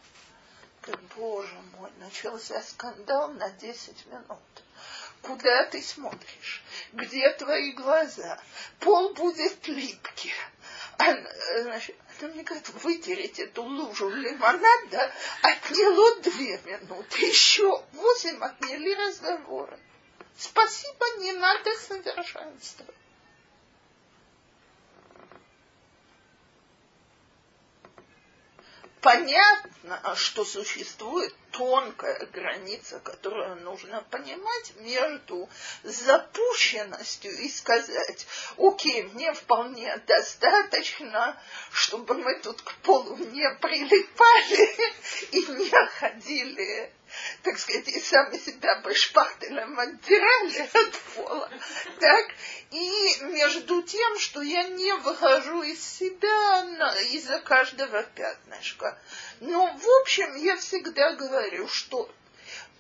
Говорит, 0.83 1.05
боже 1.17 1.57
мой, 1.77 1.89
начался 1.99 2.61
скандал 2.61 3.29
на 3.29 3.49
10 3.49 4.05
минут. 4.05 4.39
Куда 5.22 5.65
ты 5.65 5.82
смотришь? 5.82 6.63
Где 6.93 7.30
твои 7.34 7.72
глаза? 7.72 8.39
Пол 8.80 9.13
будет 9.13 9.67
липкий. 9.67 10.34
Она, 10.97 11.30
значит, 11.61 11.95
мне 12.22 12.43
говорит, 12.43 12.70
вытереть 12.70 13.39
эту 13.39 13.63
лужу 13.63 14.09
лимонада 14.09 15.11
отняло 15.41 16.22
две 16.22 16.59
минуты. 16.65 17.26
Еще 17.26 17.84
восемь 17.93 18.41
отняли 18.43 18.93
разговоры. 19.07 19.78
Спасибо, 20.38 21.05
не 21.20 21.34
надо 21.34 21.76
совершенствовать. 21.78 22.98
Понятно, 29.01 30.15
что 30.15 30.45
существует 30.45 31.33
тонкая 31.51 32.25
граница, 32.27 32.99
которую 32.99 33.55
нужно 33.57 34.01
понимать 34.09 34.73
между 34.77 35.49
запущенностью 35.83 37.31
и 37.37 37.49
сказать, 37.49 38.27
окей, 38.57 39.03
мне 39.03 39.33
вполне 39.33 39.97
достаточно, 40.07 41.41
чтобы 41.71 42.15
мы 42.15 42.39
тут 42.39 42.61
к 42.61 42.73
полу 42.77 43.17
не 43.17 43.49
прилипали 43.55 44.91
и 45.31 45.45
не 45.45 45.69
ходили 45.87 46.91
так 47.43 47.57
сказать, 47.57 47.88
и 47.88 47.99
сами 47.99 48.38
себя 48.38 48.82
бы 48.82 48.93
шпахтелем 48.93 49.80
отдирали 49.80 50.70
от 50.74 50.97
пола, 51.16 51.49
так, 51.99 52.26
и 52.72 53.16
между 53.22 53.82
тем, 53.82 54.20
что 54.20 54.41
я 54.41 54.64
не 54.64 54.93
выхожу 54.95 55.64
из 55.64 55.84
себя 55.84 56.64
из-за 57.12 57.39
каждого 57.39 58.03
пятнышка. 58.03 58.97
Но, 59.39 59.68
в 59.68 60.01
общем, 60.01 60.36
я 60.36 60.57
всегда 60.57 61.14
говорю, 61.14 61.68
что 61.68 62.10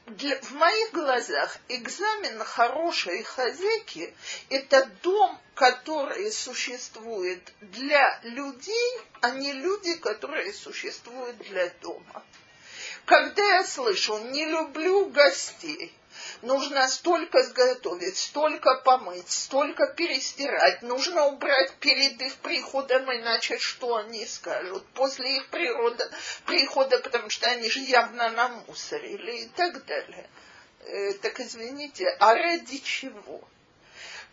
для, 0.09 0.39
в 0.41 0.51
моих 0.53 0.91
глазах 0.91 1.57
экзамен 1.67 2.43
хорошей 2.43 3.23
хозяйки– 3.23 4.13
это 4.49 4.89
дом, 5.03 5.39
который 5.53 6.31
существует 6.31 7.53
для 7.61 8.19
людей, 8.23 9.01
а 9.21 9.31
не 9.31 9.53
люди, 9.53 9.95
которые 9.95 10.53
существуют 10.53 11.37
для 11.37 11.69
дома. 11.81 12.23
Когда 13.09 13.41
я 13.55 13.63
слышу, 13.63 14.19
не 14.19 14.45
люблю 14.45 15.07
гостей, 15.07 15.91
нужно 16.43 16.87
столько 16.87 17.41
сготовить, 17.41 18.15
столько 18.19 18.75
помыть, 18.85 19.31
столько 19.31 19.87
перестирать, 19.87 20.83
нужно 20.83 21.25
убрать 21.25 21.73
перед 21.79 22.21
их 22.21 22.35
приходом, 22.35 23.11
иначе 23.11 23.57
что 23.57 23.95
они 23.95 24.27
скажут? 24.27 24.85
После 24.93 25.37
их 25.37 25.47
природа, 25.47 26.07
прихода, 26.45 26.99
потому 26.99 27.31
что 27.31 27.49
они 27.49 27.67
же 27.71 27.79
явно 27.79 28.29
намусорили 28.29 29.37
и 29.37 29.47
так 29.47 29.83
далее. 29.85 30.29
Э, 30.81 31.13
так 31.13 31.39
извините, 31.39 32.15
а 32.19 32.35
ради 32.35 32.77
чего? 32.77 33.41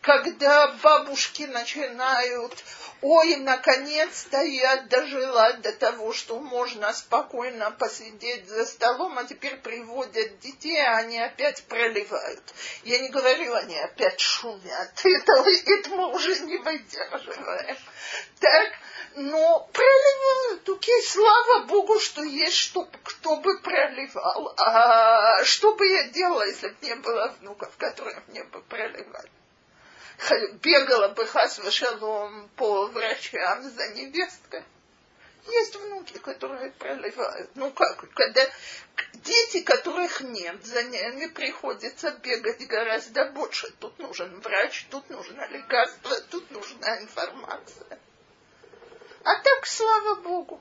Когда 0.00 0.68
бабушки 0.82 1.42
начинают, 1.42 2.62
ой, 3.02 3.36
наконец-то 3.36 4.40
я 4.40 4.76
дожила 4.82 5.52
до 5.54 5.72
того, 5.72 6.12
что 6.12 6.38
можно 6.38 6.92
спокойно 6.92 7.70
посидеть 7.72 8.48
за 8.48 8.66
столом, 8.66 9.18
а 9.18 9.24
теперь 9.24 9.56
приводят 9.56 10.38
детей, 10.38 10.80
а 10.80 10.98
они 10.98 11.18
опять 11.18 11.64
проливают. 11.64 12.42
Я 12.84 13.00
не 13.00 13.08
говорю, 13.08 13.54
они 13.54 13.76
опять 13.78 14.20
шумят. 14.20 14.92
Это, 15.04 15.32
это 15.66 15.90
мы 15.90 16.14
уже 16.14 16.38
не 16.40 16.58
выдерживаем. 16.58 17.76
Так, 18.40 18.72
но 19.16 19.68
проливают. 19.72 20.68
Окей, 20.68 21.02
слава 21.02 21.64
Богу, 21.64 21.98
что 21.98 22.22
есть 22.22 22.56
что, 22.56 22.88
кто 23.02 23.36
бы 23.36 23.58
проливал. 23.60 24.54
А 24.56 25.42
что 25.44 25.74
бы 25.74 25.86
я 25.86 26.04
делала, 26.04 26.46
если 26.46 26.68
бы 26.68 26.76
не 26.82 26.94
было 26.96 27.34
внуков, 27.40 27.76
которые 27.76 28.22
мне 28.28 28.44
бы 28.44 28.62
проливали? 28.62 29.30
бегала 30.62 31.08
бы 31.08 31.26
хас 31.26 31.60
шалом 31.70 32.48
по 32.56 32.86
врачам 32.86 33.62
за 33.62 33.88
невесткой. 33.88 34.64
Есть 35.46 35.76
внуки, 35.76 36.18
которые 36.18 36.72
проливают. 36.72 37.50
Ну 37.54 37.70
как, 37.70 38.08
когда 38.14 38.44
дети, 39.14 39.60
которых 39.62 40.20
нет, 40.20 40.64
за 40.64 40.82
ними 40.82 41.26
приходится 41.26 42.10
бегать 42.10 42.66
гораздо 42.66 43.26
больше. 43.26 43.70
Тут 43.78 43.96
нужен 43.98 44.40
врач, 44.40 44.86
тут 44.90 45.08
нужно 45.08 45.46
лекарство, 45.48 46.20
тут 46.30 46.50
нужна 46.50 47.00
информация. 47.00 47.98
А 49.22 49.34
так, 49.40 49.66
слава 49.66 50.16
Богу, 50.16 50.60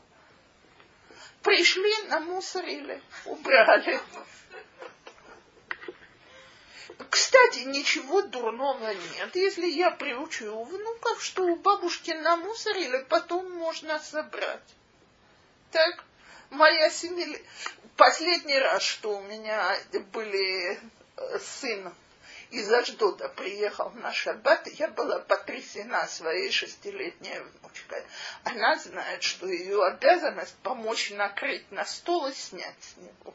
пришли, 1.41 1.93
намусорили, 2.09 3.01
убрали. 3.25 3.99
Кстати, 7.09 7.59
ничего 7.59 8.21
дурного 8.21 8.93
нет, 8.93 9.35
если 9.35 9.67
я 9.67 9.91
приучу 9.91 10.63
внуков, 10.63 11.23
что 11.23 11.43
у 11.43 11.55
бабушки 11.55 12.11
намусорили, 12.11 13.05
потом 13.09 13.51
можно 13.51 13.99
собрать. 13.99 14.75
Так, 15.71 16.03
моя 16.49 16.89
семья... 16.89 17.27
Последний 17.97 18.59
раз, 18.59 18.83
что 18.83 19.17
у 19.17 19.21
меня 19.21 19.77
были 20.11 20.77
э, 21.15 21.39
сын 21.39 21.93
из 22.51 22.71
Аждода 22.71 23.29
приехал 23.29 23.91
на 23.91 24.13
шаббат, 24.13 24.67
я 24.67 24.87
была 24.87 25.19
потрясена 25.19 26.07
своей 26.07 26.51
шестилетней 26.51 27.39
внучкой. 27.39 28.03
Она 28.43 28.77
знает, 28.77 29.23
что 29.23 29.47
ее 29.47 29.83
обязанность 29.83 30.55
помочь 30.63 31.11
накрыть 31.11 31.69
на 31.71 31.85
стол 31.85 32.27
и 32.27 32.33
снять 32.33 32.75
с 32.81 32.97
него. 32.97 33.33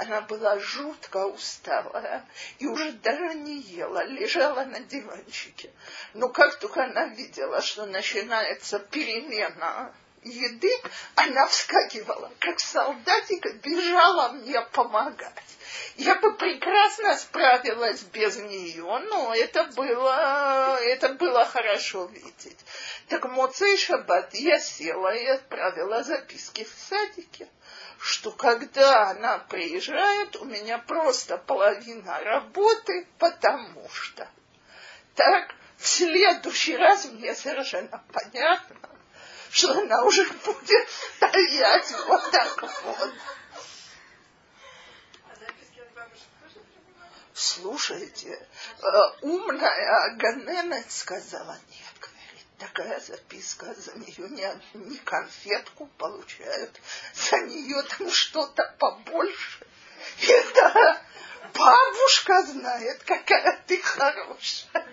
Она 0.00 0.22
была 0.22 0.58
жутко 0.58 1.26
усталая 1.26 2.24
и 2.58 2.66
уже 2.66 2.92
даже 2.92 3.34
не 3.34 3.60
ела, 3.60 4.02
лежала 4.06 4.64
на 4.64 4.80
диванчике. 4.80 5.70
Но 6.14 6.30
как 6.30 6.58
только 6.58 6.84
она 6.84 7.08
видела, 7.08 7.60
что 7.60 7.84
начинается 7.84 8.78
перемена 8.78 9.94
еды, 10.22 10.72
она 11.16 11.46
вскакивала, 11.48 12.32
как 12.38 12.60
солдатик, 12.60 13.44
бежала 13.56 14.32
мне 14.32 14.62
помогать. 14.72 15.58
Я 15.96 16.14
бы 16.14 16.34
прекрасно 16.34 17.18
справилась 17.18 18.00
без 18.00 18.38
нее, 18.38 19.00
но 19.06 19.34
это 19.34 19.64
было, 19.64 20.78
это 20.80 21.10
было 21.10 21.44
хорошо 21.44 22.06
видеть. 22.06 22.58
Так 23.08 23.26
Моцей 23.26 23.76
Шаббат 23.76 24.32
я 24.32 24.58
села 24.60 25.14
и 25.14 25.26
отправила 25.26 26.02
записки 26.02 26.64
в 26.64 26.74
садике 26.88 27.48
что 28.00 28.30
когда 28.30 29.10
она 29.10 29.38
приезжает, 29.38 30.36
у 30.36 30.44
меня 30.44 30.78
просто 30.78 31.36
половина 31.36 32.18
работы, 32.20 33.06
потому 33.18 33.88
что. 33.90 34.28
Так, 35.14 35.54
в 35.76 35.86
следующий 35.86 36.76
раз 36.76 37.04
мне 37.06 37.34
совершенно 37.34 38.02
понятно, 38.12 38.76
что 39.50 39.72
она 39.72 40.02
уже 40.04 40.24
будет 40.24 40.88
стоять 41.16 41.94
вот 42.06 42.30
так 42.30 42.62
вот. 42.84 43.12
слушайте, 47.34 48.28
э, 48.28 48.86
умная 49.22 50.14
Ганена 50.16 50.82
сказала, 50.88 51.58
нет, 51.70 51.89
такая 52.60 53.00
записка, 53.00 53.74
за 53.74 53.92
нее 53.98 54.28
не, 54.28 54.60
не 54.74 54.98
конфетку 54.98 55.86
получают, 55.96 56.80
за 57.14 57.38
нее 57.40 57.82
там 57.82 58.10
что-то 58.10 58.74
побольше. 58.78 59.66
Это 60.28 61.02
бабушка 61.54 62.42
знает, 62.44 63.02
какая 63.04 63.62
ты 63.66 63.80
хорошая. 63.80 64.86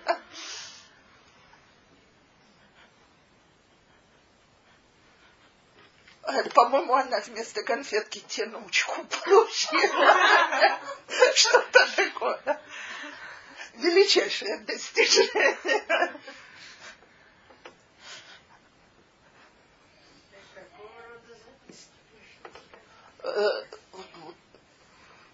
По-моему, 6.53 6.93
она 6.93 7.19
вместо 7.21 7.63
конфетки 7.63 8.19
тянучку 8.19 9.03
получила. 9.03 10.79
Что-то 11.35 11.87
такое. 11.95 12.61
Величайшее 13.75 14.57
достижение. 14.59 15.57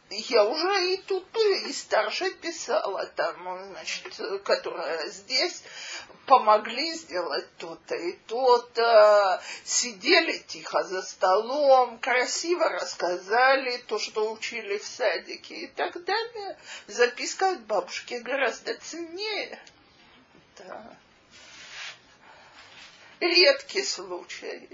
Я 0.10 0.46
уже 0.46 0.94
и 0.94 0.98
тут, 0.98 1.26
и 1.36 1.74
старше 1.74 2.32
писала, 2.32 3.06
там, 3.08 3.68
значит, 3.72 4.44
которая 4.44 5.08
здесь, 5.10 5.64
помогли 6.26 6.94
сделать 6.94 7.48
то-то 7.58 7.96
и 7.96 8.14
то-то, 8.28 9.42
сидели 9.64 10.38
тихо 10.38 10.84
за 10.84 11.02
столом, 11.02 12.00
красиво 12.00 12.70
рассказали 12.70 13.78
то, 13.88 14.00
что 14.00 14.32
учили 14.32 14.78
в 14.78 14.86
садике 14.86 15.56
и 15.56 15.68
так 15.68 16.04
далее. 16.04 16.58
Записка 16.88 17.52
от 17.54 17.62
бабушки 17.62 18.16
гораздо 18.16 18.76
ценнее. 18.76 19.60
Да. 20.58 20.98
Редкий 23.20 23.84
случай. 23.84 24.70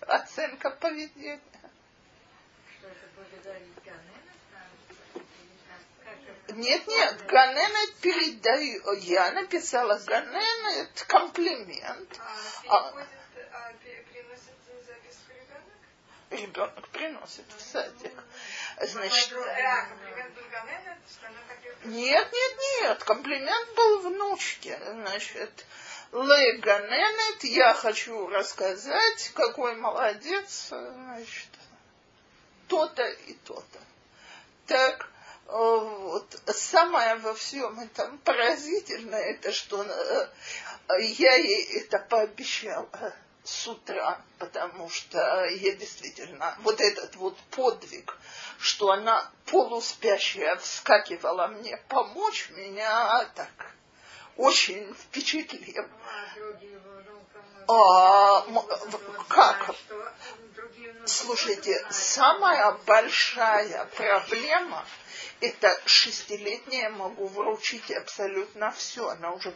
Оценка 0.00 0.70
поведения. 0.70 1.40
Это 6.46 6.54
нет, 6.54 6.86
нет, 6.86 7.26
Ганенет 7.26 7.94
передаю. 7.96 8.92
Я 9.00 9.32
написала 9.32 9.98
Ганенет 10.06 11.04
комплимент. 11.08 12.20
А, 12.68 12.76
а, 12.76 12.88
а 13.52 13.72
приносит 13.82 14.54
записку 14.86 15.32
ребенок? 15.32 15.62
Ребенок 16.30 16.88
приносит 16.88 17.46
в 17.56 17.60
садик. 17.60 18.12
Значит, 18.80 19.32
а, 19.32 19.86
комплимент 19.86 20.34
был 20.34 20.44
Ганенет, 20.50 20.98
что 21.10 21.26
она 21.26 21.38
так 21.48 21.64
нет, 21.84 22.32
нет, 22.32 22.58
нет, 22.80 23.04
комплимент 23.04 23.74
был 23.76 23.98
внучке. 24.08 24.78
Значит, 24.90 25.66
Ле 26.12 26.52
Ганенет, 26.58 27.44
я 27.44 27.74
хочу 27.74 28.26
рассказать, 28.28 29.32
какой 29.34 29.76
молодец, 29.76 30.68
значит, 30.68 31.48
то-то 32.74 33.06
и 33.06 33.34
то-то. 33.44 33.78
Так, 34.66 35.08
вот. 35.46 36.40
Самое 36.46 37.16
во 37.16 37.34
всем 37.34 37.78
этом 37.78 38.18
поразительное, 38.18 39.20
это 39.20 39.52
что 39.52 39.82
э, 39.82 40.28
я 41.00 41.34
ей 41.34 41.80
это 41.80 41.98
пообещала 41.98 43.14
с 43.44 43.68
утра, 43.68 44.20
потому 44.38 44.88
что 44.88 45.44
я 45.44 45.72
действительно, 45.76 46.56
вот 46.62 46.80
этот 46.80 47.14
вот 47.16 47.36
подвиг, 47.50 48.16
что 48.58 48.90
она 48.90 49.30
полуспящая 49.46 50.56
вскакивала 50.56 51.46
мне 51.48 51.76
помочь, 51.88 52.48
меня 52.50 53.24
так 53.36 53.74
очень 54.36 54.92
впечатлил. 54.94 55.86
А, 57.68 58.46
как? 59.28 59.74
Слушайте, 61.06 61.84
самая 61.90 62.72
большая 62.86 63.84
проблема– 63.96 64.84
это 65.40 65.78
шестилетняя 65.84 66.90
могу 66.90 67.26
вручить 67.26 67.90
абсолютно 67.90 68.70
все. 68.70 69.08
Она 69.08 69.32
уже 69.32 69.52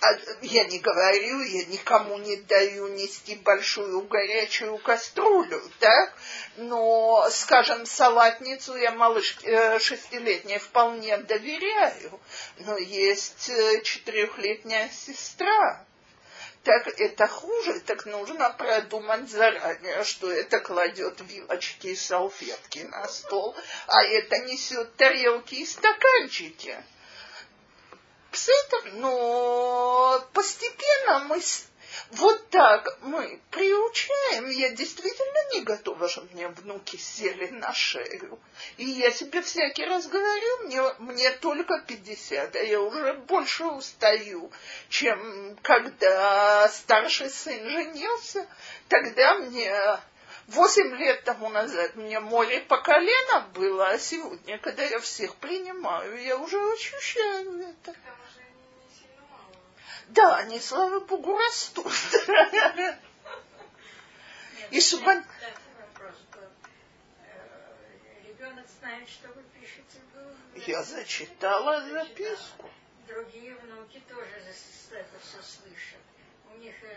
а, 0.00 0.06
я 0.42 0.64
не 0.64 0.78
говорю, 0.80 1.40
я 1.40 1.64
никому 1.66 2.18
не 2.18 2.36
даю 2.36 2.88
нести 2.88 3.36
большую 3.36 4.02
горячую 4.02 4.78
кастрюлю, 4.78 5.62
так? 5.78 6.12
Но, 6.56 7.26
скажем, 7.30 7.86
салатницу 7.86 8.76
я 8.76 8.90
малышке 8.90 9.46
э, 9.46 9.78
шестилетней 9.78 10.58
вполне 10.58 11.16
доверяю. 11.18 12.20
Но 12.58 12.76
есть 12.76 13.48
э, 13.48 13.80
четырехлетняя 13.82 14.90
сестра, 14.90 15.86
так 16.64 16.88
это 16.98 17.28
хуже, 17.28 17.80
так 17.80 18.06
нужно 18.06 18.50
продумать 18.50 19.28
заранее, 19.28 20.02
что 20.04 20.30
это 20.30 20.60
кладет 20.60 21.20
вилочки 21.20 21.88
и 21.88 21.96
салфетки 21.96 22.78
на 22.78 23.06
стол, 23.06 23.54
а 23.86 24.02
это 24.02 24.38
несет 24.38 24.96
тарелки 24.96 25.56
и 25.56 25.66
стаканчики. 25.66 26.76
Пситом, 28.32 29.00
но 29.00 30.26
постепенно 30.32 31.20
мы 31.20 31.40
вот 32.10 32.48
так 32.50 32.98
мы 33.02 33.40
приучаем. 33.50 34.48
Я 34.50 34.70
действительно 34.70 35.52
не 35.54 35.60
готова, 35.62 36.08
чтобы 36.08 36.28
мне 36.32 36.48
внуки 36.48 36.96
сели 36.96 37.48
на 37.48 37.72
шею. 37.72 38.38
И 38.76 38.84
я 38.84 39.10
себе 39.10 39.42
всякий 39.42 39.84
раз 39.84 40.06
говорю, 40.06 40.64
мне, 40.64 40.82
мне 40.98 41.30
только 41.32 41.80
50, 41.80 42.56
а 42.56 42.58
я 42.58 42.80
уже 42.80 43.14
больше 43.14 43.64
устаю, 43.64 44.50
чем 44.88 45.56
когда 45.62 46.68
старший 46.68 47.30
сын 47.30 47.68
женился. 47.68 48.46
Тогда 48.88 49.34
мне 49.34 49.98
Восемь 50.46 50.94
лет 50.96 51.24
тому 51.24 51.48
назад 51.48 51.96
мне 51.96 52.20
море 52.20 52.60
по 52.60 52.76
колено 52.76 53.46
было, 53.54 53.88
а 53.88 53.98
сегодня, 53.98 54.58
когда 54.58 54.82
я 54.82 54.98
всех 54.98 55.36
принимаю, 55.36 56.22
я 56.22 56.36
уже 56.36 56.58
ощущаю 56.74 57.60
это. 57.60 57.96
Да, 60.14 60.36
они, 60.36 60.60
слава 60.60 61.00
богу, 61.00 61.36
растут. 61.36 61.92
И 64.70 64.80
чтобы... 64.80 65.10
Э, 65.10 65.22
ребенок 68.24 68.66
знает, 68.78 69.08
что 69.08 69.28
вы 69.28 69.42
пишете. 69.58 70.00
Я 70.66 70.82
зачитала 70.84 71.80
записку. 71.88 72.70
Другие 73.08 73.56
внуки 73.56 74.00
тоже 74.08 74.30
это 74.92 75.18
все 75.20 75.42
слышат. 75.42 75.98
У 76.54 76.58
них 76.58 76.74
э, 76.82 76.96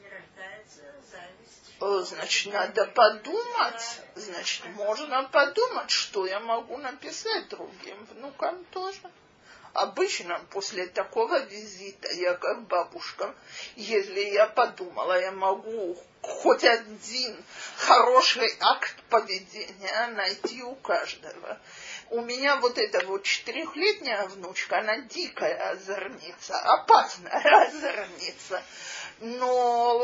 не 0.00 0.08
рождается 0.08 0.82
зависть. 1.10 2.08
Значит, 2.08 2.52
надо 2.52 2.86
подумать. 2.86 4.00
Значит, 4.16 4.66
можно 4.74 5.28
подумать, 5.28 5.90
что 5.90 6.26
я 6.26 6.40
могу 6.40 6.76
написать 6.78 7.48
другим 7.48 8.04
внукам 8.06 8.64
тоже. 8.66 9.00
Обычно 9.76 10.40
после 10.52 10.86
такого 10.86 11.38
визита 11.44 12.10
я 12.12 12.32
как 12.32 12.62
бабушка, 12.62 13.34
если 13.74 14.20
я 14.20 14.46
подумала, 14.46 15.20
я 15.20 15.32
могу 15.32 16.02
хоть 16.22 16.64
один 16.64 17.44
хороший 17.76 18.56
акт 18.60 18.96
поведения 19.10 20.06
найти 20.14 20.62
у 20.62 20.76
каждого. 20.76 21.60
У 22.08 22.22
меня 22.22 22.56
вот 22.56 22.78
эта 22.78 23.06
вот 23.06 23.24
четырехлетняя 23.24 24.26
внучка, 24.28 24.78
она 24.78 25.00
дикая 25.00 25.72
озорница, 25.72 26.58
опасная 26.58 27.66
озорница. 27.68 28.62
Но 29.20 30.00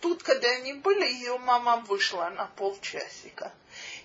тут, 0.00 0.22
когда 0.22 0.48
они 0.52 0.72
были, 0.72 1.04
ее 1.04 1.36
мама 1.36 1.84
вышла 1.86 2.30
на 2.30 2.46
полчасика. 2.46 3.52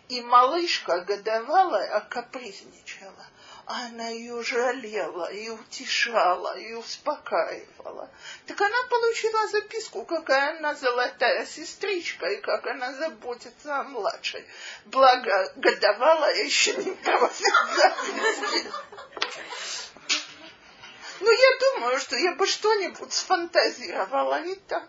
И 0.09 0.19
малышка 0.19 0.99
годовалая 1.05 2.01
капризничала 2.09 3.30
она 3.73 4.09
ее 4.09 4.43
жалела 4.43 5.31
и 5.31 5.49
утешала, 5.49 6.57
и 6.57 6.73
успокаивала. 6.73 8.09
Так 8.45 8.59
она 8.59 8.83
получила 8.89 9.47
записку, 9.47 10.05
какая 10.05 10.57
она 10.57 10.75
золотая 10.75 11.45
сестричка, 11.45 12.27
и 12.27 12.41
как 12.41 12.67
она 12.67 12.93
заботится 12.93 13.79
о 13.79 13.83
младшей. 13.83 14.45
Благо, 14.85 15.53
годовала 15.55 16.33
еще 16.35 16.75
не 16.75 16.95
записки. 17.03 18.71
Ну, 21.19 21.31
я 21.31 21.59
думаю, 21.59 21.99
что 21.99 22.15
я 22.15 22.33
бы 22.33 22.47
что-нибудь 22.47 23.13
сфантазировала 23.13 24.41
и 24.41 24.55
так. 24.55 24.87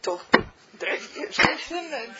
То, 0.00 0.20
дорогие 0.72 1.30
женщины. 1.30 2.14